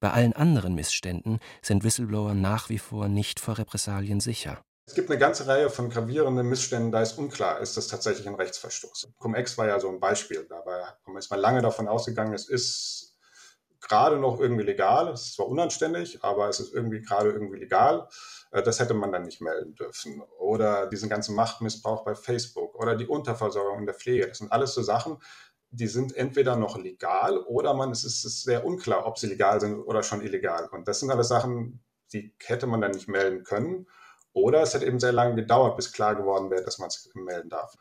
Bei 0.00 0.12
allen 0.12 0.32
anderen 0.32 0.74
Missständen 0.74 1.40
sind 1.62 1.84
Whistleblower 1.84 2.34
nach 2.34 2.70
wie 2.70 2.78
vor 2.78 3.08
nicht 3.08 3.38
vor 3.38 3.58
Repressalien 3.58 4.20
sicher. 4.20 4.62
Es 4.86 4.94
gibt 4.94 5.10
eine 5.10 5.20
ganze 5.20 5.46
Reihe 5.46 5.70
von 5.70 5.88
gravierenden 5.88 6.48
Missständen, 6.48 6.90
da 6.90 7.00
ist 7.00 7.16
unklar, 7.16 7.60
ist 7.60 7.76
das 7.76 7.86
tatsächlich 7.86 8.26
ein 8.26 8.34
Rechtsverstoß. 8.34 9.12
Cum-Ex 9.18 9.56
war 9.56 9.68
ja 9.68 9.78
so 9.78 9.88
ein 9.88 10.00
Beispiel. 10.00 10.46
Dabei 10.48 10.82
ist 11.16 11.30
man 11.30 11.38
lange 11.38 11.62
davon 11.62 11.86
ausgegangen, 11.86 12.34
es 12.34 12.48
ist 12.48 13.10
gerade 13.80 14.16
noch 14.16 14.40
irgendwie 14.40 14.64
legal. 14.64 15.08
Es 15.08 15.26
ist 15.26 15.34
zwar 15.34 15.48
unanständig, 15.48 16.22
aber 16.24 16.48
es 16.48 16.60
ist 16.60 16.72
irgendwie 16.72 17.02
gerade 17.02 17.30
irgendwie 17.30 17.58
legal. 17.58 18.08
Äh, 18.50 18.62
das 18.62 18.80
hätte 18.80 18.94
man 18.94 19.12
dann 19.12 19.22
nicht 19.22 19.40
melden 19.40 19.74
dürfen. 19.74 20.22
Oder 20.38 20.86
diesen 20.86 21.08
ganzen 21.08 21.34
Machtmissbrauch 21.34 22.04
bei 22.04 22.14
Facebook 22.14 22.74
oder 22.74 22.96
die 22.96 23.06
Unterversorgung 23.06 23.80
in 23.80 23.86
der 23.86 23.94
Pflege. 23.94 24.28
Das 24.28 24.38
sind 24.38 24.52
alles 24.52 24.74
so 24.74 24.82
Sachen, 24.82 25.18
die 25.70 25.86
sind 25.86 26.16
entweder 26.16 26.56
noch 26.56 26.76
legal 26.76 27.38
oder 27.38 27.74
man 27.74 27.92
es 27.92 28.04
ist, 28.04 28.42
sehr 28.42 28.64
unklar, 28.66 29.06
ob 29.06 29.18
sie 29.18 29.28
legal 29.28 29.60
sind 29.60 29.80
oder 29.80 30.02
schon 30.02 30.20
illegal. 30.20 30.68
Und 30.72 30.88
das 30.88 31.00
sind 31.00 31.10
alles 31.10 31.28
Sachen, 31.28 31.80
die 32.12 32.34
hätte 32.44 32.66
man 32.66 32.80
dann 32.80 32.90
nicht 32.90 33.08
melden 33.08 33.44
können. 33.44 33.86
Oder 34.32 34.62
es 34.62 34.74
hätte 34.74 34.86
eben 34.86 35.00
sehr 35.00 35.12
lange 35.12 35.34
gedauert, 35.36 35.76
bis 35.76 35.92
klar 35.92 36.14
geworden 36.14 36.50
wäre, 36.50 36.64
dass 36.64 36.78
man 36.78 36.88
es 36.88 37.10
melden 37.14 37.50
darf. 37.50 37.76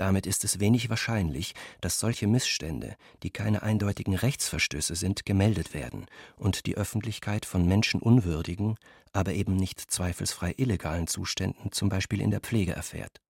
Damit 0.00 0.26
ist 0.26 0.44
es 0.44 0.60
wenig 0.60 0.88
wahrscheinlich, 0.88 1.52
dass 1.82 2.00
solche 2.00 2.26
Missstände, 2.26 2.96
die 3.22 3.28
keine 3.28 3.62
eindeutigen 3.62 4.14
Rechtsverstöße 4.14 4.94
sind, 4.94 5.26
gemeldet 5.26 5.74
werden 5.74 6.06
und 6.38 6.64
die 6.64 6.74
Öffentlichkeit 6.78 7.44
von 7.44 7.66
menschenunwürdigen, 7.68 8.76
aber 9.12 9.34
eben 9.34 9.56
nicht 9.56 9.78
zweifelsfrei 9.78 10.54
illegalen 10.56 11.06
Zuständen, 11.06 11.70
zum 11.70 11.90
Beispiel 11.90 12.22
in 12.22 12.30
der 12.30 12.40
Pflege, 12.40 12.72
erfährt. 12.72 13.20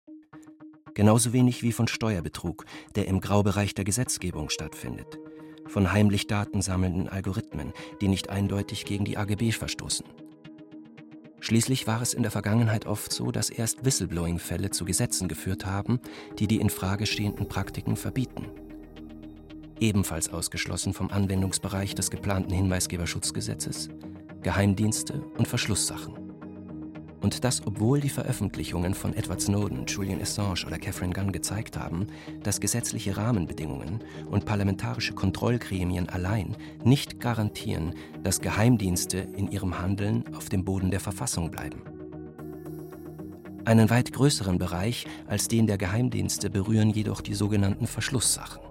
Genauso 0.94 1.32
wenig 1.32 1.64
wie 1.64 1.72
von 1.72 1.88
Steuerbetrug, 1.88 2.64
der 2.94 3.08
im 3.08 3.20
Graubereich 3.20 3.74
der 3.74 3.84
Gesetzgebung 3.84 4.48
stattfindet. 4.48 5.18
Von 5.66 5.90
heimlich 5.90 6.28
datensammelnden 6.28 7.08
Algorithmen, 7.08 7.72
die 8.00 8.06
nicht 8.06 8.30
eindeutig 8.30 8.84
gegen 8.84 9.04
die 9.04 9.16
AGB 9.16 9.50
verstoßen. 9.50 10.06
Schließlich 11.40 11.86
war 11.86 12.02
es 12.02 12.12
in 12.14 12.22
der 12.22 12.30
Vergangenheit 12.30 12.86
oft 12.86 13.12
so, 13.12 13.32
dass 13.32 13.50
erst 13.50 13.84
Whistleblowing-Fälle 13.84 14.70
zu 14.70 14.84
Gesetzen 14.84 15.26
geführt 15.26 15.64
haben, 15.64 16.00
die 16.38 16.46
die 16.46 16.60
in 16.60 16.70
Frage 16.70 17.06
stehenden 17.06 17.48
Praktiken 17.48 17.96
verbieten. 17.96 18.46
Ebenfalls 19.80 20.28
ausgeschlossen 20.28 20.92
vom 20.92 21.10
Anwendungsbereich 21.10 21.94
des 21.94 22.10
geplanten 22.10 22.52
Hinweisgeberschutzgesetzes 22.52 23.88
Geheimdienste 24.42 25.22
und 25.38 25.48
Verschlusssachen. 25.48 26.19
Und 27.20 27.44
das, 27.44 27.66
obwohl 27.66 28.00
die 28.00 28.08
Veröffentlichungen 28.08 28.94
von 28.94 29.14
Edward 29.14 29.42
Snowden, 29.42 29.84
Julian 29.86 30.22
Assange 30.22 30.64
oder 30.66 30.78
Catherine 30.78 31.12
Gunn 31.12 31.32
gezeigt 31.32 31.78
haben, 31.78 32.06
dass 32.42 32.60
gesetzliche 32.60 33.16
Rahmenbedingungen 33.16 34.02
und 34.30 34.46
parlamentarische 34.46 35.12
Kontrollgremien 35.12 36.08
allein 36.08 36.56
nicht 36.82 37.20
garantieren, 37.20 37.94
dass 38.22 38.40
Geheimdienste 38.40 39.18
in 39.18 39.50
ihrem 39.50 39.78
Handeln 39.78 40.24
auf 40.34 40.48
dem 40.48 40.64
Boden 40.64 40.90
der 40.90 41.00
Verfassung 41.00 41.50
bleiben. 41.50 41.82
Einen 43.66 43.90
weit 43.90 44.12
größeren 44.12 44.58
Bereich 44.58 45.06
als 45.26 45.46
den 45.46 45.66
der 45.66 45.76
Geheimdienste 45.76 46.48
berühren 46.48 46.90
jedoch 46.90 47.20
die 47.20 47.34
sogenannten 47.34 47.86
Verschlusssachen. 47.86 48.62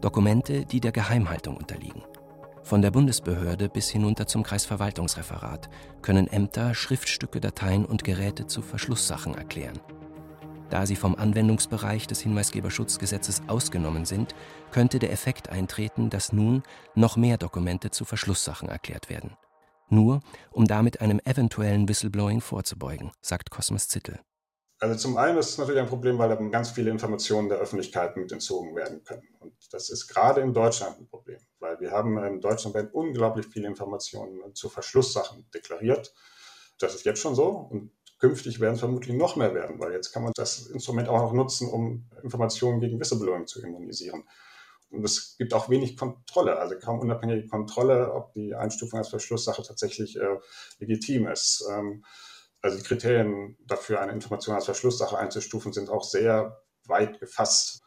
Dokumente, 0.00 0.64
die 0.64 0.80
der 0.80 0.92
Geheimhaltung 0.92 1.56
unterliegen. 1.56 2.02
Von 2.66 2.82
der 2.82 2.90
Bundesbehörde 2.90 3.68
bis 3.68 3.88
hinunter 3.90 4.26
zum 4.26 4.42
Kreisverwaltungsreferat 4.42 5.70
können 6.02 6.26
Ämter 6.26 6.74
Schriftstücke, 6.74 7.38
Dateien 7.38 7.84
und 7.84 8.02
Geräte 8.02 8.48
zu 8.48 8.60
Verschlusssachen 8.60 9.36
erklären. 9.36 9.78
Da 10.68 10.84
sie 10.84 10.96
vom 10.96 11.14
Anwendungsbereich 11.14 12.08
des 12.08 12.22
Hinweisgeberschutzgesetzes 12.22 13.42
ausgenommen 13.46 14.04
sind, 14.04 14.34
könnte 14.72 14.98
der 14.98 15.12
Effekt 15.12 15.48
eintreten, 15.48 16.10
dass 16.10 16.32
nun 16.32 16.64
noch 16.96 17.16
mehr 17.16 17.38
Dokumente 17.38 17.90
zu 17.90 18.04
Verschlusssachen 18.04 18.68
erklärt 18.68 19.08
werden. 19.10 19.36
Nur, 19.88 20.18
um 20.50 20.64
damit 20.64 21.00
einem 21.00 21.20
eventuellen 21.24 21.88
Whistleblowing 21.88 22.40
vorzubeugen, 22.40 23.12
sagt 23.20 23.52
Cosmas 23.52 23.86
Zittel. 23.86 24.18
Also 24.80 24.96
zum 24.96 25.18
einen 25.18 25.38
ist 25.38 25.50
es 25.50 25.58
natürlich 25.58 25.82
ein 25.82 25.88
Problem, 25.88 26.18
weil 26.18 26.30
dann 26.30 26.50
ganz 26.50 26.70
viele 26.70 26.90
Informationen 26.90 27.48
der 27.48 27.58
Öffentlichkeit 27.58 28.16
mit 28.16 28.32
entzogen 28.32 28.74
werden 28.74 29.04
können. 29.04 29.28
Und 29.38 29.54
das 29.70 29.88
ist 29.88 30.08
gerade 30.08 30.40
in 30.40 30.52
Deutschland 30.52 30.98
ein 30.98 31.06
Problem 31.06 31.38
weil 31.66 31.80
wir 31.80 31.90
haben 31.90 32.16
in 32.18 32.40
Deutschland 32.40 32.94
unglaublich 32.94 33.46
viele 33.46 33.66
Informationen 33.66 34.54
zu 34.54 34.68
Verschlusssachen 34.68 35.48
deklariert. 35.52 36.14
Das 36.78 36.94
ist 36.94 37.04
jetzt 37.04 37.20
schon 37.20 37.34
so 37.34 37.48
und 37.48 37.90
künftig 38.18 38.60
werden 38.60 38.74
es 38.74 38.80
vermutlich 38.80 39.16
noch 39.16 39.36
mehr 39.36 39.54
werden, 39.54 39.78
weil 39.80 39.92
jetzt 39.92 40.12
kann 40.12 40.22
man 40.22 40.32
das 40.34 40.66
Instrument 40.66 41.08
auch 41.08 41.20
noch 41.20 41.32
nutzen, 41.32 41.68
um 41.68 42.08
Informationen 42.22 42.80
gegen 42.80 42.98
Whistleblowing 43.00 43.46
zu 43.46 43.62
immunisieren. 43.62 44.24
Und 44.90 45.04
es 45.04 45.36
gibt 45.36 45.52
auch 45.52 45.68
wenig 45.68 45.96
Kontrolle, 45.96 46.58
also 46.58 46.76
kaum 46.78 47.00
unabhängige 47.00 47.48
Kontrolle, 47.48 48.12
ob 48.12 48.32
die 48.34 48.54
Einstufung 48.54 48.98
als 48.98 49.08
Verschlusssache 49.08 49.62
tatsächlich 49.62 50.16
äh, 50.16 50.38
legitim 50.78 51.26
ist. 51.26 51.66
Ähm, 51.70 52.04
also 52.62 52.78
die 52.78 52.84
Kriterien 52.84 53.56
dafür, 53.66 54.00
eine 54.00 54.12
Information 54.12 54.54
als 54.54 54.64
Verschlusssache 54.64 55.18
einzustufen, 55.18 55.72
sind 55.72 55.90
auch 55.90 56.04
sehr 56.04 56.62
weit 56.86 57.18
gefasst. 57.20 57.82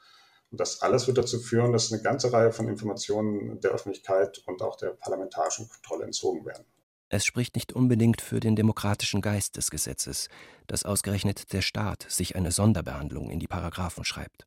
Und 0.51 0.59
das 0.59 0.81
alles 0.81 1.07
wird 1.07 1.17
dazu 1.17 1.39
führen, 1.39 1.71
dass 1.73 1.91
eine 1.91 2.01
ganze 2.01 2.33
Reihe 2.33 2.51
von 2.51 2.67
Informationen 2.67 3.59
der 3.61 3.71
Öffentlichkeit 3.71 4.41
und 4.47 4.61
auch 4.61 4.77
der 4.77 4.89
parlamentarischen 4.89 5.69
Kontrolle 5.69 6.05
entzogen 6.05 6.45
werden. 6.45 6.65
Es 7.09 7.25
spricht 7.25 7.55
nicht 7.55 7.73
unbedingt 7.73 8.21
für 8.21 8.39
den 8.39 8.55
demokratischen 8.55 9.21
Geist 9.21 9.57
des 9.57 9.71
Gesetzes, 9.71 10.29
dass 10.67 10.85
ausgerechnet 10.85 11.53
der 11.53 11.61
Staat 11.61 12.05
sich 12.07 12.35
eine 12.35 12.51
Sonderbehandlung 12.51 13.31
in 13.31 13.39
die 13.39 13.47
Paragraphen 13.47 14.05
schreibt. 14.05 14.45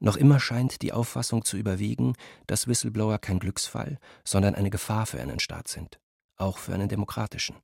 Noch 0.00 0.16
immer 0.16 0.38
scheint 0.40 0.82
die 0.82 0.92
Auffassung 0.92 1.44
zu 1.44 1.56
überwiegen, 1.56 2.14
dass 2.46 2.68
Whistleblower 2.68 3.18
kein 3.18 3.38
Glücksfall, 3.38 3.98
sondern 4.24 4.54
eine 4.54 4.70
Gefahr 4.70 5.06
für 5.06 5.20
einen 5.20 5.40
Staat 5.40 5.68
sind, 5.68 6.00
auch 6.36 6.58
für 6.58 6.74
einen 6.74 6.88
demokratischen. 6.88 7.56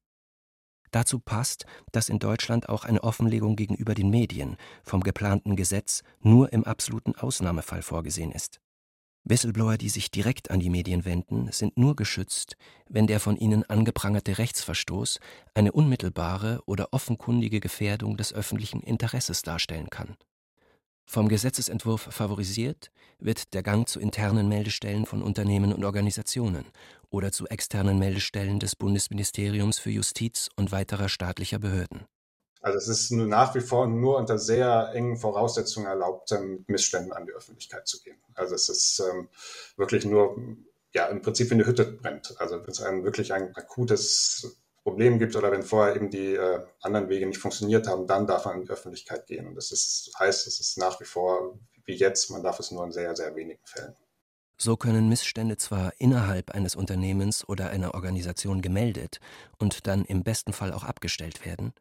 Dazu 0.94 1.18
passt, 1.18 1.66
dass 1.90 2.08
in 2.08 2.20
Deutschland 2.20 2.68
auch 2.68 2.84
eine 2.84 3.02
Offenlegung 3.02 3.56
gegenüber 3.56 3.96
den 3.96 4.10
Medien 4.10 4.56
vom 4.84 5.02
geplanten 5.02 5.56
Gesetz 5.56 6.04
nur 6.20 6.52
im 6.52 6.62
absoluten 6.62 7.16
Ausnahmefall 7.16 7.82
vorgesehen 7.82 8.30
ist. 8.30 8.60
Whistleblower, 9.24 9.76
die 9.76 9.88
sich 9.88 10.12
direkt 10.12 10.52
an 10.52 10.60
die 10.60 10.70
Medien 10.70 11.04
wenden, 11.04 11.50
sind 11.50 11.76
nur 11.76 11.96
geschützt, 11.96 12.56
wenn 12.88 13.08
der 13.08 13.18
von 13.18 13.36
ihnen 13.36 13.64
angeprangerte 13.64 14.38
Rechtsverstoß 14.38 15.18
eine 15.52 15.72
unmittelbare 15.72 16.62
oder 16.64 16.92
offenkundige 16.92 17.58
Gefährdung 17.58 18.16
des 18.16 18.32
öffentlichen 18.32 18.80
Interesses 18.80 19.42
darstellen 19.42 19.90
kann. 19.90 20.14
Vom 21.06 21.28
Gesetzesentwurf 21.28 22.02
favorisiert 22.02 22.90
wird 23.18 23.52
der 23.52 23.62
Gang 23.62 23.88
zu 23.88 23.98
internen 23.98 24.48
Meldestellen 24.48 25.06
von 25.06 25.22
Unternehmen 25.22 25.72
und 25.72 25.84
Organisationen 25.84 26.66
oder 27.14 27.32
zu 27.32 27.46
externen 27.46 27.98
Meldestellen 27.98 28.58
des 28.58 28.76
Bundesministeriums 28.76 29.78
für 29.78 29.90
Justiz 29.90 30.50
und 30.56 30.72
weiterer 30.72 31.08
staatlicher 31.08 31.58
Behörden. 31.58 32.06
Also 32.60 32.78
es 32.78 32.88
ist 32.88 33.10
nach 33.12 33.54
wie 33.54 33.60
vor 33.60 33.86
nur 33.86 34.16
unter 34.16 34.38
sehr 34.38 34.90
engen 34.94 35.16
Voraussetzungen 35.16 35.86
erlaubt, 35.86 36.30
mit 36.40 36.68
Missständen 36.68 37.12
an 37.12 37.26
die 37.26 37.32
Öffentlichkeit 37.32 37.86
zu 37.86 38.02
gehen. 38.02 38.16
Also 38.34 38.54
es 38.54 38.68
ist 38.68 39.00
ähm, 39.00 39.28
wirklich 39.76 40.04
nur, 40.06 40.36
ja, 40.94 41.06
im 41.06 41.20
Prinzip 41.20 41.50
wie 41.50 41.54
eine 41.54 41.66
Hütte 41.66 41.84
brennt. 41.84 42.34
Also 42.38 42.60
wenn 42.62 42.70
es 42.70 42.80
ein 42.80 43.04
wirklich 43.04 43.32
ein 43.32 43.54
akutes 43.54 44.56
Problem 44.82 45.18
gibt 45.18 45.36
oder 45.36 45.52
wenn 45.52 45.62
vorher 45.62 45.94
eben 45.94 46.10
die 46.10 46.34
äh, 46.34 46.64
anderen 46.80 47.08
Wege 47.08 47.26
nicht 47.26 47.38
funktioniert 47.38 47.86
haben, 47.86 48.06
dann 48.06 48.26
darf 48.26 48.46
man 48.46 48.60
in 48.60 48.64
die 48.64 48.70
Öffentlichkeit 48.70 49.26
gehen. 49.26 49.46
Und 49.46 49.56
das 49.56 49.70
ist, 49.70 50.12
heißt, 50.18 50.46
es 50.46 50.58
ist 50.58 50.78
nach 50.78 51.00
wie 51.00 51.04
vor 51.04 51.58
wie 51.84 51.94
jetzt, 51.94 52.30
man 52.30 52.42
darf 52.42 52.60
es 52.60 52.70
nur 52.70 52.84
in 52.84 52.92
sehr, 52.92 53.14
sehr 53.14 53.34
wenigen 53.36 53.60
Fällen. 53.64 53.94
So 54.56 54.76
können 54.76 55.08
Missstände 55.08 55.56
zwar 55.56 55.92
innerhalb 55.98 56.52
eines 56.52 56.76
Unternehmens 56.76 57.48
oder 57.48 57.70
einer 57.70 57.94
Organisation 57.94 58.62
gemeldet 58.62 59.18
und 59.58 59.86
dann 59.86 60.04
im 60.04 60.22
besten 60.22 60.52
Fall 60.52 60.72
auch 60.72 60.84
abgestellt 60.84 61.44
werden, 61.44 61.72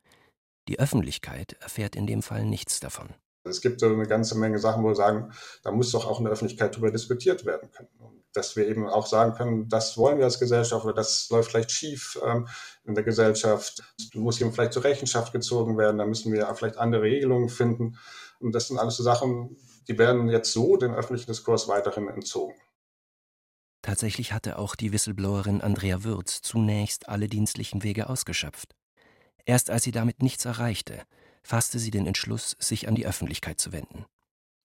die 0.67 0.79
Öffentlichkeit 0.79 1.53
erfährt 1.59 1.95
in 1.95 2.07
dem 2.07 2.21
Fall 2.21 2.45
nichts 2.45 2.79
davon. 2.79 3.09
Es 3.45 3.59
gibt 3.59 3.81
so 3.81 3.87
eine 3.87 4.07
ganze 4.07 4.37
Menge 4.37 4.57
Sachen, 4.57 4.83
wo 4.83 4.87
wir 4.87 4.95
sagen, 4.95 5.31
da 5.63 5.71
muss 5.71 5.91
doch 5.91 6.07
auch 6.07 6.19
in 6.19 6.23
der 6.23 6.31
Öffentlichkeit 6.31 6.73
darüber 6.73 6.91
diskutiert 6.91 7.45
werden 7.45 7.69
können. 7.71 7.89
Und 7.99 8.23
dass 8.31 8.55
wir 8.55 8.67
eben 8.67 8.87
auch 8.87 9.05
sagen 9.05 9.33
können, 9.33 9.67
das 9.67 9.97
wollen 9.97 10.17
wir 10.17 10.25
als 10.25 10.39
Gesellschaft 10.39 10.85
oder 10.85 10.93
das 10.93 11.29
läuft 11.29 11.51
vielleicht 11.51 11.71
schief 11.71 12.17
ähm, 12.25 12.47
in 12.85 12.95
der 12.95 13.03
Gesellschaft. 13.03 13.83
Du 14.13 14.21
musst 14.21 14.39
eben 14.39 14.53
vielleicht 14.53 14.71
zur 14.71 14.85
Rechenschaft 14.85 15.33
gezogen 15.33 15.77
werden, 15.77 15.97
da 15.97 16.05
müssen 16.05 16.31
wir 16.31 16.53
vielleicht 16.55 16.77
andere 16.77 17.01
Regelungen 17.01 17.49
finden. 17.49 17.97
Und 18.39 18.55
das 18.55 18.69
sind 18.69 18.77
alles 18.77 18.95
so 18.95 19.03
Sachen, 19.03 19.57
die 19.89 19.97
werden 19.97 20.29
jetzt 20.29 20.53
so 20.53 20.77
dem 20.77 20.93
öffentlichen 20.93 21.31
Diskurs 21.31 21.67
weiterhin 21.67 22.07
entzogen. 22.07 22.55
Tatsächlich 23.93 24.33
hatte 24.33 24.57
auch 24.57 24.73
die 24.73 24.91
Whistleblowerin 24.91 25.61
Andrea 25.61 26.03
Würz 26.03 26.41
zunächst 26.41 27.09
alle 27.09 27.27
dienstlichen 27.27 27.83
Wege 27.83 28.09
ausgeschöpft. 28.09 28.73
Erst 29.45 29.69
als 29.69 29.83
sie 29.83 29.91
damit 29.91 30.23
nichts 30.23 30.45
erreichte, 30.45 31.03
fasste 31.43 31.77
sie 31.77 31.91
den 31.91 32.07
Entschluss, 32.07 32.55
sich 32.57 32.87
an 32.87 32.95
die 32.95 33.05
Öffentlichkeit 33.05 33.59
zu 33.59 33.71
wenden. 33.71 34.07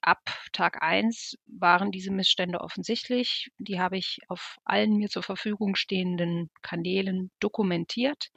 Ab 0.00 0.22
Tag 0.54 0.82
1 0.82 1.36
waren 1.46 1.92
diese 1.92 2.10
Missstände 2.10 2.62
offensichtlich. 2.62 3.50
Die 3.58 3.78
habe 3.78 3.98
ich 3.98 4.20
auf 4.28 4.56
allen 4.64 4.96
mir 4.96 5.10
zur 5.10 5.22
Verfügung 5.22 5.76
stehenden 5.76 6.48
Kanälen 6.62 7.30
dokumentiert 7.38 8.30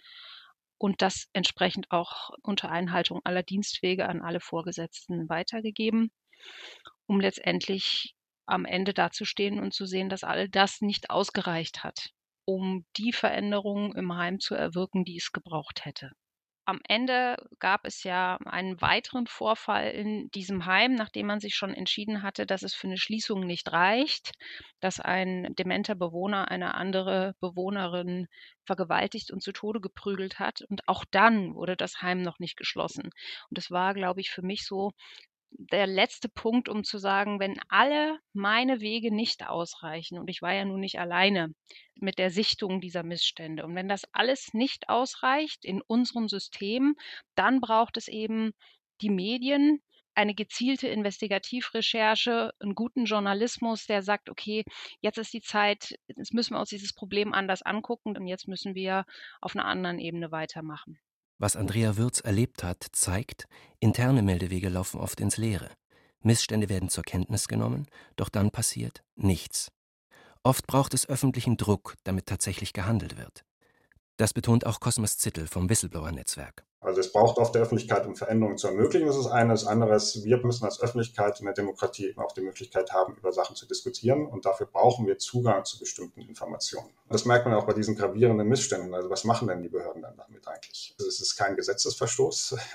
und 0.77 1.01
das 1.01 1.29
entsprechend 1.31 1.89
auch 1.89 2.31
unter 2.41 2.69
Einhaltung 2.69 3.21
aller 3.23 3.43
Dienstwege 3.43 4.09
an 4.09 4.21
alle 4.21 4.41
Vorgesetzten 4.41 5.29
weitergegeben, 5.29 6.11
um 7.05 7.21
letztendlich 7.21 8.13
am 8.45 8.65
Ende 8.65 8.93
dazustehen 8.93 9.59
und 9.59 9.73
zu 9.73 9.85
sehen, 9.85 10.09
dass 10.09 10.23
all 10.23 10.49
das 10.49 10.81
nicht 10.81 11.09
ausgereicht 11.09 11.83
hat, 11.83 12.09
um 12.45 12.85
die 12.97 13.13
Veränderungen 13.13 13.93
im 13.95 14.15
Heim 14.15 14.39
zu 14.39 14.55
erwirken, 14.55 15.05
die 15.05 15.17
es 15.17 15.31
gebraucht 15.31 15.85
hätte 15.85 16.11
am 16.65 16.79
Ende 16.87 17.35
gab 17.59 17.85
es 17.85 18.03
ja 18.03 18.37
einen 18.45 18.79
weiteren 18.81 19.27
Vorfall 19.27 19.89
in 19.91 20.29
diesem 20.31 20.65
Heim, 20.65 20.93
nachdem 20.93 21.27
man 21.27 21.39
sich 21.39 21.55
schon 21.55 21.73
entschieden 21.73 22.21
hatte, 22.21 22.45
dass 22.45 22.63
es 22.63 22.73
für 22.73 22.87
eine 22.87 22.97
Schließung 22.97 23.41
nicht 23.45 23.71
reicht, 23.71 24.31
dass 24.79 24.99
ein 24.99 25.53
dementer 25.55 25.95
Bewohner 25.95 26.49
eine 26.49 26.75
andere 26.75 27.35
Bewohnerin 27.39 28.27
vergewaltigt 28.65 29.31
und 29.31 29.41
zu 29.41 29.51
Tode 29.51 29.81
geprügelt 29.81 30.39
hat. 30.39 30.61
Und 30.69 30.87
auch 30.87 31.03
dann 31.11 31.55
wurde 31.55 31.75
das 31.75 32.01
Heim 32.01 32.21
noch 32.21 32.39
nicht 32.39 32.57
geschlossen. 32.57 33.03
Und 33.03 33.57
das 33.57 33.71
war, 33.71 33.93
glaube 33.93 34.21
ich, 34.21 34.29
für 34.29 34.43
mich 34.43 34.65
so 34.65 34.91
der 35.51 35.87
letzte 35.87 36.29
Punkt, 36.29 36.69
um 36.69 36.83
zu 36.83 36.97
sagen, 36.97 37.39
wenn 37.39 37.59
alle 37.69 38.19
meine 38.33 38.81
Wege 38.81 39.13
nicht 39.13 39.47
ausreichen, 39.47 40.17
und 40.17 40.29
ich 40.29 40.41
war 40.41 40.53
ja 40.53 40.65
nun 40.65 40.79
nicht 40.79 40.99
alleine 40.99 41.53
mit 41.95 42.17
der 42.17 42.31
Sichtung 42.31 42.81
dieser 42.81 43.03
Missstände, 43.03 43.65
und 43.65 43.75
wenn 43.75 43.87
das 43.87 44.05
alles 44.13 44.53
nicht 44.53 44.89
ausreicht 44.89 45.65
in 45.65 45.81
unserem 45.81 46.29
System, 46.29 46.95
dann 47.35 47.61
braucht 47.61 47.97
es 47.97 48.07
eben 48.07 48.51
die 49.01 49.09
Medien, 49.09 49.81
eine 50.13 50.35
gezielte 50.35 50.87
Investigativrecherche, 50.87 52.51
einen 52.59 52.75
guten 52.75 53.05
Journalismus, 53.05 53.85
der 53.85 54.03
sagt, 54.03 54.29
okay, 54.29 54.63
jetzt 54.99 55.17
ist 55.17 55.33
die 55.33 55.41
Zeit, 55.41 55.97
jetzt 56.07 56.33
müssen 56.33 56.53
wir 56.53 56.59
uns 56.59 56.69
dieses 56.69 56.93
Problem 56.93 57.33
anders 57.33 57.61
angucken 57.61 58.17
und 58.17 58.27
jetzt 58.27 58.47
müssen 58.47 58.75
wir 58.75 59.05
auf 59.39 59.55
einer 59.55 59.65
anderen 59.65 59.99
Ebene 59.99 60.31
weitermachen. 60.31 60.99
Was 61.41 61.55
Andrea 61.55 61.97
Würz 61.97 62.19
erlebt 62.19 62.63
hat, 62.63 62.85
zeigt, 62.91 63.47
interne 63.79 64.21
Meldewege 64.21 64.69
laufen 64.69 64.99
oft 64.99 65.19
ins 65.19 65.37
Leere. 65.37 65.71
Missstände 66.21 66.69
werden 66.69 66.87
zur 66.87 67.03
Kenntnis 67.03 67.47
genommen, 67.47 67.87
doch 68.15 68.29
dann 68.29 68.51
passiert 68.51 69.03
nichts. 69.15 69.71
Oft 70.43 70.67
braucht 70.67 70.93
es 70.93 71.09
öffentlichen 71.09 71.57
Druck, 71.57 71.95
damit 72.03 72.27
tatsächlich 72.27 72.73
gehandelt 72.73 73.17
wird. 73.17 73.43
Das 74.17 74.33
betont 74.33 74.67
auch 74.67 74.79
Cosmas 74.79 75.17
Zittel 75.17 75.47
vom 75.47 75.67
Whistleblower-Netzwerk. 75.67 76.63
Also 76.83 76.99
es 76.99 77.11
braucht 77.11 77.37
oft 77.37 77.53
der 77.53 77.61
Öffentlichkeit, 77.61 78.07
um 78.07 78.15
Veränderungen 78.15 78.57
zu 78.57 78.67
ermöglichen. 78.67 79.05
Das 79.05 79.15
ist 79.15 79.27
eines. 79.27 79.67
Anderes, 79.67 80.23
wir 80.23 80.37
müssen 80.43 80.65
als 80.65 80.81
Öffentlichkeit 80.81 81.39
in 81.39 81.45
der 81.45 81.53
Demokratie 81.53 82.07
eben 82.07 82.19
auch 82.19 82.31
die 82.31 82.41
Möglichkeit 82.41 82.91
haben, 82.91 83.15
über 83.15 83.31
Sachen 83.31 83.55
zu 83.55 83.67
diskutieren. 83.67 84.25
Und 84.25 84.45
dafür 84.45 84.65
brauchen 84.65 85.05
wir 85.05 85.19
Zugang 85.19 85.63
zu 85.63 85.77
bestimmten 85.77 86.21
Informationen. 86.21 86.89
Das 87.09 87.25
merkt 87.25 87.45
man 87.45 87.53
auch 87.53 87.65
bei 87.65 87.73
diesen 87.73 87.95
gravierenden 87.95 88.47
Missständen. 88.47 88.95
Also 88.95 89.11
was 89.11 89.23
machen 89.25 89.47
denn 89.47 89.61
die 89.61 89.69
Behörden 89.69 90.01
dann 90.01 90.17
damit 90.17 90.47
eigentlich? 90.47 90.95
Also 90.97 91.07
es 91.07 91.21
ist 91.21 91.35
kein 91.35 91.55
Gesetzesverstoß. 91.55 92.57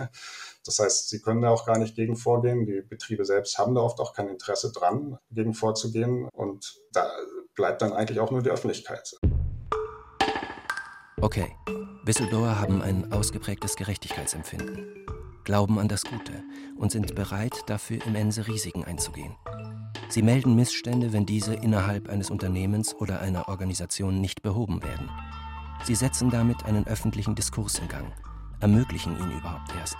Das 0.64 0.80
heißt, 0.80 1.10
sie 1.10 1.20
können 1.20 1.42
da 1.42 1.50
auch 1.50 1.64
gar 1.64 1.78
nicht 1.78 1.94
gegen 1.94 2.16
vorgehen. 2.16 2.66
Die 2.66 2.80
Betriebe 2.80 3.24
selbst 3.24 3.56
haben 3.56 3.76
da 3.76 3.82
oft 3.82 4.00
auch 4.00 4.12
kein 4.12 4.28
Interesse 4.28 4.72
dran, 4.72 5.16
gegen 5.30 5.54
vorzugehen. 5.54 6.28
Und 6.32 6.82
da 6.92 7.08
bleibt 7.54 7.82
dann 7.82 7.92
eigentlich 7.92 8.18
auch 8.18 8.32
nur 8.32 8.42
die 8.42 8.50
Öffentlichkeit. 8.50 9.16
Okay, 11.20 11.54
Whistleblower 12.06 12.60
haben 12.60 12.82
ein 12.82 13.10
ausgeprägtes 13.10 13.74
Gerechtigkeitsempfinden, 13.74 14.86
glauben 15.42 15.80
an 15.80 15.88
das 15.88 16.04
Gute 16.04 16.44
und 16.76 16.92
sind 16.92 17.16
bereit, 17.16 17.64
dafür 17.66 17.98
immense 18.06 18.46
Risiken 18.46 18.84
einzugehen. 18.84 19.34
Sie 20.08 20.22
melden 20.22 20.54
Missstände, 20.54 21.12
wenn 21.12 21.26
diese 21.26 21.54
innerhalb 21.54 22.08
eines 22.08 22.30
Unternehmens 22.30 22.94
oder 22.94 23.20
einer 23.20 23.48
Organisation 23.48 24.20
nicht 24.20 24.42
behoben 24.42 24.84
werden. 24.84 25.10
Sie 25.82 25.96
setzen 25.96 26.30
damit 26.30 26.64
einen 26.64 26.86
öffentlichen 26.86 27.34
Diskurs 27.34 27.80
in 27.80 27.88
Gang, 27.88 28.12
ermöglichen 28.60 29.18
ihn 29.18 29.36
überhaupt 29.36 29.74
erst. 29.76 29.96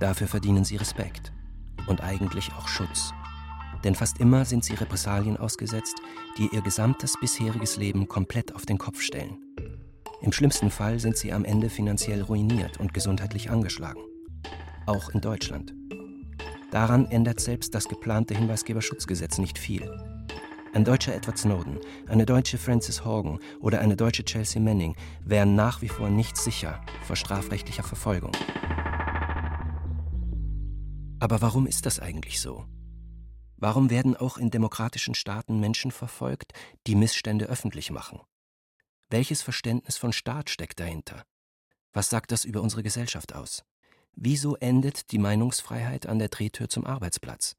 Dafür 0.00 0.26
verdienen 0.26 0.64
sie 0.64 0.74
Respekt 0.74 1.32
und 1.86 2.02
eigentlich 2.02 2.50
auch 2.58 2.66
Schutz. 2.66 3.14
Denn 3.84 3.94
fast 3.94 4.18
immer 4.18 4.44
sind 4.44 4.64
sie 4.64 4.74
Repressalien 4.74 5.36
ausgesetzt, 5.36 6.02
die 6.36 6.48
ihr 6.52 6.62
gesamtes 6.62 7.14
bisheriges 7.20 7.76
Leben 7.76 8.08
komplett 8.08 8.56
auf 8.56 8.66
den 8.66 8.78
Kopf 8.78 9.00
stellen. 9.00 9.38
Im 10.22 10.30
schlimmsten 10.30 10.70
Fall 10.70 11.00
sind 11.00 11.16
sie 11.16 11.32
am 11.32 11.44
Ende 11.44 11.68
finanziell 11.68 12.22
ruiniert 12.22 12.78
und 12.78 12.94
gesundheitlich 12.94 13.50
angeschlagen. 13.50 14.02
Auch 14.86 15.10
in 15.10 15.20
Deutschland. 15.20 15.74
Daran 16.70 17.06
ändert 17.06 17.40
selbst 17.40 17.74
das 17.74 17.88
geplante 17.88 18.34
Hinweisgeberschutzgesetz 18.34 19.38
nicht 19.38 19.58
viel. 19.58 19.90
Ein 20.72 20.84
deutscher 20.84 21.14
Edward 21.14 21.38
Snowden, 21.38 21.80
eine 22.08 22.24
deutsche 22.24 22.56
Frances 22.56 23.04
Horgan 23.04 23.40
oder 23.60 23.80
eine 23.80 23.96
deutsche 23.96 24.24
Chelsea 24.24 24.62
Manning 24.62 24.94
wären 25.24 25.56
nach 25.56 25.82
wie 25.82 25.88
vor 25.88 26.08
nicht 26.08 26.36
sicher 26.36 26.80
vor 27.04 27.16
strafrechtlicher 27.16 27.82
Verfolgung. 27.82 28.32
Aber 31.18 31.42
warum 31.42 31.66
ist 31.66 31.84
das 31.84 31.98
eigentlich 31.98 32.40
so? 32.40 32.64
Warum 33.56 33.90
werden 33.90 34.16
auch 34.16 34.38
in 34.38 34.50
demokratischen 34.50 35.14
Staaten 35.14 35.60
Menschen 35.60 35.90
verfolgt, 35.90 36.52
die 36.86 36.94
Missstände 36.94 37.46
öffentlich 37.46 37.90
machen? 37.90 38.20
Welches 39.12 39.42
Verständnis 39.42 39.98
von 39.98 40.10
Staat 40.14 40.48
steckt 40.48 40.80
dahinter? 40.80 41.26
Was 41.92 42.08
sagt 42.08 42.32
das 42.32 42.46
über 42.46 42.62
unsere 42.62 42.82
Gesellschaft 42.82 43.34
aus? 43.34 43.62
Wieso 44.14 44.56
endet 44.56 45.12
die 45.12 45.18
Meinungsfreiheit 45.18 46.06
an 46.06 46.18
der 46.18 46.30
Drehtür 46.30 46.70
zum 46.70 46.86
Arbeitsplatz? 46.86 47.54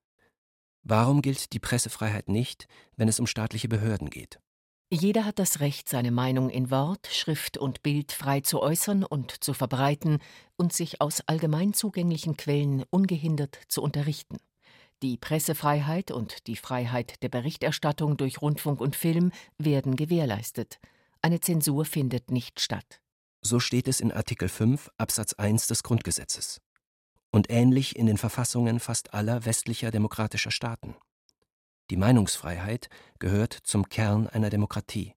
Warum 0.82 1.22
gilt 1.22 1.54
die 1.54 1.60
Pressefreiheit 1.60 2.28
nicht, 2.28 2.68
wenn 2.96 3.08
es 3.08 3.20
um 3.20 3.28
staatliche 3.28 3.68
Behörden 3.68 4.10
geht? 4.10 4.39
Jeder 4.92 5.26
hat 5.26 5.38
das 5.38 5.60
Recht, 5.60 5.88
seine 5.88 6.10
Meinung 6.10 6.50
in 6.50 6.72
Wort, 6.72 7.06
Schrift 7.12 7.60
und 7.60 7.84
Bild 7.84 8.13
frei 8.13 8.42
zu 8.42 8.60
äußern 8.60 9.04
und 9.04 9.44
zu 9.44 9.54
verbreiten 9.54 10.24
und 10.56 10.74
sich 10.74 11.02
aus 11.02 11.22
allgemein 11.28 11.76
zugänglichen 11.76 12.36
Quellen 12.36 12.84
ungehindert 12.89 13.60
zu 13.68 13.84
unterrichten. 13.84 14.38
Die 15.04 15.18
Pressefreiheit 15.18 16.10
und 16.10 16.48
die 16.48 16.56
Freiheit 16.56 17.22
der 17.22 17.30
Berichterstattung 17.30 18.18
durch 18.18 18.42
Rundfunk 18.42 18.82
und 18.82 18.96
Film 18.96 19.32
werden 19.60 19.96
gewährleistet. 19.96 20.80
Eine 21.25 21.39
Zensur 21.39 21.86
findet 21.86 22.31
nicht 22.31 22.59
statt. 22.59 22.99
So 23.41 23.62
steht 23.62 23.88
es 23.88 24.01
in 24.01 24.12
Artikel 24.12 24.49
5 24.49 24.89
Absatz 24.97 25.31
1 25.31 25.67
des 25.67 25.81
Grundgesetzes. 25.81 26.59
Und 27.31 27.49
ähnlich 27.49 27.95
in 27.95 28.07
den 28.07 28.17
Verfassungen 28.17 28.81
fast 28.81 29.13
aller 29.13 29.45
westlicher 29.45 29.89
demokratischer 29.89 30.51
Staaten. 30.51 30.95
Die 31.89 31.95
Meinungsfreiheit 31.95 32.89
gehört 33.19 33.53
zum 33.53 33.88
Kern 33.88 34.27
einer 34.27 34.49
Demokratie. 34.49 35.13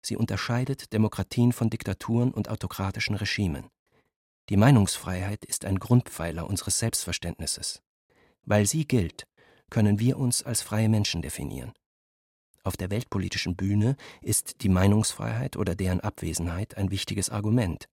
Sie 0.00 0.16
unterscheidet 0.16 0.92
Demokratien 0.92 1.52
von 1.52 1.70
Diktaturen 1.70 2.32
und 2.32 2.48
autokratischen 2.48 3.16
Regimen. 3.16 3.68
Die 4.48 4.56
Meinungsfreiheit 4.56 5.44
ist 5.44 5.64
ein 5.64 5.80
Grundpfeiler 5.80 6.46
unseres 6.46 6.78
Selbstverständnisses. 6.78 7.82
Weil 8.44 8.66
sie 8.66 8.86
gilt, 8.86 9.26
können 9.70 9.98
wir 9.98 10.18
uns 10.18 10.44
als 10.44 10.62
freie 10.62 10.88
Menschen 10.88 11.20
definieren. 11.20 11.72
Auf 12.64 12.76
der 12.76 12.90
weltpolitischen 12.90 13.56
Bühne 13.56 13.96
ist 14.20 14.62
die 14.62 14.68
Meinungsfreiheit 14.68 15.56
oder 15.56 15.74
deren 15.74 16.00
Abwesenheit 16.00 16.76
ein 16.76 16.90
wichtiges 16.90 17.28
Argument. 17.28 17.88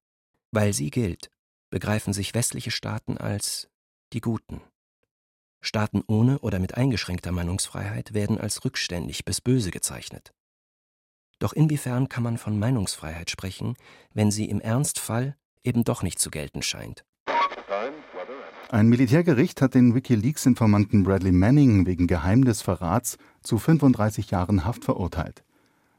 Weil 0.52 0.74
sie 0.74 0.92
gilt, 0.92 1.32
begreifen 1.70 2.14
sich 2.14 2.34
westliche 2.34 2.72
Staaten 2.72 3.18
als 3.18 3.70
die 4.14 4.22
Guten. 4.22 4.62
Staaten 5.62 6.04
ohne 6.08 6.40
oder 6.40 6.60
mit 6.60 6.76
eingeschränkter 6.76 7.32
Meinungsfreiheit 7.32 8.14
werden 8.14 8.40
als 8.40 8.64
rückständig 8.64 9.26
bis 9.26 9.42
böse 9.42 9.72
gezeichnet. 9.72 10.34
Doch 11.40 11.54
inwiefern 11.54 12.10
kann 12.10 12.24
man 12.24 12.38
von 12.38 12.58
Meinungsfreiheit 12.60 13.30
sprechen, 13.30 13.76
wenn 14.14 14.32
sie 14.32 14.50
im 14.50 14.62
Ernstfall 14.62 15.38
eben 15.64 15.84
doch 15.84 16.04
nicht 16.04 16.20
zu 16.20 16.30
gelten 16.30 16.62
scheint? 16.62 17.06
Ein 18.72 18.88
Militärgericht 18.88 19.64
hat 19.64 19.74
den 19.74 19.96
WikiLeaks-Informanten 19.96 21.04
Bradley 21.04 21.32
Manning 21.32 21.88
wegen 21.88 22.06
Geheimnisverrats 22.06 23.18
zu 23.42 23.58
35 23.58 24.30
Jahren 24.30 24.64
Haft 24.64 24.86
verurteilt. 24.86 25.44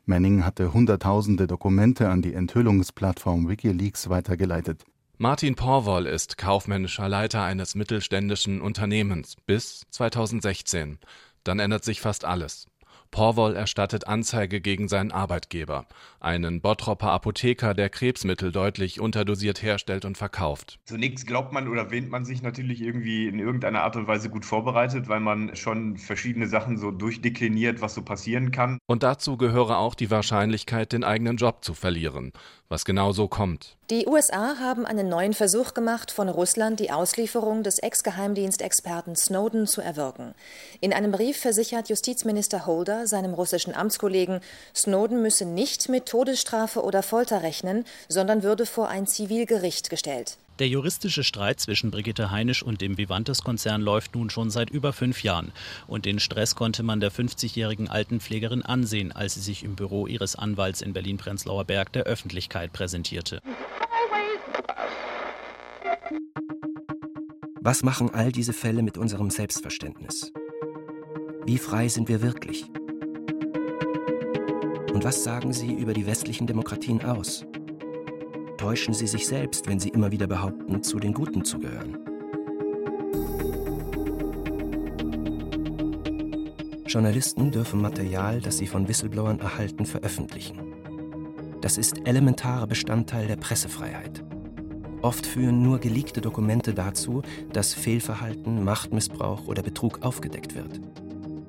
Manning 0.07 0.45
hatte 0.45 0.73
Hunderttausende 0.73 1.49
Dokumente 1.49 2.09
an 2.09 2.23
die 2.23 2.33
Enthüllungsplattform 2.33 3.49
WikiLeaks 3.49 4.09
weitergeleitet. 4.09 4.85
Martin 5.19 5.57
Porwoll 5.57 6.07
ist 6.07 6.39
kaufmännischer 6.39 7.09
Leiter 7.09 7.43
eines 7.43 7.75
mittelständischen 7.75 8.61
Unternehmens 8.61 9.35
bis 9.47 9.83
2016. 9.91 11.01
Dann 11.43 11.59
ändert 11.59 11.83
sich 11.83 12.01
fast 12.01 12.25
alles. 12.25 12.69
Porwoll 13.11 13.57
erstattet 13.57 14.07
Anzeige 14.07 14.61
gegen 14.61 14.89
seinen 14.89 15.11
Arbeitgeber, 15.11 15.87
einen 16.21 16.61
Bottropper 16.61 17.11
Apotheker, 17.11 17.75
der 17.75 17.91
Krebsmittel 17.91 18.53
deutlich 18.53 19.01
unterdosiert 19.01 19.63
herstellt 19.63 20.05
und 20.05 20.17
verkauft. 20.17 20.79
Zunächst 20.85 21.27
glaubt 21.27 21.53
man 21.53 21.69
oder 21.69 21.91
wähnt 21.91 22.11
man 22.11 22.25
sich 22.25 22.43
natürlich 22.43 22.81
irgendwie 22.81 23.27
in 23.27 23.39
irgendeiner 23.39 23.83
Art 23.83 23.97
und 23.97 24.07
Weise 24.07 24.31
gut 24.31 24.45
vorbereitet, 24.45 25.09
weil 25.09 25.21
man 25.21 25.57
schon 25.57 25.97
verschiedene 25.97 26.47
Sachen 26.47 26.79
so 26.79 26.91
durchdekliniert, 26.91 27.81
was 27.81 27.95
so 27.95 28.03
passieren 28.03 28.53
kann. 28.53 28.79
Und 28.87 29.03
dazu 29.03 29.37
gehöre 29.37 29.79
auch 29.79 29.95
die 29.95 30.11
Wahrscheinlichkeit, 30.11 30.93
den 30.93 31.05
eigenen 31.05 31.37
Job 31.37 31.65
zu 31.65 31.75
verlieren, 31.75 32.33
was 32.69 32.85
genau 32.85 33.13
so 33.13 33.27
kommt. 33.27 33.77
Die 33.91 34.07
USA 34.07 34.57
haben 34.61 34.87
einen 34.87 35.09
neuen 35.09 35.35
Versuch 35.35 35.75
gemacht, 35.75 36.13
von 36.13 36.29
Russland 36.29 36.79
die 36.79 36.93
Auslieferung 36.93 37.65
des 37.65 37.81
Ex-Geheimdienstexperten 37.81 39.17
Snowden 39.17 39.67
zu 39.67 39.81
erwirken. 39.81 40.35
In 40.81 40.93
einem 40.93 41.11
Brief 41.11 41.39
versichert 41.39 41.89
Justizminister 41.89 42.67
Holder 42.67 43.00
seinem 43.07 43.35
russischen 43.35 43.75
Amtskollegen, 43.75 44.41
Snowden 44.75 45.23
müsse 45.23 45.45
nicht 45.45 45.89
mit 45.89 46.07
Todesstrafe 46.07 46.83
oder 46.83 47.03
Folter 47.03 47.43
rechnen, 47.43 47.85
sondern 48.09 48.43
würde 48.43 48.67
vor 48.67 48.89
ein 48.89 49.07
Zivilgericht 49.07 49.91
gestellt. 49.91 50.37
Der 50.61 50.69
juristische 50.69 51.25
Streit 51.25 51.59
zwischen 51.59 51.91
Brigitte 51.91 52.31
Heinisch 52.31 52.63
und 52.63 52.83
dem 52.83 52.99
Vivantes-Konzern 52.99 53.81
läuft 53.81 54.15
nun 54.15 54.29
schon 54.29 54.51
seit 54.51 54.69
über 54.69 54.93
fünf 54.93 55.23
Jahren. 55.23 55.53
Und 55.87 56.05
den 56.05 56.21
Stress 56.21 56.55
konnte 56.55 56.83
man 56.83 57.01
der 57.01 57.11
50-jährigen 57.11 57.89
Altenpflegerin 57.89 58.63
ansehen, 58.63 59.11
als 59.11 59.35
sie 59.35 59.41
sich 59.41 59.65
im 59.65 59.75
Büro 59.75 60.07
ihres 60.07 60.37
Anwalts 60.37 60.83
in 60.83 60.93
Berlin-Prenzlauer 60.93 61.65
Berg 61.65 61.95
der 61.95 62.03
Öffentlichkeit 62.03 62.75
präsentierte. 62.75 63.41
Was 67.63 67.83
machen 67.83 68.11
all 68.13 68.31
diese 68.31 68.53
Fälle 68.53 68.83
mit 68.83 68.99
unserem 68.99 69.31
Selbstverständnis? 69.31 70.31
Wie 71.47 71.57
frei 71.59 71.89
sind 71.89 72.09
wir 72.09 72.21
wirklich? 72.21 72.67
Und 74.93 75.05
was 75.05 75.23
sagen 75.23 75.53
sie 75.53 75.73
über 75.73 75.95
die 75.95 76.07
westlichen 76.07 76.47
Demokratien 76.47 77.03
aus? 77.05 77.47
Täuschen 78.57 78.93
sie 78.93 79.07
sich 79.07 79.27
selbst, 79.27 79.69
wenn 79.69 79.79
sie 79.79 79.89
immer 79.91 80.11
wieder 80.11 80.27
behaupten, 80.27 80.83
zu 80.83 80.99
den 80.99 81.15
Guten 81.15 81.45
zu 81.45 81.59
gehören? 81.59 81.99
Journalisten 86.87 87.53
dürfen 87.53 87.81
Material, 87.81 88.41
das 88.41 88.59
sie 88.59 88.67
von 88.67 88.89
Whistleblowern 88.89 89.39
erhalten, 89.39 89.87
veröffentlichen. 89.87 90.59
Das 91.61 91.79
ist 91.79 92.07
elementarer 92.07 92.67
Bestandteil 92.67 93.29
der 93.29 93.37
Pressefreiheit. 93.37 94.25
Oft 95.03 95.25
führen 95.25 95.63
nur 95.63 95.79
geleakte 95.79 96.21
Dokumente 96.21 96.75
dazu, 96.75 97.23
dass 97.53 97.75
Fehlverhalten, 97.75 98.65
Machtmissbrauch 98.65 99.47
oder 99.47 99.63
Betrug 99.63 100.03
aufgedeckt 100.03 100.57
wird. 100.57 100.81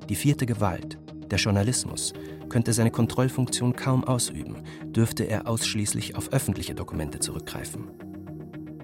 Die 0.08 0.14
vierte 0.14 0.46
Gewalt, 0.46 0.98
der 1.32 1.38
Journalismus, 1.38 2.12
könnte 2.48 2.72
seine 2.72 2.90
Kontrollfunktion 2.90 3.74
kaum 3.74 4.04
ausüben, 4.04 4.62
dürfte 4.84 5.24
er 5.24 5.48
ausschließlich 5.48 6.14
auf 6.14 6.32
öffentliche 6.32 6.74
Dokumente 6.74 7.18
zurückgreifen. 7.18 7.88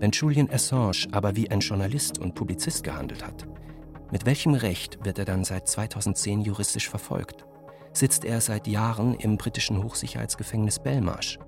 Wenn 0.00 0.12
Julian 0.12 0.50
Assange 0.50 1.06
aber 1.12 1.36
wie 1.36 1.50
ein 1.50 1.60
Journalist 1.60 2.18
und 2.18 2.34
Publizist 2.34 2.82
gehandelt 2.82 3.24
hat, 3.24 3.46
mit 4.10 4.24
welchem 4.24 4.54
Recht 4.54 5.04
wird 5.04 5.18
er 5.18 5.26
dann 5.26 5.44
seit 5.44 5.68
2010 5.68 6.40
juristisch 6.40 6.88
verfolgt? 6.88 7.44
Sitzt 7.92 8.24
er 8.24 8.40
seit 8.40 8.66
Jahren 8.66 9.14
im 9.14 9.36
britischen 9.36 9.82
Hochsicherheitsgefängnis 9.82 10.78
Belmarsh? 10.78 11.38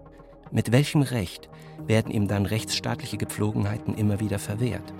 Mit 0.50 0.72
welchem 0.72 1.00
Recht 1.00 1.48
werden 1.86 2.12
ihm 2.12 2.28
dann 2.28 2.44
rechtsstaatliche 2.44 3.16
Gepflogenheiten 3.16 3.94
immer 3.94 4.20
wieder 4.20 4.38
verwehrt? 4.38 4.92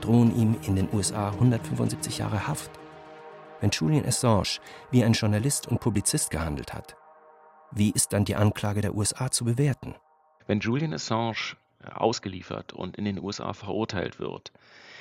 Drohen 0.00 0.36
ihm 0.36 0.56
in 0.66 0.76
den 0.76 0.88
USA 0.92 1.30
175 1.30 2.18
Jahre 2.18 2.46
Haft? 2.46 2.70
Wenn 3.60 3.70
Julian 3.70 4.06
Assange 4.06 4.60
wie 4.90 5.02
ein 5.02 5.14
Journalist 5.14 5.66
und 5.66 5.80
Publizist 5.80 6.30
gehandelt 6.30 6.72
hat, 6.72 6.96
wie 7.72 7.90
ist 7.90 8.12
dann 8.12 8.24
die 8.24 8.36
Anklage 8.36 8.80
der 8.80 8.94
USA 8.94 9.30
zu 9.30 9.44
bewerten? 9.44 9.96
Wenn 10.46 10.60
Julian 10.60 10.94
Assange 10.94 11.56
ausgeliefert 11.84 12.72
und 12.72 12.96
in 12.96 13.04
den 13.04 13.18
USA 13.20 13.52
verurteilt 13.52 14.20
wird, 14.20 14.52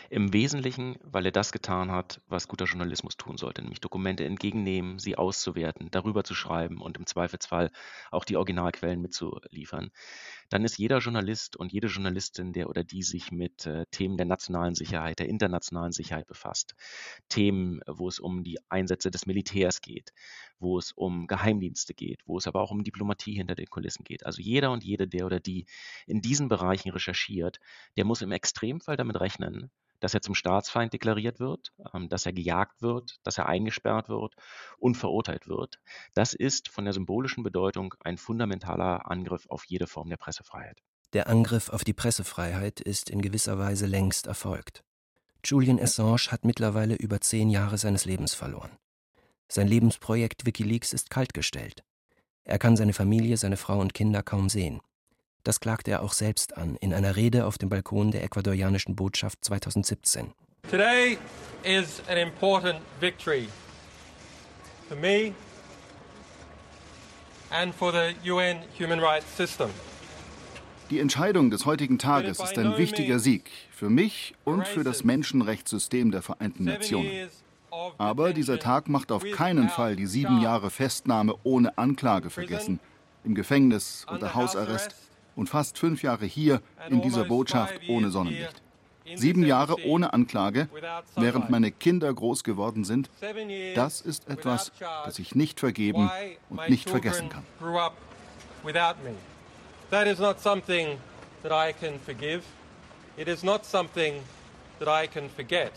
im 0.09 0.33
Wesentlichen, 0.33 0.97
weil 1.03 1.25
er 1.25 1.31
das 1.31 1.51
getan 1.51 1.91
hat, 1.91 2.21
was 2.29 2.47
guter 2.47 2.65
Journalismus 2.65 3.17
tun 3.17 3.37
sollte, 3.37 3.61
nämlich 3.61 3.81
Dokumente 3.81 4.25
entgegennehmen, 4.25 4.99
sie 4.99 5.17
auszuwerten, 5.17 5.89
darüber 5.91 6.23
zu 6.23 6.33
schreiben 6.33 6.81
und 6.81 6.97
im 6.97 7.05
Zweifelsfall 7.05 7.71
auch 8.09 8.23
die 8.23 8.37
Originalquellen 8.37 9.01
mitzuliefern. 9.01 9.91
Dann 10.49 10.63
ist 10.63 10.77
jeder 10.77 10.99
Journalist 10.99 11.57
und 11.57 11.73
jede 11.73 11.87
Journalistin, 11.87 12.53
der 12.53 12.69
oder 12.69 12.83
die 12.83 13.03
sich 13.03 13.31
mit 13.31 13.65
äh, 13.65 13.85
Themen 13.91 14.17
der 14.17 14.25
nationalen 14.25 14.75
Sicherheit, 14.75 15.19
der 15.19 15.29
internationalen 15.29 15.91
Sicherheit 15.91 16.27
befasst, 16.27 16.75
Themen, 17.29 17.81
wo 17.87 18.07
es 18.07 18.19
um 18.19 18.43
die 18.43 18.57
Einsätze 18.69 19.11
des 19.11 19.25
Militärs 19.25 19.81
geht, 19.81 20.13
wo 20.59 20.77
es 20.77 20.91
um 20.93 21.27
Geheimdienste 21.27 21.93
geht, 21.93 22.21
wo 22.25 22.37
es 22.37 22.47
aber 22.47 22.61
auch 22.61 22.71
um 22.71 22.83
Diplomatie 22.83 23.33
hinter 23.33 23.55
den 23.55 23.67
Kulissen 23.67 24.03
geht. 24.03 24.25
Also 24.25 24.41
jeder 24.41 24.71
und 24.71 24.83
jede, 24.83 25.07
der 25.07 25.25
oder 25.25 25.39
die 25.39 25.65
in 26.05 26.21
diesen 26.21 26.47
Bereichen 26.47 26.91
recherchiert, 26.91 27.59
der 27.97 28.05
muss 28.05 28.21
im 28.21 28.31
Extremfall 28.31 28.95
damit 28.95 29.19
rechnen, 29.19 29.69
dass 29.99 30.13
er 30.13 30.21
zum 30.21 30.35
Staatsfeind 30.35 30.93
deklariert 30.93 31.39
wird, 31.39 31.73
ähm, 31.93 32.09
dass 32.09 32.25
er 32.25 32.33
gejagt 32.33 32.81
wird, 32.81 33.19
dass 33.23 33.37
er 33.37 33.47
eingesperrt 33.47 34.09
wird 34.09 34.35
und 34.77 34.95
verurteilt 34.95 35.47
wird. 35.47 35.79
Das 36.13 36.33
ist 36.33 36.69
von 36.69 36.85
der 36.85 36.93
symbolischen 36.93 37.43
Bedeutung 37.43 37.93
ein 38.01 38.17
fundamentaler 38.17 39.09
Angriff 39.09 39.47
auf 39.49 39.65
jede 39.65 39.87
Form 39.87 40.09
der 40.09 40.17
Pressefreiheit. 40.37 40.83
Der 41.13 41.27
Angriff 41.27 41.69
auf 41.69 41.83
die 41.83 41.93
Pressefreiheit 41.93 42.79
ist 42.79 43.09
in 43.09 43.21
gewisser 43.21 43.57
Weise 43.57 43.87
längst 43.87 44.27
erfolgt. 44.27 44.83
Julian 45.43 45.79
Assange 45.79 46.27
hat 46.29 46.45
mittlerweile 46.45 46.95
über 46.95 47.21
zehn 47.21 47.49
Jahre 47.49 47.77
seines 47.77 48.05
Lebens 48.05 48.35
verloren. 48.35 48.71
Sein 49.47 49.67
Lebensprojekt 49.67 50.45
Wikileaks 50.45 50.93
ist 50.93 51.09
kaltgestellt. 51.09 51.83
Er 52.43 52.59
kann 52.59 52.77
seine 52.77 52.93
Familie, 52.93 53.37
seine 53.37 53.57
Frau 53.57 53.79
und 53.79 53.93
Kinder 53.93 54.21
kaum 54.21 54.49
sehen. 54.49 54.81
Das 55.43 55.59
klagte 55.59 55.91
er 55.91 56.03
auch 56.03 56.13
selbst 56.13 56.55
an 56.55 56.75
in 56.75 56.93
einer 56.93 57.15
Rede 57.15 57.45
auf 57.45 57.57
dem 57.57 57.69
Balkon 57.69 58.11
der 58.11 58.23
ecuadorianischen 58.23 58.95
Botschaft 58.95 59.43
2017. 59.43 60.33
Today 60.69 61.17
is 61.63 62.01
an 62.09 62.17
important 62.17 62.81
victory 62.99 63.47
for 64.87 64.97
me 64.97 65.33
and 67.49 67.73
for 67.73 67.91
the 67.91 68.13
UN 68.29 68.59
human 68.77 68.99
rights 68.99 69.25
system. 69.35 69.71
Die 70.89 70.99
Entscheidung 70.99 71.49
des 71.49 71.65
heutigen 71.65 71.99
Tages 71.99 72.39
ist 72.39 72.57
ein 72.57 72.77
wichtiger 72.77 73.19
Sieg 73.19 73.49
für 73.71 73.89
mich 73.89 74.35
und 74.45 74.65
für 74.65 74.85
das 74.85 75.03
Menschenrechtssystem 75.03 76.11
der 76.11 76.21
Vereinten 76.21 76.63
Nationen. 76.63 77.29
Aber 77.97 78.31
dieser 78.31 78.57
Tag 78.57 78.87
macht 78.87 79.11
auf 79.11 79.23
keinen 79.31 79.67
Fall 79.67 79.97
die 79.97 80.05
sieben 80.05 80.41
Jahre 80.41 80.69
Festnahme 80.69 81.35
ohne 81.43 81.77
Anklage 81.77 82.29
vergessen, 82.29 82.79
im 83.25 83.35
Gefängnis 83.35 84.05
unter 84.09 84.33
Hausarrest 84.33 84.95
und 85.35 85.49
fast 85.49 85.77
fünf 85.77 86.03
Jahre 86.03 86.25
hier 86.25 86.61
in 86.89 87.01
dieser 87.01 87.25
Botschaft 87.25 87.81
ohne 87.89 88.09
Sonnenlicht. 88.09 88.61
Sieben 89.15 89.45
Jahre 89.45 89.85
ohne 89.85 90.13
Anklage, 90.13 90.69
während 91.15 91.49
meine 91.49 91.71
Kinder 91.71 92.13
groß 92.13 92.45
geworden 92.45 92.85
sind, 92.85 93.09
das 93.75 93.99
ist 93.99 94.29
etwas, 94.29 94.71
das 95.05 95.19
ich 95.19 95.35
nicht 95.35 95.59
vergeben 95.59 96.09
und 96.49 96.69
nicht 96.69 96.89
vergessen 96.89 97.29
kann. 97.29 97.43
That 99.89 100.05
is 100.05 100.19
not 100.19 100.41
something 100.41 100.97
that 101.43 101.51
I 101.51 101.73
can 101.73 101.97
forgive. 101.99 102.43
It 103.17 103.27
is 103.27 103.43
not 103.43 103.65
something 103.65 104.21
that 104.79 104.87
I 104.89 105.07
can 105.07 105.29
forget. 105.29 105.71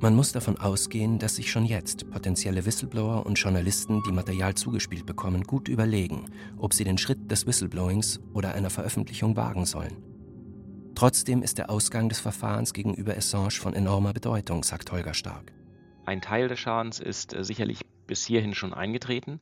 Man 0.00 0.14
muss 0.14 0.32
davon 0.32 0.58
ausgehen, 0.58 1.18
dass 1.18 1.36
sich 1.36 1.50
schon 1.50 1.64
jetzt 1.64 2.10
potenzielle 2.10 2.66
Whistleblower 2.66 3.24
und 3.24 3.38
Journalisten, 3.38 4.02
die 4.02 4.12
Material 4.12 4.54
zugespielt 4.54 5.06
bekommen, 5.06 5.44
gut 5.44 5.68
überlegen, 5.68 6.26
ob 6.58 6.74
sie 6.74 6.84
den 6.84 6.98
Schritt 6.98 7.30
des 7.30 7.46
Whistleblowings 7.46 8.20
oder 8.34 8.52
einer 8.52 8.68
Veröffentlichung 8.68 9.36
wagen 9.36 9.64
sollen. 9.64 9.96
Trotzdem 10.94 11.42
ist 11.42 11.56
der 11.56 11.70
Ausgang 11.70 12.08
des 12.08 12.20
Verfahrens 12.20 12.74
gegenüber 12.74 13.16
Assange 13.16 13.52
von 13.52 13.74
enormer 13.74 14.12
Bedeutung, 14.12 14.62
sagt 14.62 14.92
Holger 14.92 15.14
Stark. 15.14 15.52
Ein 16.04 16.20
Teil 16.20 16.48
des 16.48 16.58
Schadens 16.58 17.00
ist 17.00 17.32
äh, 17.32 17.44
sicherlich 17.44 17.80
bis 18.06 18.26
hierhin 18.26 18.54
schon 18.54 18.74
eingetreten. 18.74 19.40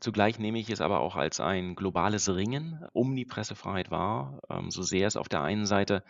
Zugleich 0.00 0.38
nehme 0.38 0.58
ich 0.58 0.70
es 0.70 0.80
aber 0.80 1.00
auch 1.00 1.16
als 1.16 1.40
ein 1.40 1.74
globales 1.74 2.34
Ringen 2.34 2.82
um 2.92 3.14
die 3.14 3.26
Pressefreiheit 3.26 3.90
wahr, 3.90 4.40
ähm, 4.48 4.70
so 4.70 4.82
sehr 4.82 5.06
es 5.06 5.16
auf 5.16 5.28
der 5.28 5.42
einen 5.42 5.66
Seite 5.66 6.02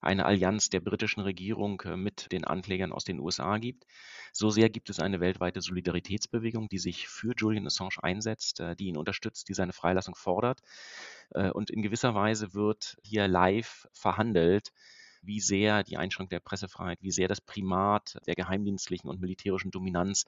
eine 0.00 0.26
Allianz 0.26 0.70
der 0.70 0.80
britischen 0.80 1.20
Regierung 1.20 1.80
äh, 1.82 1.96
mit 1.96 2.32
den 2.32 2.44
Anklägern 2.44 2.92
aus 2.92 3.04
den 3.04 3.20
USA 3.20 3.58
gibt. 3.58 3.86
So 4.32 4.50
sehr 4.50 4.70
gibt 4.70 4.90
es 4.90 5.00
eine 5.00 5.20
weltweite 5.20 5.60
Solidaritätsbewegung, 5.60 6.68
die 6.68 6.78
sich 6.78 7.08
für 7.08 7.34
Julian 7.36 7.66
Assange 7.66 8.02
einsetzt, 8.02 8.60
äh, 8.60 8.76
die 8.76 8.86
ihn 8.86 8.96
unterstützt, 8.96 9.48
die 9.48 9.54
seine 9.54 9.72
Freilassung 9.72 10.14
fordert. 10.14 10.60
Äh, 11.30 11.50
und 11.50 11.70
in 11.70 11.82
gewisser 11.82 12.14
Weise 12.14 12.54
wird 12.54 12.96
hier 13.02 13.28
live 13.28 13.88
verhandelt, 13.92 14.72
wie 15.22 15.40
sehr 15.40 15.82
die 15.84 15.96
Einschränkung 15.96 16.30
der 16.30 16.40
Pressefreiheit, 16.40 17.02
wie 17.02 17.10
sehr 17.10 17.28
das 17.28 17.40
Primat 17.40 18.18
der 18.26 18.34
geheimdienstlichen 18.34 19.08
und 19.08 19.20
militärischen 19.20 19.70
Dominanz 19.70 20.24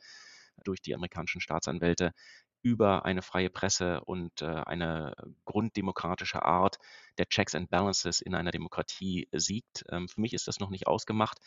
durch 0.65 0.81
die 0.81 0.95
amerikanischen 0.95 1.41
Staatsanwälte 1.41 2.15
über 2.63 3.05
eine 3.05 3.23
freie 3.23 3.51
Presse 3.51 4.01
und 4.05 4.43
äh, 4.43 4.47
eine 4.47 5.15
grunddemokratische 5.45 6.43
Art 6.43 6.79
der 7.19 7.29
Checks 7.29 7.55
and 7.55 7.71
Balances 7.71 8.21
in 8.21 8.35
einer 8.35 8.51
Demokratie 8.51 9.29
siegt. 9.33 9.85
Ähm, 9.91 10.09
für 10.09 10.21
mich 10.21 10.35
ist 10.35 10.49
das 10.49 10.61
noch 10.61 10.71
nicht 10.71 10.87
ausgemacht. 10.87 11.39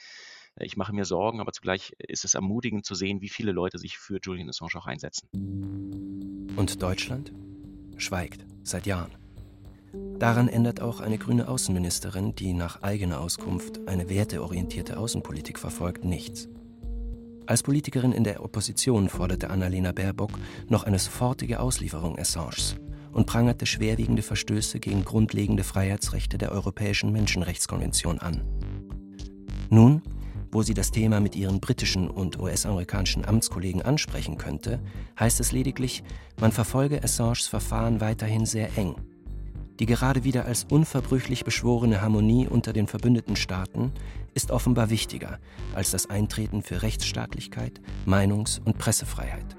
Ich 0.58 0.78
mache 0.78 0.94
mir 0.94 1.06
Sorgen, 1.06 1.40
aber 1.40 1.52
zugleich 1.52 1.94
ist 2.00 2.26
es 2.26 2.34
ermutigend 2.34 2.86
zu 2.86 2.96
sehen, 2.96 3.22
wie 3.22 3.30
viele 3.30 3.52
Leute 3.52 3.78
sich 3.78 3.98
für 3.98 4.20
Julian 4.22 4.50
Assange 4.50 4.76
auch 4.76 4.88
einsetzen. 4.88 5.30
Und 6.56 6.82
Deutschland 6.82 7.32
schweigt 7.98 8.46
seit 8.64 8.86
Jahren. 8.86 9.16
Daran 10.20 10.48
ändert 10.48 10.82
auch 10.82 11.00
eine 11.00 11.18
grüne 11.18 11.48
Außenministerin, 11.48 12.36
die 12.36 12.54
nach 12.54 12.82
eigener 12.84 13.22
Auskunft 13.22 13.88
eine 13.88 14.10
werteorientierte 14.10 14.98
Außenpolitik 14.98 15.58
verfolgt, 15.58 16.04
nichts. 16.04 16.48
Als 17.50 17.64
Politikerin 17.64 18.12
in 18.12 18.24
der 18.24 18.44
Opposition 18.44 19.10
forderte 19.10 19.50
Annalena 19.50 19.92
Baerbock 19.92 20.30
noch 20.68 20.84
eine 20.84 21.00
sofortige 21.00 21.60
Auslieferung 21.60 22.20
Assanges 22.20 22.76
und 23.12 23.26
prangerte 23.26 23.66
schwerwiegende 23.66 24.22
Verstöße 24.22 24.80
gegen 24.80 25.04
grundlegende 25.04 25.64
Freiheitsrechte 25.64 26.38
der 26.38 26.52
Europäischen 26.52 27.12
Menschenrechtskonvention 27.12 28.20
an. 28.20 28.44
Nun, 29.72 30.04
wo 30.52 30.62
sie 30.62 30.76
das 30.76 30.92
Thema 30.92 31.22
mit 31.22 31.36
ihren 31.36 31.60
britischen 31.60 32.08
und 32.08 32.40
US-amerikanischen 32.40 33.26
Amtskollegen 33.26 33.82
ansprechen 33.82 34.38
könnte, 34.38 34.80
heißt 35.20 35.40
es 35.40 35.52
lediglich, 35.52 36.04
man 36.40 36.52
verfolge 36.52 37.04
Assanges 37.04 37.48
Verfahren 37.48 38.00
weiterhin 38.00 38.46
sehr 38.46 38.78
eng 38.78 38.94
die 39.80 39.86
gerade 39.86 40.24
wieder 40.26 40.46
als 40.46 40.66
unverbrüchlich 40.70 41.46
beschworene 41.46 42.02
Harmonie 42.02 42.48
unter 42.48 42.74
den 42.74 42.88
verbündeten 42.88 43.36
Staaten 43.38 43.94
ist 44.34 44.52
offenbar 44.52 44.90
wichtiger 44.90 45.40
als 45.74 45.92
das 45.92 46.10
Eintreten 46.10 46.62
für 46.62 46.82
Rechtsstaatlichkeit, 46.82 47.82
Meinungs- 48.06 48.60
und 48.64 48.78
Pressefreiheit. 48.78 49.56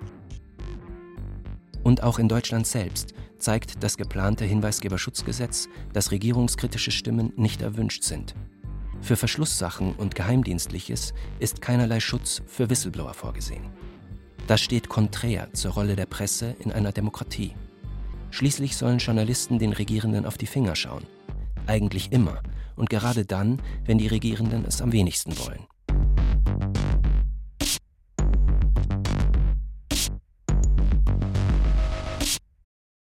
Und 1.82 2.02
auch 2.02 2.18
in 2.18 2.28
Deutschland 2.28 2.66
selbst 2.66 3.14
zeigt 3.38 3.82
das 3.82 3.96
geplante 3.96 4.44
Hinweisgeberschutzgesetz, 4.44 5.68
dass 5.92 6.10
regierungskritische 6.10 6.90
Stimmen 6.90 7.32
nicht 7.36 7.62
erwünscht 7.62 8.04
sind. 8.04 8.34
Für 9.00 9.16
Verschlusssachen 9.16 9.94
und 9.94 10.14
Geheimdienstliches 10.14 11.14
ist 11.38 11.62
keinerlei 11.62 12.00
Schutz 12.00 12.42
für 12.46 12.68
Whistleblower 12.68 13.14
vorgesehen. 13.14 13.64
Das 14.46 14.60
steht 14.60 14.88
konträr 14.88 15.52
zur 15.54 15.72
Rolle 15.72 15.96
der 15.96 16.06
Presse 16.06 16.54
in 16.58 16.70
einer 16.72 16.92
Demokratie. 16.92 17.54
Schließlich 18.30 18.76
sollen 18.76 18.98
Journalisten 18.98 19.58
den 19.58 19.72
Regierenden 19.72 20.26
auf 20.26 20.36
die 20.36 20.46
Finger 20.46 20.76
schauen. 20.76 21.04
Eigentlich 21.66 22.12
immer 22.12 22.42
und 22.81 22.89
gerade 22.89 23.26
dann, 23.26 23.62
wenn 23.85 23.99
die 23.99 24.07
Regierenden 24.07 24.64
es 24.64 24.81
am 24.81 24.91
wenigsten 24.91 25.39
wollen. 25.39 25.66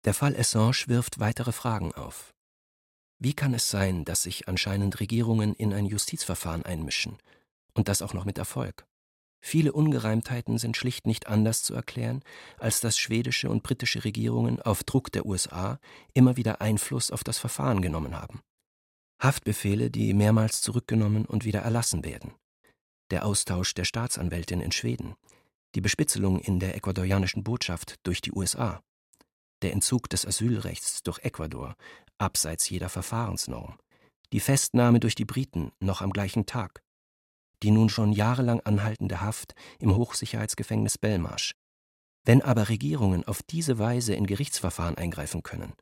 Der 0.04 0.14
Fall 0.14 0.36
Assange 0.36 0.84
wirft 0.86 1.18
weitere 1.18 1.52
Fragen 1.52 1.92
auf. 1.94 2.34
Wie 3.18 3.32
kann 3.32 3.54
es 3.54 3.70
sein, 3.70 4.04
dass 4.04 4.22
sich 4.22 4.48
anscheinend 4.48 5.00
Regierungen 5.00 5.54
in 5.54 5.72
ein 5.72 5.86
Justizverfahren 5.86 6.64
einmischen 6.64 7.16
und 7.74 7.88
das 7.88 8.02
auch 8.02 8.14
noch 8.14 8.24
mit 8.24 8.38
Erfolg? 8.38 8.86
Viele 9.42 9.72
Ungereimtheiten 9.72 10.58
sind 10.58 10.76
schlicht 10.76 11.06
nicht 11.06 11.26
anders 11.26 11.62
zu 11.62 11.74
erklären, 11.74 12.22
als 12.58 12.80
dass 12.80 12.98
schwedische 12.98 13.48
und 13.48 13.62
britische 13.62 14.04
Regierungen 14.04 14.60
auf 14.60 14.84
Druck 14.84 15.10
der 15.12 15.24
USA 15.24 15.78
immer 16.12 16.36
wieder 16.36 16.60
Einfluss 16.60 17.10
auf 17.10 17.24
das 17.24 17.38
Verfahren 17.38 17.80
genommen 17.80 18.14
haben. 18.14 18.42
Haftbefehle, 19.20 19.90
die 19.90 20.14
mehrmals 20.14 20.62
zurückgenommen 20.62 21.26
und 21.26 21.44
wieder 21.44 21.60
erlassen 21.60 22.04
werden. 22.04 22.32
Der 23.10 23.26
Austausch 23.26 23.74
der 23.74 23.84
Staatsanwältin 23.84 24.60
in 24.60 24.72
Schweden. 24.72 25.14
Die 25.74 25.82
Bespitzelung 25.82 26.40
in 26.40 26.58
der 26.58 26.74
ecuadorianischen 26.74 27.44
Botschaft 27.44 27.96
durch 28.02 28.22
die 28.22 28.32
USA. 28.32 28.82
Der 29.62 29.72
Entzug 29.72 30.08
des 30.08 30.26
Asylrechts 30.26 31.02
durch 31.02 31.18
Ecuador, 31.18 31.76
abseits 32.16 32.68
jeder 32.70 32.88
Verfahrensnorm. 32.88 33.78
Die 34.32 34.40
Festnahme 34.40 35.00
durch 35.00 35.16
die 35.16 35.26
Briten 35.26 35.72
noch 35.80 36.00
am 36.00 36.12
gleichen 36.12 36.46
Tag. 36.46 36.82
Die 37.62 37.70
nun 37.70 37.90
schon 37.90 38.12
jahrelang 38.12 38.60
anhaltende 38.60 39.20
Haft 39.20 39.54
im 39.78 39.94
Hochsicherheitsgefängnis 39.94 40.96
Belmarsh. 40.96 41.52
Wenn 42.24 42.40
aber 42.40 42.70
Regierungen 42.70 43.24
auf 43.24 43.42
diese 43.42 43.78
Weise 43.78 44.14
in 44.14 44.26
Gerichtsverfahren 44.26 44.96
eingreifen 44.96 45.42
können, 45.42 45.74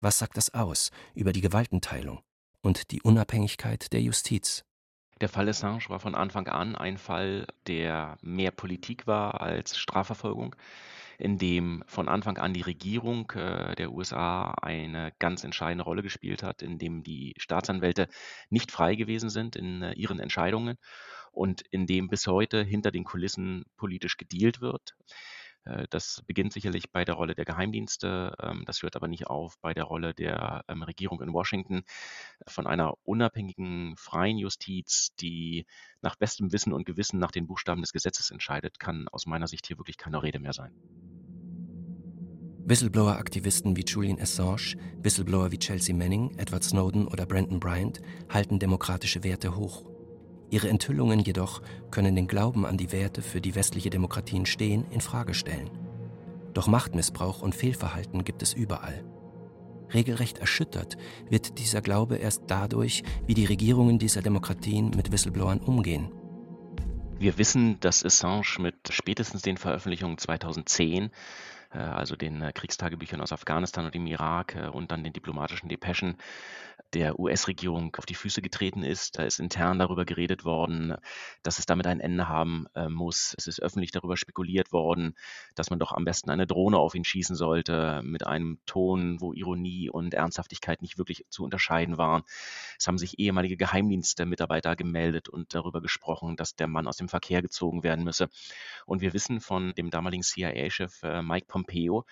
was 0.00 0.18
sagt 0.18 0.36
das 0.36 0.54
aus 0.54 0.90
über 1.14 1.32
die 1.32 1.40
Gewaltenteilung 1.40 2.22
und 2.62 2.90
die 2.90 3.02
Unabhängigkeit 3.02 3.92
der 3.92 4.02
Justiz? 4.02 4.64
Der 5.20 5.28
Fall 5.28 5.48
Assange 5.48 5.88
war 5.88 6.00
von 6.00 6.14
Anfang 6.14 6.48
an 6.48 6.76
ein 6.76 6.96
Fall, 6.96 7.46
der 7.66 8.16
mehr 8.22 8.50
Politik 8.52 9.06
war 9.06 9.42
als 9.42 9.76
Strafverfolgung, 9.76 10.56
in 11.18 11.36
dem 11.36 11.84
von 11.86 12.08
Anfang 12.08 12.38
an 12.38 12.54
die 12.54 12.62
Regierung 12.62 13.30
äh, 13.32 13.74
der 13.74 13.92
USA 13.92 14.52
eine 14.62 15.12
ganz 15.18 15.44
entscheidende 15.44 15.84
Rolle 15.84 16.02
gespielt 16.02 16.42
hat, 16.42 16.62
in 16.62 16.78
dem 16.78 17.02
die 17.02 17.34
Staatsanwälte 17.36 18.08
nicht 18.48 18.72
frei 18.72 18.94
gewesen 18.94 19.28
sind 19.28 19.56
in 19.56 19.82
äh, 19.82 19.92
ihren 19.92 20.20
Entscheidungen 20.20 20.78
und 21.32 21.62
in 21.70 21.86
dem 21.86 22.08
bis 22.08 22.26
heute 22.26 22.62
hinter 22.62 22.90
den 22.90 23.04
Kulissen 23.04 23.66
politisch 23.76 24.16
gedealt 24.16 24.62
wird. 24.62 24.96
Äh, 25.64 25.86
das 25.90 26.22
beginnt 26.26 26.52
sicherlich 26.52 26.90
bei 26.90 27.04
der 27.04 27.14
Rolle 27.14 27.34
der 27.34 27.44
Geheimdienste, 27.44 28.34
ähm, 28.40 28.64
das 28.66 28.82
hört 28.82 28.96
aber 28.96 29.08
nicht 29.08 29.26
auf 29.26 29.58
bei 29.60 29.74
der 29.74 29.84
Rolle 29.84 30.14
der 30.14 30.64
ähm, 30.68 30.82
Regierung 30.82 31.20
in 31.20 31.32
Washington. 31.32 31.82
Von 32.46 32.66
einer 32.66 32.94
unabhängigen, 33.04 33.96
freien 33.96 34.38
Justiz, 34.38 35.10
die 35.20 35.66
nach 36.02 36.16
bestem 36.16 36.52
Wissen 36.52 36.72
und 36.72 36.86
Gewissen 36.86 37.18
nach 37.18 37.30
den 37.30 37.46
Buchstaben 37.46 37.82
des 37.82 37.92
Gesetzes 37.92 38.30
entscheidet, 38.30 38.78
kann 38.78 39.08
aus 39.08 39.26
meiner 39.26 39.46
Sicht 39.46 39.66
hier 39.66 39.78
wirklich 39.78 39.98
keine 39.98 40.22
Rede 40.22 40.40
mehr 40.40 40.52
sein. 40.52 40.72
Whistleblower-Aktivisten 42.70 43.76
wie 43.76 43.84
Julian 43.84 44.20
Assange, 44.20 44.76
Whistleblower 45.02 45.50
wie 45.50 45.58
Chelsea 45.58 45.94
Manning, 45.94 46.38
Edward 46.38 46.62
Snowden 46.62 47.08
oder 47.08 47.26
Brandon 47.26 47.58
Bryant 47.58 48.00
halten 48.28 48.60
demokratische 48.60 49.24
Werte 49.24 49.56
hoch. 49.56 49.84
Ihre 50.50 50.68
Enthüllungen 50.68 51.20
jedoch 51.20 51.62
können 51.90 52.16
den 52.16 52.26
Glauben 52.26 52.66
an 52.66 52.76
die 52.76 52.90
Werte, 52.92 53.22
für 53.22 53.40
die 53.40 53.54
westliche 53.54 53.90
Demokratien 53.90 54.46
stehen, 54.46 54.84
in 54.90 55.00
Frage 55.00 55.32
stellen. 55.32 55.70
Doch 56.54 56.66
Machtmissbrauch 56.66 57.40
und 57.40 57.54
Fehlverhalten 57.54 58.24
gibt 58.24 58.42
es 58.42 58.52
überall. 58.52 59.04
Regelrecht 59.94 60.38
erschüttert 60.38 60.96
wird 61.28 61.58
dieser 61.58 61.80
Glaube 61.80 62.16
erst 62.16 62.44
dadurch, 62.48 63.02
wie 63.26 63.34
die 63.34 63.44
Regierungen 63.44 63.98
dieser 63.98 64.22
Demokratien 64.22 64.90
mit 64.90 65.12
Whistleblowern 65.12 65.60
umgehen. 65.60 66.10
Wir 67.18 67.38
wissen, 67.38 67.78
dass 67.80 68.04
Assange 68.04 68.56
mit 68.58 68.76
spätestens 68.90 69.42
den 69.42 69.56
Veröffentlichungen 69.56 70.18
2010 70.18 71.10
äh, 71.72 71.78
also 71.78 72.16
den 72.16 72.42
äh, 72.42 72.52
Kriegstagebüchern 72.52 73.20
aus 73.20 73.32
Afghanistan 73.32 73.84
und 73.84 73.94
dem 73.94 74.06
Irak 74.06 74.56
äh, 74.56 74.68
und 74.68 74.90
dann 74.90 75.04
den 75.04 75.12
diplomatischen 75.12 75.68
Depeschen 75.68 76.16
der 76.92 77.18
US-Regierung 77.18 77.94
auf 77.96 78.06
die 78.06 78.14
Füße 78.14 78.42
getreten 78.42 78.82
ist. 78.82 79.18
Da 79.18 79.22
ist 79.22 79.40
intern 79.40 79.78
darüber 79.78 80.04
geredet 80.04 80.44
worden, 80.44 80.94
dass 81.42 81.58
es 81.58 81.66
damit 81.66 81.86
ein 81.86 82.00
Ende 82.00 82.28
haben 82.28 82.66
muss. 82.88 83.34
Es 83.38 83.46
ist 83.46 83.62
öffentlich 83.62 83.90
darüber 83.92 84.16
spekuliert 84.16 84.72
worden, 84.72 85.14
dass 85.54 85.70
man 85.70 85.78
doch 85.78 85.92
am 85.92 86.04
besten 86.04 86.30
eine 86.30 86.46
Drohne 86.46 86.78
auf 86.78 86.94
ihn 86.94 87.04
schießen 87.04 87.36
sollte, 87.36 88.02
mit 88.04 88.26
einem 88.26 88.58
Ton, 88.66 89.20
wo 89.20 89.32
Ironie 89.32 89.90
und 89.90 90.14
Ernsthaftigkeit 90.14 90.82
nicht 90.82 90.98
wirklich 90.98 91.24
zu 91.30 91.44
unterscheiden 91.44 91.98
waren. 91.98 92.22
Es 92.78 92.86
haben 92.86 92.98
sich 92.98 93.18
ehemalige 93.18 93.56
Geheimdienstmitarbeiter 93.56 94.76
gemeldet 94.76 95.28
und 95.28 95.54
darüber 95.54 95.80
gesprochen, 95.80 96.36
dass 96.36 96.56
der 96.56 96.66
Mann 96.66 96.86
aus 96.86 96.96
dem 96.96 97.08
Verkehr 97.08 97.42
gezogen 97.42 97.82
werden 97.82 98.04
müsse. 98.04 98.28
Und 98.86 99.00
wir 99.00 99.12
wissen 99.12 99.40
von 99.40 99.74
dem 99.74 99.90
damaligen 99.90 100.22
CIA-Chef 100.22 101.02
Mike 101.22 101.46
Pompeo, 101.46 101.70
Pompeo, 101.70 102.04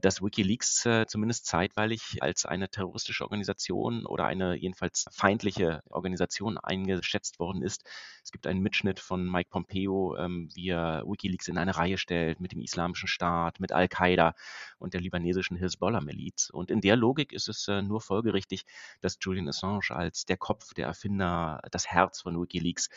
dass 0.00 0.22
Wikileaks 0.22 0.84
äh, 0.86 1.06
zumindest 1.06 1.46
zeitweilig 1.46 2.22
als 2.22 2.44
eine 2.44 2.68
terroristische 2.68 3.24
Organisation 3.24 4.04
oder 4.06 4.26
eine 4.26 4.54
jedenfalls 4.54 5.06
feindliche 5.10 5.82
Organisation 5.88 6.58
eingeschätzt 6.58 7.38
worden 7.38 7.62
ist. 7.62 7.84
Es 8.22 8.30
gibt 8.30 8.46
einen 8.46 8.60
Mitschnitt 8.60 9.00
von 9.00 9.24
Mike 9.30 9.50
Pompeo, 9.50 10.16
ähm, 10.16 10.50
wie 10.54 10.68
er 10.68 11.04
Wikileaks 11.06 11.48
in 11.48 11.58
eine 11.58 11.76
Reihe 11.76 11.98
stellt 11.98 12.40
mit 12.40 12.52
dem 12.52 12.60
Islamischen 12.60 13.08
Staat, 13.08 13.60
mit 13.60 13.72
Al-Qaida 13.72 14.34
und 14.78 14.94
der 14.94 15.00
libanesischen 15.00 15.56
Hezbollah-Miliz. 15.56 16.50
Und 16.50 16.70
in 16.70 16.80
der 16.80 16.96
Logik 16.96 17.32
ist 17.32 17.48
es 17.48 17.66
äh, 17.68 17.82
nur 17.82 18.00
folgerichtig, 18.00 18.64
dass 19.00 19.18
Julian 19.20 19.48
Assange 19.48 19.90
als 19.90 20.26
der 20.26 20.36
Kopf, 20.36 20.74
der 20.74 20.86
Erfinder, 20.86 21.60
das 21.70 21.86
Herz 21.86 22.22
von 22.22 22.40
Wikileaks 22.40 22.88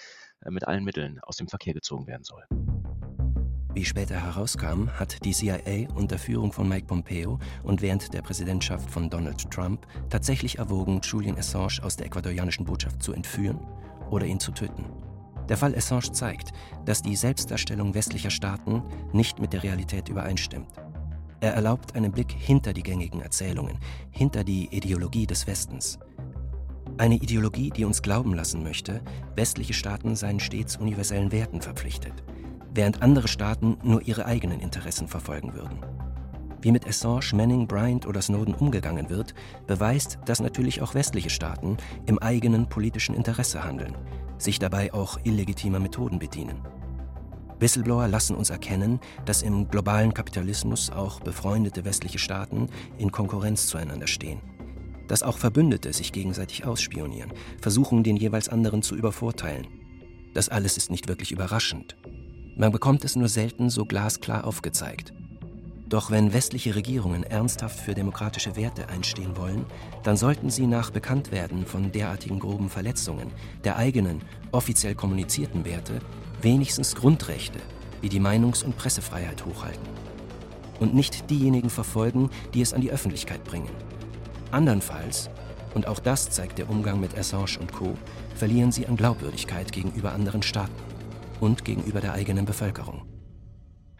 äh, 0.42 0.52
mit 0.52 0.68
allen 0.68 0.84
Mitteln 0.84 1.20
aus 1.22 1.38
dem 1.38 1.48
Verkehr 1.48 1.74
gezogen 1.74 2.08
werden 2.08 2.24
soll. 2.24 2.44
Wie 3.72 3.86
später 3.86 4.16
herauskam, 4.16 4.90
hat 4.98 5.24
die 5.24 5.32
CIA 5.32 5.94
unter 5.94 6.18
Führung 6.18 6.52
von 6.52 6.68
Mike 6.68 6.88
Pompeo 6.88 7.38
und 7.64 7.84
während 7.84 8.12
der 8.14 8.24
Präsidentschaft 8.24 8.90
von 8.90 9.12
Donald 9.12 9.50
Trump 9.52 9.86
tatsächlich 10.10 10.58
erwogen, 10.58 11.02
Julian 11.04 11.38
Assange 11.38 11.80
aus 11.84 11.96
der 11.96 12.08
ecuadorianischen 12.08 12.66
Botschaft 12.66 13.04
zu 13.04 13.14
entführen 13.14 13.60
oder 14.10 14.26
ihn 14.26 14.40
zu 14.40 14.52
töten. 14.52 14.86
Der 15.50 15.58
Fall 15.58 15.76
Assange 15.76 16.12
zeigt, 16.12 16.52
dass 16.86 17.04
die 17.04 17.16
Selbstdarstellung 17.16 17.94
westlicher 17.94 18.32
Staaten 18.32 18.82
nicht 19.14 19.40
mit 19.40 19.54
der 19.54 19.62
Realität 19.62 20.10
übereinstimmt. 20.10 20.70
Er 21.40 21.54
erlaubt 21.54 21.96
einen 21.96 22.12
Blick 22.12 22.32
hinter 22.32 22.74
die 22.74 22.84
gängigen 22.84 23.22
Erzählungen, 23.22 23.78
hinter 24.10 24.44
die 24.44 24.68
Ideologie 24.76 25.28
des 25.28 25.46
Westens. 25.46 26.00
Eine 26.98 27.16
Ideologie, 27.16 27.70
die 27.70 27.86
uns 27.86 28.02
glauben 28.02 28.34
lassen 28.34 28.64
möchte, 28.64 29.02
westliche 29.36 29.74
Staaten 29.74 30.16
seien 30.16 30.40
stets 30.40 30.76
universellen 30.76 31.32
Werten 31.32 31.62
verpflichtet– 31.62 32.24
während 32.74 33.02
andere 33.02 33.28
Staaten 33.28 33.78
nur 33.84 34.02
ihre 34.02 34.26
eigenen 34.26 34.60
Interessen 34.60 35.08
verfolgen 35.08 35.54
würden. 35.54 35.80
Wie 36.62 36.72
mit 36.72 36.86
Assange, 36.88 37.34
Manning, 37.34 37.68
Bryant 37.68 38.06
oder 38.06 38.22
Snowden 38.22 38.54
umgegangen 38.54 39.10
wird, 39.10 39.34
beweist, 39.66 40.20
dass 40.26 40.42
natürlich 40.42 40.82
auch 40.82 40.94
westliche 40.94 41.30
Staaten 41.30 41.78
im 42.06 42.20
eigenen 42.20 42.68
politischen 42.68 43.16
Interesse 43.16 43.64
handeln, 43.64 43.96
sich 44.38 44.60
dabei 44.60 44.94
auch 44.94 45.18
illegitimer 45.24 45.80
Methoden 45.80 46.20
bedienen. 46.20 46.62
Whistleblower 47.60 48.08
lassen 48.08 48.36
uns 48.36 48.50
erkennen, 48.50 49.00
dass 49.26 49.42
im 49.42 49.70
globalen 49.70 50.14
Kapitalismus 50.14 50.90
auch 50.90 51.20
befreundete 51.20 51.84
westliche 51.84 52.20
Staaten 52.20 52.68
in 52.98 53.12
Konkurrenz 53.12 53.68
zueinander 53.68 54.08
stehen. 54.08 54.42
Dass 55.08 55.24
auch 55.24 55.38
Verbündete 55.38 55.92
sich 55.92 56.14
gegenseitig 56.14 56.66
ausspionieren, 56.66 57.34
versuchen, 57.62 58.04
den 58.04 58.16
jeweils 58.16 58.48
anderen 58.48 58.82
zu 58.82 58.96
übervorteilen. 58.96 59.68
Das 60.34 60.48
alles 60.48 60.78
ist 60.78 60.92
nicht 60.92 61.08
wirklich 61.08 61.32
überraschend. 61.32 61.98
Man 62.60 62.74
bekommt 62.74 63.06
es 63.06 63.16
nur 63.16 63.30
selten 63.30 63.70
so 63.70 63.86
glasklar 63.86 64.44
aufgezeigt. 64.44 65.14
Doch 65.88 66.12
wenn 66.12 66.34
westliche 66.34 66.76
Regierungen 66.76 67.24
ernsthaft 67.24 67.80
für 67.80 67.94
demokratische 67.94 68.58
Werte 68.58 68.90
einstehen 68.90 69.38
wollen, 69.38 69.66
dann 70.04 70.18
sollten 70.18 70.50
sie 70.50 70.68
nach 70.68 70.90
Bekanntwerden 70.90 71.66
von 71.66 71.94
derartigen 71.94 72.38
groben 72.38 72.70
Verletzungen 72.70 73.32
der 73.64 73.78
eigenen, 73.78 74.22
offiziell 74.52 74.94
kommunizierten 74.94 75.64
Werte 75.64 76.02
wenigstens 76.42 76.96
Grundrechte 76.96 77.60
wie 78.02 78.10
die 78.10 78.20
Meinungs- 78.20 78.66
und 78.66 78.76
Pressefreiheit 78.76 79.46
hochhalten. 79.46 79.88
Und 80.82 80.94
nicht 80.94 81.30
diejenigen 81.30 81.70
verfolgen, 81.70 82.30
die 82.54 82.62
es 82.62 82.74
an 82.74 82.82
die 82.82 82.92
Öffentlichkeit 82.92 83.46
bringen. 83.46 83.72
Andernfalls, 84.52 85.30
und 85.76 85.88
auch 85.88 86.00
das 86.00 86.30
zeigt 86.30 86.58
der 86.58 86.70
Umgang 86.70 87.00
mit 87.00 87.18
Assange 87.18 87.58
und 87.62 87.72
Co., 87.72 87.98
verlieren 88.36 88.74
sie 88.74 88.86
an 88.86 88.98
Glaubwürdigkeit 88.98 89.72
gegenüber 89.72 90.12
anderen 90.12 90.42
Staaten 90.42 90.89
und 91.40 91.66
gegenüber 91.66 92.02
der 92.02 92.14
eigenen 92.14 92.46
Bevölkerung. 92.46 93.06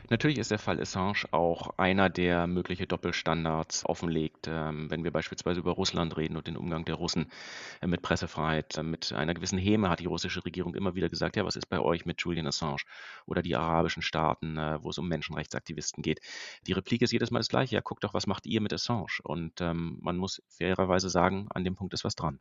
Natürlich 0.10 0.40
ist 0.40 0.50
der 0.50 0.58
Fall 0.58 0.82
Assange 0.82 1.26
auch 1.30 1.78
einer, 1.78 2.10
der 2.10 2.48
mögliche 2.48 2.88
Doppelstandards 2.88 3.86
offenlegt, 3.86 4.48
ähm, 4.48 4.90
wenn 4.90 5.04
wir 5.04 5.12
beispielsweise 5.12 5.60
über 5.60 5.74
Russland 5.74 6.18
reden 6.18 6.36
und 6.36 6.48
den 6.48 6.58
Umgang 6.58 6.84
der 6.84 6.96
Russen 6.96 7.32
äh, 7.80 7.86
mit 7.86 8.02
Pressefreiheit. 8.02 8.76
Äh, 8.78 8.84
mit 8.84 9.14
einer 9.14 9.36
gewissen 9.36 9.60
Häme 9.60 9.88
hat 9.88 10.00
die 10.00 10.08
russische 10.08 10.44
Regierung 10.44 10.74
immer 10.74 10.96
wieder 10.96 11.10
gesagt, 11.10 11.36
ja, 11.36 11.46
was 11.46 11.56
ist 11.56 11.68
bei 11.68 11.80
euch 11.80 12.08
mit 12.08 12.20
Julian 12.22 12.48
Assange 12.48 12.82
oder 13.28 13.44
die 13.44 13.56
arabischen 13.56 14.02
Staaten, 14.02 14.58
äh, 14.58 14.84
wo 14.84 14.90
es 14.90 14.98
um 14.98 15.08
Menschenrechtsaktivisten 15.08 16.02
geht. 16.02 16.22
Die 16.66 16.74
Replik 16.74 17.04
ist 17.04 17.12
jedes 17.12 17.30
Mal 17.30 17.40
das 17.40 17.50
gleiche, 17.50 17.76
ja, 17.76 17.82
guckt 17.82 18.04
doch, 18.04 18.16
was 18.16 18.26
macht 18.26 18.48
ihr 18.48 18.62
mit 18.62 18.74
Assange? 18.74 19.20
Und 19.24 19.62
ähm, 19.62 20.00
man 20.02 20.18
muss 20.18 20.42
fairerweise 20.50 21.10
sagen, 21.10 21.50
an 21.52 21.64
dem 21.64 21.76
Punkt 21.76 21.94
ist 21.94 22.04
was 22.04 22.16
dran. 22.16 22.40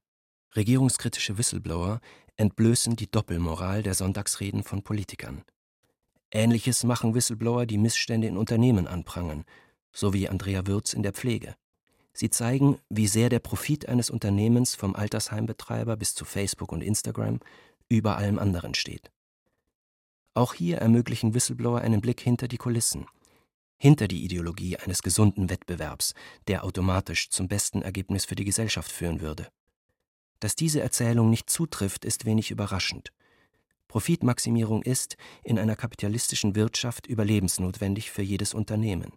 Regierungskritische 0.56 1.38
Whistleblower 1.38 2.00
entblößen 2.36 2.96
die 2.96 3.10
Doppelmoral 3.10 3.82
der 3.82 3.94
Sonntagsreden 3.94 4.62
von 4.62 4.82
Politikern. 4.82 5.42
Ähnliches 6.30 6.84
machen 6.84 7.14
Whistleblower, 7.14 7.66
die 7.66 7.78
Missstände 7.78 8.26
in 8.26 8.36
Unternehmen 8.36 8.86
anprangern, 8.86 9.44
so 9.92 10.12
wie 10.12 10.28
Andrea 10.28 10.66
Würz 10.66 10.92
in 10.92 11.02
der 11.02 11.12
Pflege. 11.12 11.54
Sie 12.12 12.30
zeigen, 12.30 12.78
wie 12.88 13.06
sehr 13.06 13.28
der 13.28 13.38
Profit 13.38 13.88
eines 13.88 14.10
Unternehmens 14.10 14.74
vom 14.74 14.96
Altersheimbetreiber 14.96 15.96
bis 15.96 16.14
zu 16.14 16.24
Facebook 16.24 16.72
und 16.72 16.82
Instagram 16.82 17.40
über 17.88 18.16
allem 18.16 18.38
anderen 18.38 18.74
steht. 18.74 19.10
Auch 20.34 20.54
hier 20.54 20.78
ermöglichen 20.78 21.34
Whistleblower 21.34 21.80
einen 21.80 22.00
Blick 22.00 22.20
hinter 22.20 22.48
die 22.48 22.58
Kulissen, 22.58 23.06
hinter 23.76 24.08
die 24.08 24.24
Ideologie 24.24 24.76
eines 24.76 25.02
gesunden 25.02 25.50
Wettbewerbs, 25.50 26.14
der 26.48 26.64
automatisch 26.64 27.30
zum 27.30 27.48
besten 27.48 27.82
Ergebnis 27.82 28.24
für 28.24 28.34
die 28.34 28.44
Gesellschaft 28.44 28.90
führen 28.90 29.20
würde. 29.20 29.48
Dass 30.40 30.54
diese 30.54 30.80
Erzählung 30.80 31.30
nicht 31.30 31.50
zutrifft, 31.50 32.04
ist 32.04 32.24
wenig 32.24 32.50
überraschend. 32.50 33.12
Profitmaximierung 33.88 34.82
ist 34.82 35.16
in 35.42 35.58
einer 35.58 35.74
kapitalistischen 35.74 36.54
Wirtschaft 36.54 37.06
überlebensnotwendig 37.06 38.10
für 38.10 38.22
jedes 38.22 38.54
Unternehmen. 38.54 39.12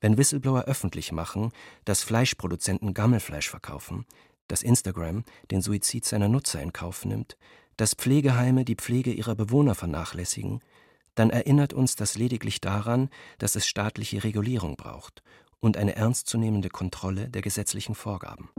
Wenn 0.00 0.16
Whistleblower 0.16 0.62
öffentlich 0.62 1.12
machen, 1.12 1.52
dass 1.84 2.02
Fleischproduzenten 2.02 2.94
Gammelfleisch 2.94 3.48
verkaufen, 3.48 4.06
dass 4.48 4.62
Instagram 4.62 5.24
den 5.50 5.62
Suizid 5.62 6.04
seiner 6.04 6.28
Nutzer 6.28 6.62
in 6.62 6.72
Kauf 6.72 7.04
nimmt, 7.04 7.36
dass 7.76 7.94
Pflegeheime 7.94 8.64
die 8.64 8.74
Pflege 8.74 9.12
ihrer 9.12 9.34
Bewohner 9.34 9.74
vernachlässigen, 9.74 10.60
dann 11.14 11.30
erinnert 11.30 11.72
uns 11.72 11.96
das 11.96 12.16
lediglich 12.16 12.60
daran, 12.60 13.10
dass 13.38 13.56
es 13.56 13.66
staatliche 13.66 14.24
Regulierung 14.24 14.76
braucht 14.76 15.22
und 15.60 15.76
eine 15.76 15.96
ernstzunehmende 15.96 16.68
Kontrolle 16.68 17.28
der 17.28 17.42
gesetzlichen 17.42 17.94
Vorgaben. 17.94 18.50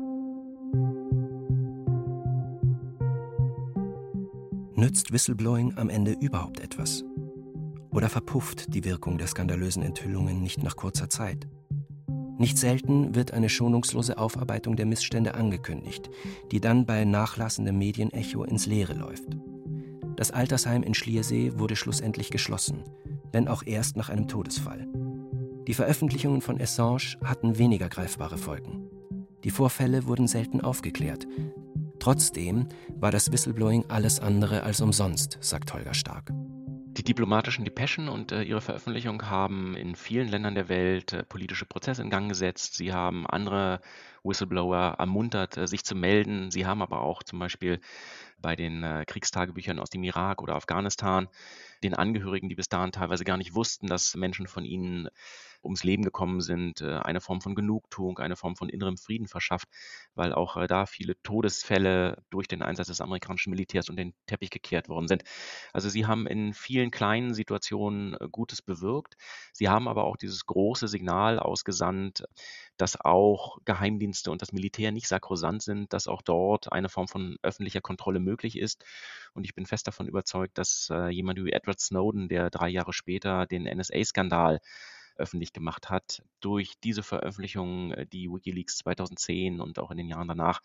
Nützt 4.84 5.13
Whistleblowing 5.13 5.77
am 5.77 5.89
Ende 5.89 6.11
überhaupt 6.11 6.59
etwas? 6.59 7.05
Oder 7.91 8.09
verpufft 8.09 8.73
die 8.73 8.84
Wirkung 8.84 9.17
der 9.17 9.27
skandalösen 9.27 9.81
Enthüllungen 9.81 10.43
nicht 10.43 10.61
nach 10.61 10.75
kurzer 10.75 11.09
Zeit? 11.09 11.47
Nicht 12.38 12.57
selten 12.57 13.15
wird 13.15 13.31
eine 13.31 13.47
schonungslose 13.47 14.17
Aufarbeitung 14.17 14.75
der 14.75 14.86
Missstände 14.86 15.36
angekündigt, 15.36 16.09
die 16.51 16.59
dann 16.59 16.86
bei 16.86 17.05
nachlassendem 17.05 17.77
Medienecho 17.77 18.43
ins 18.43 18.65
Leere 18.65 18.93
läuft. 18.93 19.38
Das 20.17 20.31
Altersheim 20.31 20.84
in 20.84 20.95
Schliersee 20.95 21.53
wurde 21.55 21.77
schlussendlich 21.77 22.29
geschlossen, 22.29 22.84
wenn 23.31 23.47
auch 23.47 23.63
erst 23.65 23.95
nach 23.95 24.09
einem 24.09 24.27
Todesfall. 24.27 24.86
Die 25.65 25.75
Veröffentlichungen 25.75 26.41
von 26.41 26.59
Assange 26.59 27.15
hatten 27.23 27.57
weniger 27.57 27.88
greifbare 27.88 28.38
Folgen. 28.38 28.89
Die 29.45 29.51
Vorfälle 29.51 30.07
wurden 30.07 30.27
selten 30.27 30.59
aufgeklärt. 30.59 31.25
Trotzdem 32.03 32.67
war 32.89 33.11
das 33.11 33.31
Whistleblowing 33.31 33.85
alles 33.87 34.19
andere 34.19 34.63
als 34.63 34.81
umsonst, 34.81 35.37
sagt 35.39 35.73
Holger 35.73 35.93
Stark. 35.93 36.31
Die 36.33 37.01
diplomatischen 37.01 37.63
Depeschen 37.63 38.09
und 38.09 38.33
äh, 38.33 38.43
ihre 38.43 38.59
Veröffentlichung 38.59 39.29
haben 39.29 39.77
in 39.77 39.95
vielen 39.95 40.27
Ländern 40.27 40.53
der 40.53 40.67
Welt 40.67 41.13
äh, 41.13 41.23
politische 41.23 41.65
Prozesse 41.65 42.01
in 42.01 42.09
Gang 42.09 42.27
gesetzt. 42.27 42.75
Sie 42.75 42.91
haben 42.91 43.25
andere 43.25 43.79
Whistleblower 44.21 44.95
ermuntert, 44.99 45.55
äh, 45.55 45.65
sich 45.65 45.85
zu 45.85 45.95
melden. 45.95 46.51
Sie 46.51 46.65
haben 46.65 46.81
aber 46.81 46.99
auch 46.99 47.23
zum 47.23 47.39
Beispiel 47.39 47.79
bei 48.41 48.57
den 48.57 48.83
äh, 48.83 49.05
Kriegstagebüchern 49.07 49.79
aus 49.79 49.89
dem 49.89 50.03
Irak 50.03 50.41
oder 50.41 50.55
Afghanistan 50.55 51.29
den 51.83 51.93
Angehörigen, 51.93 52.49
die 52.49 52.55
bis 52.55 52.67
dahin 52.67 52.91
teilweise 52.91 53.23
gar 53.23 53.37
nicht 53.37 53.55
wussten, 53.55 53.87
dass 53.87 54.17
Menschen 54.17 54.47
von 54.47 54.65
ihnen 54.65 55.07
ums 55.64 55.84
Leben 55.84 56.03
gekommen 56.03 56.41
sind, 56.41 56.82
äh, 56.82 56.97
eine 56.97 57.22
Form 57.22 57.41
von 57.41 57.55
Genugtuung, 57.55 58.20
eine 58.20 58.36
Form 58.36 58.55
von 58.55 58.70
innerem 58.70 58.97
Frieden 58.97 59.28
verschafft, 59.28 59.70
weil 60.16 60.34
auch 60.34 60.57
äh, 60.57 60.68
da 60.68 60.86
viele 60.86 61.22
Todesfälle 61.24 62.24
durch 62.30 62.47
den 62.47 62.61
Einsatz 62.61 62.88
des 62.88 63.01
amerikanischen 63.01 63.49
Militärs 63.49 63.89
unter 63.89 64.03
den 64.03 64.14
Teppich 64.26 64.49
gekehrt 64.49 64.89
worden 64.89 65.07
sind. 65.07 65.24
Also 65.72 65.89
sie 65.89 66.05
haben 66.05 66.28
in 66.28 66.53
vielen 66.53 66.91
kleinen 66.91 67.34
Situationen 67.34 68.16
äh, 68.16 68.28
Gutes 68.32 68.61
bewirkt. 68.61 69.16
Sie 69.53 69.70
haben 69.70 69.88
aber 69.88 70.03
auch 70.03 70.18
dieses 70.18 70.45
große 70.45 70.88
Signal 70.88 71.39
ausgesandt, 71.39 72.26
dass 72.78 72.99
auch 72.99 73.57
Geheimdienste 73.66 74.32
und 74.32 74.41
das 74.41 74.51
Militär 74.51 74.91
nicht 74.91 75.07
sakrosant 75.07 75.61
sind, 75.61 75.93
dass 75.93 76.07
auch 76.07 76.22
dort 76.22 76.72
eine 76.72 76.89
Form 76.89 77.07
von 77.07 77.38
öffentlicher 77.41 77.82
Kontrolle 77.82 78.20
möglich 78.20 78.57
ist. 78.57 78.84
Und 79.34 79.45
ich 79.45 79.55
bin 79.55 79.66
fest 79.66 79.88
davon 79.88 80.07
überzeugt, 80.07 80.57
dass 80.57 80.91
jemand 81.09 81.43
wie 81.43 81.51
Edward 81.51 81.80
Snowden, 81.80 82.28
der 82.30 82.49
drei 82.49 82.70
Jahre 82.70 82.93
später 82.93 83.45
den 83.45 83.64
NSA-Skandal 83.64 84.59
öffentlich 85.16 85.53
gemacht 85.53 85.89
hat, 85.89 86.24
durch 86.39 86.74
diese 86.84 87.03
Veröffentlichungen, 87.03 87.91
äh, 87.91 88.05
die 88.05 88.30
Wikileaks 88.30 88.78
2010 88.78 89.61
und 89.61 89.80
auch 89.80 89.91
in 89.91 89.97
den 89.97 90.07
Jahren 90.07 90.28
danach 90.28 90.61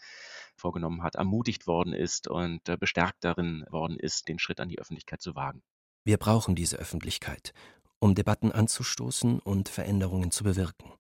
vorgenommen 0.57 1.03
hat, 1.03 1.17
ermutigt 1.17 1.67
worden 1.67 1.93
ist 1.93 2.29
und 2.29 2.69
äh, 2.69 2.77
bestärkt 2.77 3.25
darin 3.25 3.65
worden 3.71 3.99
ist, 3.99 4.29
den 4.29 4.39
Schritt 4.39 4.61
an 4.61 4.69
die 4.69 4.79
Öffentlichkeit 4.79 5.21
zu 5.21 5.35
wagen. 5.35 5.63
Wir 6.05 6.17
brauchen 6.17 6.55
diese 6.55 6.79
Öffentlichkeit, 6.79 7.53
um 7.99 8.15
Debatten 8.15 8.53
anzustoßen 8.53 9.41
und 9.41 9.69
Veränderungen 9.69 10.31
zu 10.31 10.45
bewirken. 10.45 10.93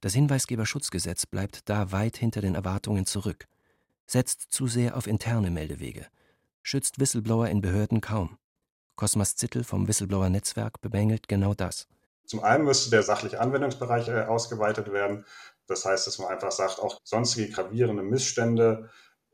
Das 0.00 0.14
Hinweisgeberschutzgesetz 0.14 1.26
bleibt 1.26 1.68
da 1.68 1.92
weit 1.92 2.16
hinter 2.16 2.40
den 2.40 2.54
Erwartungen 2.54 3.04
zurück, 3.04 3.46
setzt 4.06 4.50
zu 4.50 4.66
sehr 4.66 4.96
auf 4.96 5.06
interne 5.06 5.50
Meldewege, 5.50 6.06
schützt 6.62 6.98
Whistleblower 6.98 7.48
in 7.48 7.60
Behörden 7.60 8.00
kaum. 8.00 8.38
Cosmas 8.96 9.36
Zittel 9.36 9.64
vom 9.64 9.88
Whistleblower-Netzwerk 9.88 10.80
bemängelt 10.80 11.28
genau 11.28 11.54
das. 11.54 11.86
Zum 12.30 12.44
einen 12.44 12.62
müsste 12.62 12.90
der 12.90 13.02
sachliche 13.02 13.40
Anwendungsbereich 13.40 14.06
äh, 14.06 14.22
ausgeweitet 14.22 14.92
werden. 14.92 15.26
Das 15.66 15.84
heißt, 15.84 16.06
dass 16.06 16.20
man 16.20 16.28
einfach 16.28 16.52
sagt, 16.52 16.78
auch 16.78 17.00
sonstige 17.02 17.50
gravierende 17.50 18.04
Missstände 18.04 18.88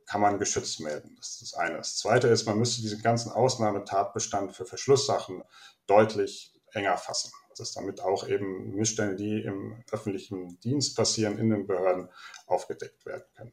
kann 0.07 0.23
man 0.23 0.39
geschützt 0.39 0.81
melden. 0.81 1.15
Das 1.19 1.33
ist 1.33 1.43
das 1.43 1.55
eine. 1.61 1.77
Das 1.77 1.99
zweite 1.99 2.29
ist, 2.29 2.47
man 2.47 2.59
müsste 2.59 2.81
diesen 2.81 3.03
ganzen 3.03 3.33
Ausnahmetatbestand 3.33 4.57
für 4.57 4.65
Verschlusssachen 4.65 5.43
deutlich 5.87 6.59
enger 6.73 6.97
fassen. 6.97 7.33
Dass 7.59 7.73
damit 7.73 8.01
auch 8.01 8.27
eben 8.29 8.75
Missstände, 8.75 9.17
die 9.17 9.43
im 9.43 9.85
öffentlichen 9.93 10.59
Dienst 10.61 10.97
passieren, 10.97 11.39
in 11.39 11.51
den 11.51 11.67
Behörden 11.67 12.09
aufgedeckt 12.47 13.05
werden 13.05 13.25
können. 13.37 13.53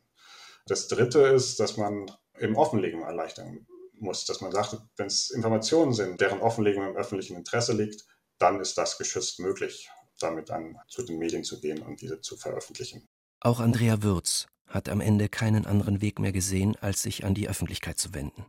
Das 0.67 0.87
dritte 0.87 1.19
ist, 1.19 1.59
dass 1.59 1.75
man 1.75 2.09
eben 2.39 2.55
Offenlegung 2.55 3.01
erleichtern 3.01 3.67
muss, 3.99 4.23
dass 4.23 4.39
man 4.39 4.53
sagt, 4.53 4.77
wenn 4.95 5.07
es 5.07 5.31
Informationen 5.31 5.91
sind, 5.91 6.21
deren 6.21 6.39
Offenlegung 6.39 6.87
im 6.87 6.95
öffentlichen 6.95 7.35
Interesse 7.35 7.73
liegt, 7.73 8.05
dann 8.43 8.59
ist 8.59 8.77
das 8.77 8.97
geschützt 8.97 9.39
möglich, 9.39 9.89
damit 10.19 10.49
dann 10.49 10.77
zu 10.89 11.01
den 11.03 11.17
Medien 11.17 11.45
zu 11.45 11.61
gehen 11.61 11.81
und 11.81 12.01
diese 12.01 12.19
zu 12.19 12.35
veröffentlichen. 12.35 13.07
Auch 13.39 13.61
Andrea 13.61 14.03
Würz 14.03 14.47
hat 14.67 14.89
am 14.89 14.99
Ende 14.99 15.29
keinen 15.29 15.65
anderen 15.65 16.01
Weg 16.01 16.19
mehr 16.19 16.33
gesehen, 16.33 16.75
als 16.81 17.01
sich 17.01 17.23
an 17.23 17.35
die 17.35 17.47
Öffentlichkeit 17.47 17.97
zu 17.97 18.13
wenden. 18.13 18.45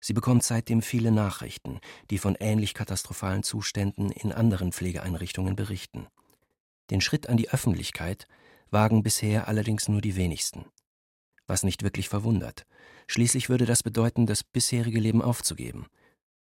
Sie 0.00 0.14
bekommt 0.14 0.42
seitdem 0.42 0.80
viele 0.80 1.10
Nachrichten, 1.10 1.80
die 2.10 2.16
von 2.16 2.34
ähnlich 2.40 2.72
katastrophalen 2.72 3.42
Zuständen 3.42 4.10
in 4.10 4.32
anderen 4.32 4.72
Pflegeeinrichtungen 4.72 5.54
berichten. 5.54 6.06
Den 6.90 7.02
Schritt 7.02 7.28
an 7.28 7.36
die 7.36 7.50
Öffentlichkeit 7.50 8.26
wagen 8.70 9.02
bisher 9.02 9.48
allerdings 9.48 9.86
nur 9.86 10.00
die 10.00 10.16
wenigsten. 10.16 10.64
Was 11.46 11.62
nicht 11.62 11.82
wirklich 11.82 12.08
verwundert. 12.08 12.64
Schließlich 13.06 13.50
würde 13.50 13.66
das 13.66 13.82
bedeuten, 13.82 14.24
das 14.24 14.42
bisherige 14.42 14.98
Leben 14.98 15.20
aufzugeben– 15.20 15.88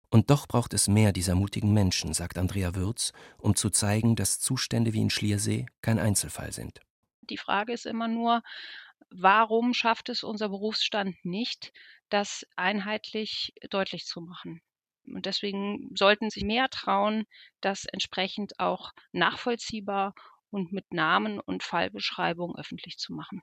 und 0.10 0.30
doch 0.30 0.48
braucht 0.48 0.74
es 0.74 0.88
mehr 0.88 1.12
dieser 1.12 1.36
mutigen 1.36 1.74
Menschen, 1.74 2.14
sagt 2.14 2.38
Andrea 2.38 2.76
Würz, 2.76 3.14
um 3.38 3.56
zu 3.56 3.70
zeigen, 3.70 4.16
dass 4.16 4.40
Zustände 4.40 4.94
wie 4.94 5.02
in 5.02 5.10
Schliersee 5.10 5.68
kein 5.82 6.00
Einzelfall 6.00 6.52
sind. 6.52 6.82
Die 7.22 7.38
Frage 7.38 7.74
ist 7.74 7.86
immer 7.86 8.08
nur, 8.08 8.42
warum 9.12 9.74
schafft 9.74 10.10
es 10.10 10.24
unser 10.24 10.50
Berufsstand 10.50 11.16
nicht, 11.24 11.72
das 12.10 12.46
einheitlich 12.56 13.54
deutlich 13.70 14.06
zu 14.06 14.22
machen? 14.22 14.62
Und 15.06 15.26
deswegen 15.26 15.90
sollten 15.96 16.30
sich 16.30 16.44
mehr 16.44 16.70
trauen, 16.70 17.26
das 17.62 17.86
entsprechend 17.86 18.60
auch 18.60 18.92
nachvollziehbar 19.12 20.14
und 20.52 20.72
mit 20.72 20.92
Namen 20.92 21.40
und 21.40 21.64
Fallbeschreibung 21.64 22.56
öffentlich 22.58 22.98
zu 22.98 23.14
machen. 23.14 23.42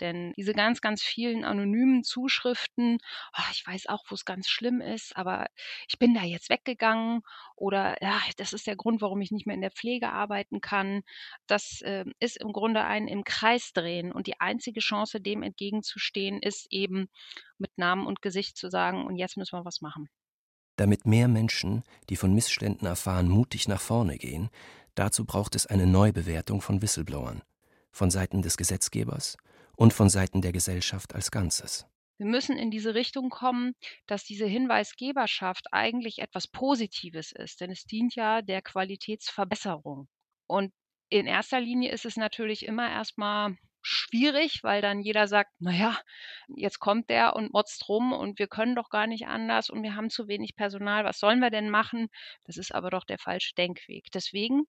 Denn 0.00 0.32
diese 0.36 0.54
ganz, 0.54 0.80
ganz 0.80 1.02
vielen 1.02 1.44
anonymen 1.44 2.02
Zuschriften, 2.02 2.98
oh, 3.36 3.42
ich 3.52 3.66
weiß 3.66 3.88
auch, 3.88 4.04
wo 4.08 4.14
es 4.14 4.24
ganz 4.24 4.48
schlimm 4.48 4.80
ist, 4.80 5.14
aber 5.16 5.46
ich 5.86 5.98
bin 5.98 6.14
da 6.14 6.22
jetzt 6.22 6.48
weggegangen 6.48 7.20
oder 7.56 8.02
ja, 8.02 8.18
das 8.38 8.54
ist 8.54 8.66
der 8.66 8.76
Grund, 8.76 9.02
warum 9.02 9.20
ich 9.20 9.30
nicht 9.30 9.46
mehr 9.46 9.54
in 9.54 9.60
der 9.60 9.70
Pflege 9.70 10.10
arbeiten 10.10 10.62
kann. 10.62 11.02
Das 11.46 11.82
äh, 11.82 12.06
ist 12.20 12.38
im 12.38 12.52
Grunde 12.52 12.84
ein 12.84 13.06
im 13.06 13.22
Kreis 13.24 13.72
drehen. 13.74 14.12
Und 14.12 14.26
die 14.26 14.40
einzige 14.40 14.80
Chance, 14.80 15.20
dem 15.20 15.42
entgegenzustehen, 15.42 16.40
ist 16.40 16.66
eben 16.70 17.08
mit 17.58 17.76
Namen 17.76 18.06
und 18.06 18.22
Gesicht 18.22 18.56
zu 18.56 18.70
sagen, 18.70 19.04
und 19.04 19.16
jetzt 19.16 19.36
müssen 19.36 19.58
wir 19.58 19.64
was 19.66 19.82
machen. 19.82 20.08
Damit 20.76 21.06
mehr 21.06 21.28
Menschen, 21.28 21.82
die 22.08 22.16
von 22.16 22.34
Missständen 22.34 22.86
erfahren, 22.86 23.28
mutig 23.28 23.68
nach 23.68 23.80
vorne 23.80 24.16
gehen, 24.16 24.48
dazu 24.94 25.26
braucht 25.26 25.54
es 25.54 25.66
eine 25.66 25.86
Neubewertung 25.86 26.62
von 26.62 26.80
Whistleblowern, 26.80 27.42
von 27.90 28.10
Seiten 28.10 28.40
des 28.40 28.56
Gesetzgebers 28.56 29.36
und 29.76 29.92
von 29.92 30.08
Seiten 30.08 30.42
der 30.42 30.52
Gesellschaft 30.52 31.14
als 31.14 31.30
Ganzes. 31.30 31.86
Wir 32.18 32.26
müssen 32.26 32.56
in 32.56 32.70
diese 32.70 32.94
Richtung 32.94 33.30
kommen, 33.30 33.74
dass 34.06 34.24
diese 34.24 34.46
Hinweisgeberschaft 34.46 35.66
eigentlich 35.72 36.20
etwas 36.20 36.46
Positives 36.46 37.32
ist, 37.32 37.60
denn 37.60 37.70
es 37.70 37.84
dient 37.84 38.14
ja 38.14 38.42
der 38.42 38.62
Qualitätsverbesserung. 38.62 40.08
Und 40.46 40.72
in 41.08 41.26
erster 41.26 41.60
Linie 41.60 41.90
ist 41.90 42.04
es 42.04 42.16
natürlich 42.16 42.64
immer 42.64 42.88
erstmal 42.88 43.56
schwierig, 43.82 44.62
weil 44.62 44.80
dann 44.80 45.00
jeder 45.00 45.26
sagt, 45.26 45.50
naja, 45.58 45.98
jetzt 46.54 46.78
kommt 46.78 47.10
der 47.10 47.34
und 47.34 47.52
motzt 47.52 47.88
rum 47.88 48.12
und 48.12 48.38
wir 48.38 48.46
können 48.46 48.76
doch 48.76 48.88
gar 48.88 49.06
nicht 49.06 49.26
anders 49.26 49.68
und 49.68 49.82
wir 49.82 49.96
haben 49.96 50.08
zu 50.08 50.28
wenig 50.28 50.54
Personal, 50.54 51.04
was 51.04 51.18
sollen 51.18 51.40
wir 51.40 51.50
denn 51.50 51.70
machen? 51.70 52.08
Das 52.44 52.56
ist 52.56 52.72
aber 52.72 52.90
doch 52.90 53.04
der 53.04 53.18
falsche 53.18 53.54
Denkweg. 53.54 54.06
Deswegen 54.14 54.62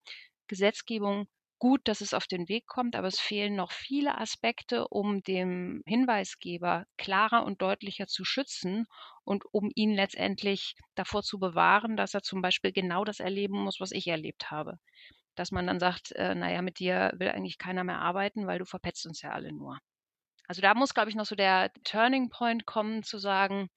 Gesetzgebung 0.48 1.28
gut, 1.64 1.88
dass 1.88 2.02
es 2.02 2.14
auf 2.14 2.28
den 2.28 2.50
Weg 2.50 2.68
kommt, 2.68 2.94
aber 2.94 3.08
es 3.08 3.22
fehlen 3.22 3.56
noch 3.56 3.72
viele 3.72 4.18
Aspekte, 4.18 4.86
um 4.90 5.22
dem 5.24 5.82
Hinweisgeber 5.86 6.84
klarer 6.98 7.46
und 7.46 7.62
deutlicher 7.62 8.06
zu 8.06 8.26
schützen 8.26 8.86
und 9.24 9.46
um 9.54 9.72
ihn 9.74 9.94
letztendlich 9.94 10.76
davor 10.96 11.24
zu 11.24 11.40
bewahren, 11.40 11.96
dass 11.96 12.14
er 12.14 12.22
zum 12.22 12.42
Beispiel 12.42 12.74
genau 12.74 13.06
das 13.06 13.22
erleben 13.22 13.64
muss, 13.64 13.80
was 13.80 13.94
ich 13.94 14.08
erlebt 14.08 14.52
habe. 14.52 14.78
Dass 15.36 15.52
man 15.52 15.66
dann 15.66 15.80
sagt, 15.80 16.12
äh, 16.12 16.36
naja, 16.36 16.62
mit 16.62 16.80
dir 16.80 17.14
will 17.16 17.30
eigentlich 17.30 17.58
keiner 17.58 17.86
mehr 17.86 18.00
arbeiten, 18.00 18.46
weil 18.46 18.60
du 18.60 18.66
verpetzt 18.66 19.06
uns 19.06 19.22
ja 19.22 19.32
alle 19.32 19.54
nur. 19.54 19.80
Also 20.50 20.62
da 20.62 20.76
muss, 20.76 20.94
glaube 20.94 21.12
ich, 21.12 21.16
noch 21.16 21.26
so 21.26 21.36
der 21.36 21.72
Turning 21.86 22.30
Point 22.30 22.66
kommen, 22.66 23.04
zu 23.04 23.20
sagen, 23.20 23.70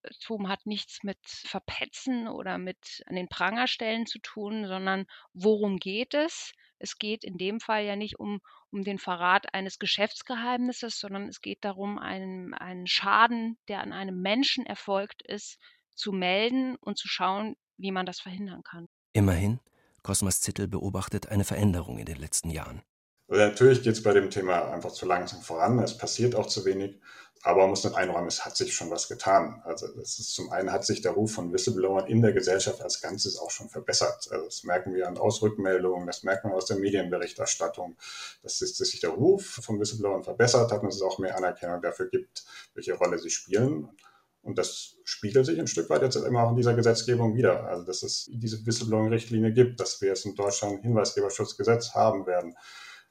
Hinweisgebertum 0.00 0.48
hat 0.48 0.66
nichts 0.66 1.02
mit 1.02 1.18
Verpetzen 1.24 2.28
oder 2.28 2.58
mit 2.58 3.02
an 3.06 3.16
den 3.16 3.28
Prangerstellen 3.28 4.06
zu 4.06 4.18
tun, 4.20 4.66
sondern 4.66 5.06
worum 5.32 5.78
geht 5.78 6.14
es? 6.14 6.52
Es 6.78 6.96
geht 6.96 7.24
in 7.24 7.36
dem 7.36 7.60
Fall 7.60 7.84
ja 7.84 7.96
nicht 7.96 8.18
um, 8.18 8.40
um 8.70 8.82
den 8.82 8.98
Verrat 8.98 9.52
eines 9.52 9.78
Geschäftsgeheimnisses, 9.78 10.98
sondern 10.98 11.28
es 11.28 11.40
geht 11.40 11.64
darum, 11.64 11.98
einen, 11.98 12.54
einen 12.54 12.86
Schaden, 12.86 13.58
der 13.68 13.80
an 13.80 13.92
einem 13.92 14.20
Menschen 14.20 14.64
erfolgt 14.64 15.22
ist, 15.22 15.58
zu 15.94 16.12
melden 16.12 16.76
und 16.76 16.96
zu 16.96 17.08
schauen, 17.08 17.56
wie 17.76 17.92
man 17.92 18.06
das 18.06 18.20
verhindern 18.20 18.62
kann. 18.62 18.88
Immerhin, 19.12 19.60
Cosmas 20.02 20.40
Zittel 20.40 20.68
beobachtet 20.68 21.28
eine 21.28 21.44
Veränderung 21.44 21.98
in 21.98 22.06
den 22.06 22.16
letzten 22.16 22.50
Jahren. 22.50 22.82
Natürlich 23.30 23.82
geht 23.82 23.94
es 23.94 24.02
bei 24.02 24.12
dem 24.12 24.28
Thema 24.28 24.72
einfach 24.72 24.92
zu 24.92 25.06
langsam 25.06 25.40
voran. 25.40 25.78
Es 25.78 25.96
passiert 25.96 26.34
auch 26.34 26.46
zu 26.46 26.64
wenig. 26.64 27.00
Aber 27.42 27.62
man 27.62 27.70
muss 27.70 27.84
nicht 27.84 27.96
einräumen, 27.96 28.28
es 28.28 28.44
hat 28.44 28.54
sich 28.54 28.74
schon 28.74 28.90
was 28.90 29.08
getan. 29.08 29.62
Also 29.64 29.86
das 29.88 30.18
ist 30.18 30.34
zum 30.34 30.50
einen 30.50 30.70
hat 30.72 30.84
sich 30.84 31.00
der 31.00 31.12
Ruf 31.12 31.32
von 31.32 31.52
Whistleblowern 31.54 32.06
in 32.06 32.20
der 32.20 32.34
Gesellschaft 32.34 32.82
als 32.82 33.00
Ganzes 33.00 33.38
auch 33.38 33.50
schon 33.50 33.70
verbessert. 33.70 34.28
Also 34.30 34.44
das 34.44 34.62
merken 34.64 34.92
wir 34.92 35.08
an 35.08 35.16
Ausrückmeldungen, 35.16 36.06
das 36.06 36.22
merkt 36.22 36.44
man 36.44 36.52
aus 36.52 36.66
der 36.66 36.76
Medienberichterstattung, 36.76 37.96
dass, 38.42 38.60
es, 38.60 38.76
dass 38.76 38.88
sich 38.90 39.00
der 39.00 39.10
Ruf 39.10 39.60
von 39.62 39.80
Whistleblowern 39.80 40.22
verbessert 40.22 40.70
hat 40.70 40.82
und 40.82 40.88
es 40.88 41.00
auch 41.00 41.18
mehr 41.18 41.34
Anerkennung 41.34 41.80
dafür 41.80 42.10
gibt, 42.10 42.44
welche 42.74 42.92
Rolle 42.92 43.18
sie 43.18 43.30
spielen. 43.30 43.88
Und 44.42 44.58
das 44.58 44.96
spiegelt 45.04 45.46
sich 45.46 45.58
ein 45.58 45.66
Stück 45.66 45.88
weit 45.88 46.02
jetzt 46.02 46.16
immer 46.16 46.44
auch 46.44 46.50
in 46.50 46.56
dieser 46.56 46.74
Gesetzgebung 46.74 47.34
wieder. 47.34 47.64
Also 47.64 47.84
dass 47.84 48.02
es 48.02 48.28
diese 48.30 48.66
Whistleblowing-Richtlinie 48.66 49.52
gibt, 49.52 49.80
dass 49.80 50.02
wir 50.02 50.08
jetzt 50.08 50.26
in 50.26 50.34
Deutschland 50.34 50.74
ein 50.74 50.82
Hinweisgeberschutzgesetz 50.82 51.94
haben 51.94 52.26
werden. 52.26 52.54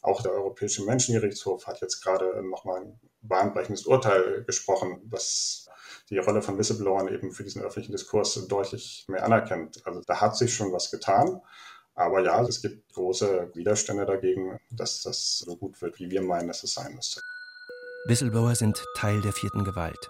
Auch 0.01 0.21
der 0.21 0.31
Europäische 0.31 0.83
Menschengerichtshof 0.83 1.67
hat 1.67 1.81
jetzt 1.81 2.01
gerade 2.01 2.41
nochmal 2.43 2.81
ein 2.81 2.99
bahnbrechendes 3.21 3.85
Urteil 3.85 4.43
gesprochen, 4.45 5.01
das 5.09 5.67
die 6.09 6.17
Rolle 6.17 6.41
von 6.41 6.57
Whistleblowern 6.57 7.09
eben 7.09 7.31
für 7.31 7.43
diesen 7.43 7.61
öffentlichen 7.61 7.91
Diskurs 7.91 8.47
deutlich 8.47 9.05
mehr 9.07 9.23
anerkennt. 9.23 9.85
Also 9.85 10.01
da 10.01 10.21
hat 10.21 10.37
sich 10.37 10.53
schon 10.53 10.71
was 10.71 10.89
getan. 10.89 11.41
Aber 11.95 12.21
ja, 12.23 12.41
es 12.43 12.61
gibt 12.61 12.93
große 12.93 13.51
Widerstände 13.53 14.05
dagegen, 14.05 14.59
dass 14.71 15.03
das 15.03 15.39
so 15.39 15.57
gut 15.57 15.81
wird, 15.81 15.99
wie 15.99 16.09
wir 16.09 16.21
meinen, 16.21 16.47
dass 16.47 16.63
es 16.63 16.73
sein 16.73 16.95
müsste. 16.95 17.21
Whistleblower 18.05 18.55
sind 18.55 18.83
Teil 18.95 19.21
der 19.21 19.33
vierten 19.33 19.65
Gewalt. 19.65 20.09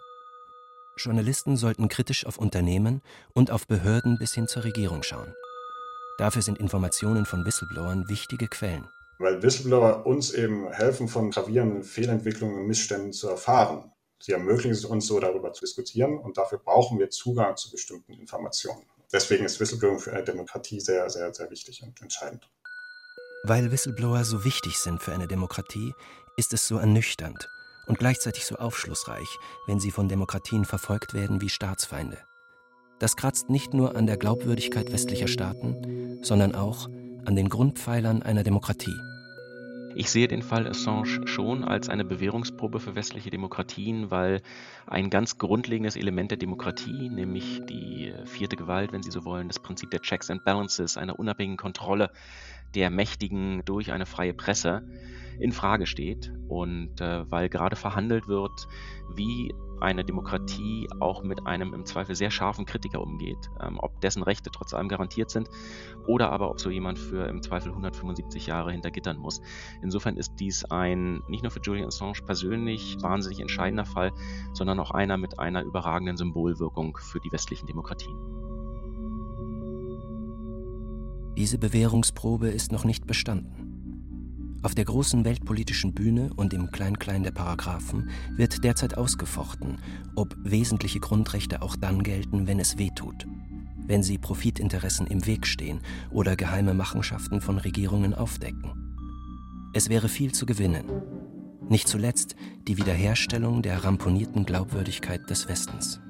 Journalisten 0.98 1.58
sollten 1.58 1.90
kritisch 1.90 2.26
auf 2.26 2.38
Unternehmen 2.38 3.02
und 3.34 3.50
auf 3.50 3.66
Behörden 3.66 4.20
bis 4.20 4.34
hin 4.34 4.48
zur 4.48 4.66
Regierung 4.66 5.02
schauen. 5.02 5.34
Dafür 6.20 6.44
sind 6.44 6.60
Informationen 6.60 7.26
von 7.26 7.46
Whistleblowern 7.46 8.08
wichtige 8.08 8.48
Quellen 8.48 8.88
weil 9.20 9.44
Whistleblower 9.44 10.06
uns 10.06 10.34
eben 10.34 10.72
helfen, 10.72 11.08
von 11.08 11.30
gravierenden 11.30 11.84
Fehlentwicklungen 11.84 12.62
und 12.62 12.68
Missständen 12.68 13.14
zu 13.14 13.30
erfahren. 13.30 13.92
Sie 14.22 14.32
ermöglichen 14.32 14.72
es 14.72 14.86
uns 14.86 15.08
so, 15.08 15.20
darüber 15.20 15.54
zu 15.54 15.62
diskutieren 15.62 16.18
und 16.18 16.38
dafür 16.38 16.58
brauchen 16.58 17.00
wir 17.00 17.10
Zugang 17.10 17.56
zu 17.56 17.70
bestimmten 17.70 18.14
Informationen. 18.14 18.84
Deswegen 19.12 19.46
ist 19.46 19.60
Whistleblowing 19.60 20.00
für 20.00 20.14
eine 20.14 20.24
Demokratie 20.24 20.80
sehr, 20.80 21.10
sehr, 21.10 21.34
sehr 21.34 21.50
wichtig 21.50 21.84
und 21.84 22.02
entscheidend. 22.02 22.50
Weil 23.44 23.72
Whistleblower 23.72 24.24
so 24.24 24.44
wichtig 24.44 24.78
sind 24.78 25.02
für 25.02 25.14
eine 25.14 25.28
Demokratie, 25.28 25.94
ist 26.38 26.54
es 26.54 26.68
so 26.68 26.78
ernüchternd 26.78 27.50
und 27.88 28.00
gleichzeitig 28.00 28.46
so 28.46 28.56
aufschlussreich, 28.56 29.28
wenn 29.68 29.80
sie 29.80 29.92
von 29.92 30.08
Demokratien 30.08 30.64
verfolgt 30.64 31.14
werden 31.14 31.42
wie 31.42 31.50
Staatsfeinde. 31.50 32.18
Das 33.00 33.16
kratzt 33.16 33.50
nicht 33.50 33.74
nur 33.74 33.96
an 33.96 34.06
der 34.08 34.18
Glaubwürdigkeit 34.18 34.92
westlicher 34.92 35.28
Staaten, 35.28 36.20
sondern 36.22 36.54
auch 36.54 36.88
an 37.26 37.36
den 37.36 37.50
Grundpfeilern 37.50 38.22
einer 38.22 38.44
Demokratie. 38.44 39.09
Ich 39.96 40.12
sehe 40.12 40.28
den 40.28 40.44
Fall 40.44 40.68
Assange 40.68 41.28
schon 41.28 41.64
als 41.64 41.90
eine 41.90 42.06
Bewährungsprobe 42.06 42.80
für 42.80 42.96
westliche 42.96 43.32
Demokratien, 43.32 44.12
weil 44.12 44.42
ein 44.86 45.10
ganz 45.10 45.38
grundlegendes 45.38 45.96
Element 45.96 46.32
der 46.32 46.38
Demokratie, 46.38 47.10
nämlich 47.10 47.62
die 47.66 48.14
vierte 48.26 48.56
Gewalt, 48.56 48.92
wenn 48.92 49.04
Sie 49.04 49.12
so 49.12 49.26
wollen, 49.26 49.48
das 49.48 49.60
Prinzip 49.60 49.90
der 49.92 50.02
Checks 50.02 50.30
and 50.30 50.44
Balances, 50.44 50.96
einer 50.96 51.18
unabhängigen 51.18 51.58
Kontrolle 51.58 52.12
der 52.76 52.90
Mächtigen 52.90 53.64
durch 53.66 53.92
eine 53.92 54.06
freie 54.06 54.34
Presse, 54.34 54.84
in 55.40 55.52
Frage 55.54 55.88
steht 55.88 56.34
und 56.48 57.00
äh, 57.00 57.30
weil 57.32 57.50
gerade 57.50 57.76
verhandelt 57.76 58.28
wird, 58.28 58.68
wie 59.16 59.54
eine 59.80 60.04
Demokratie 60.04 60.90
auch 61.00 61.24
mit 61.24 61.48
einem 61.48 61.74
im 61.74 61.86
Zweifel 61.86 62.14
sehr 62.14 62.32
scharfen 62.32 62.66
Kritiker 62.66 63.02
umgeht, 63.02 63.50
ähm, 63.62 63.80
ob 63.80 64.02
dessen 64.02 64.22
Rechte 64.22 64.52
trotz 64.52 64.74
allem 64.74 64.90
garantiert 64.90 65.32
sind 65.32 65.50
oder 66.06 66.32
aber 66.32 66.52
ob 66.52 66.60
so 66.60 66.70
jemand 66.70 67.00
für 67.00 67.28
im 67.28 67.42
Zweifel 67.42 67.70
175 67.70 68.48
Jahre 68.48 68.74
hinter 68.74 68.92
Gittern 68.92 69.18
muss. 69.18 69.42
Insofern 69.82 70.18
ist 70.18 70.34
dies 70.40 70.66
ein 70.66 71.24
nicht 71.30 71.44
nur 71.44 71.52
für 71.52 71.62
Julian 71.62 71.88
Assange 71.88 72.22
persönlich 72.26 72.98
wahnsinnig 73.02 73.40
entscheidender 73.40 73.86
Fall, 73.86 74.12
sondern 74.54 74.80
auch 74.80 74.92
einer 74.92 75.16
mit 75.16 75.40
einer 75.40 75.64
überragenden 75.64 76.18
Symbolwirkung 76.18 76.98
für 76.98 77.22
die 77.22 77.32
westlichen 77.32 77.68
Demokratien. 77.68 78.49
Diese 81.38 81.58
Bewährungsprobe 81.58 82.50
ist 82.50 82.72
noch 82.72 82.84
nicht 82.84 83.08
bestanden. 83.08 83.70
Auf 84.62 84.76
der 84.76 84.84
großen 84.84 85.24
weltpolitischen 85.24 85.94
Bühne 85.94 86.32
und 86.36 86.54
im 86.54 86.70
Klein-Klein 86.70 87.24
der 87.24 87.32
Paragraphen 87.32 88.10
wird 88.36 88.64
derzeit 88.66 88.98
ausgefochten, 88.98 89.80
ob 90.16 90.36
wesentliche 90.44 91.00
Grundrechte 91.00 91.62
auch 91.62 91.78
dann 91.78 92.04
gelten, 92.04 92.46
wenn 92.46 92.60
es 92.60 92.78
weh 92.78 92.90
tut, 92.94 93.26
wenn 93.88 94.04
sie 94.04 94.18
Profitinteressen 94.18 95.08
im 95.08 95.26
Weg 95.26 95.48
stehen 95.48 95.80
oder 96.12 96.36
geheime 96.36 96.74
Machenschaften 96.74 97.40
von 97.40 97.58
Regierungen 97.58 98.14
aufdecken. 98.14 98.74
Es 99.74 99.88
wäre 99.88 100.10
viel 100.10 100.34
zu 100.34 100.46
gewinnen. 100.46 100.86
Nicht 101.70 101.88
zuletzt 101.88 102.36
die 102.68 102.78
Wiederherstellung 102.78 103.62
der 103.62 103.86
ramponierten 103.86 104.46
Glaubwürdigkeit 104.46 105.30
des 105.30 105.48
Westens. 105.48 106.02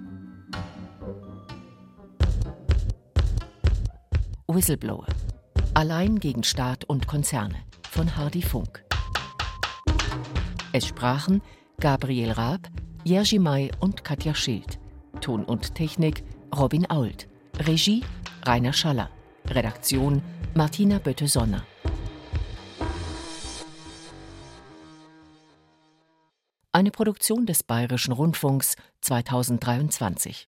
Whistleblower. 4.56 5.06
Allein 5.76 6.20
gegen 6.20 6.44
Staat 6.44 6.84
und 6.86 7.08
Konzerne 7.08 7.56
von 7.92 8.16
Hardy 8.16 8.42
Funk. 8.42 8.84
Es 10.74 10.88
sprachen 10.88 11.42
Gabriel 11.80 12.32
Raab, 12.32 12.68
Jerzy 13.04 13.38
May 13.38 13.72
und 13.80 14.04
Katja 14.04 14.34
Schild. 14.34 14.80
Ton 15.22 15.44
und 15.44 15.76
Technik 15.76 16.24
Robin 16.58 16.90
Ault. 16.90 17.28
Regie 17.60 18.04
Rainer 18.46 18.74
Schaller. 18.74 19.10
Redaktion 19.48 20.22
Martina 20.56 20.98
Bötte-Sonner. 20.98 21.64
Eine 26.72 26.92
Produktion 26.92 27.46
des 27.46 27.64
Bayerischen 27.64 28.14
Rundfunks 28.14 28.76
2023. 29.02 30.48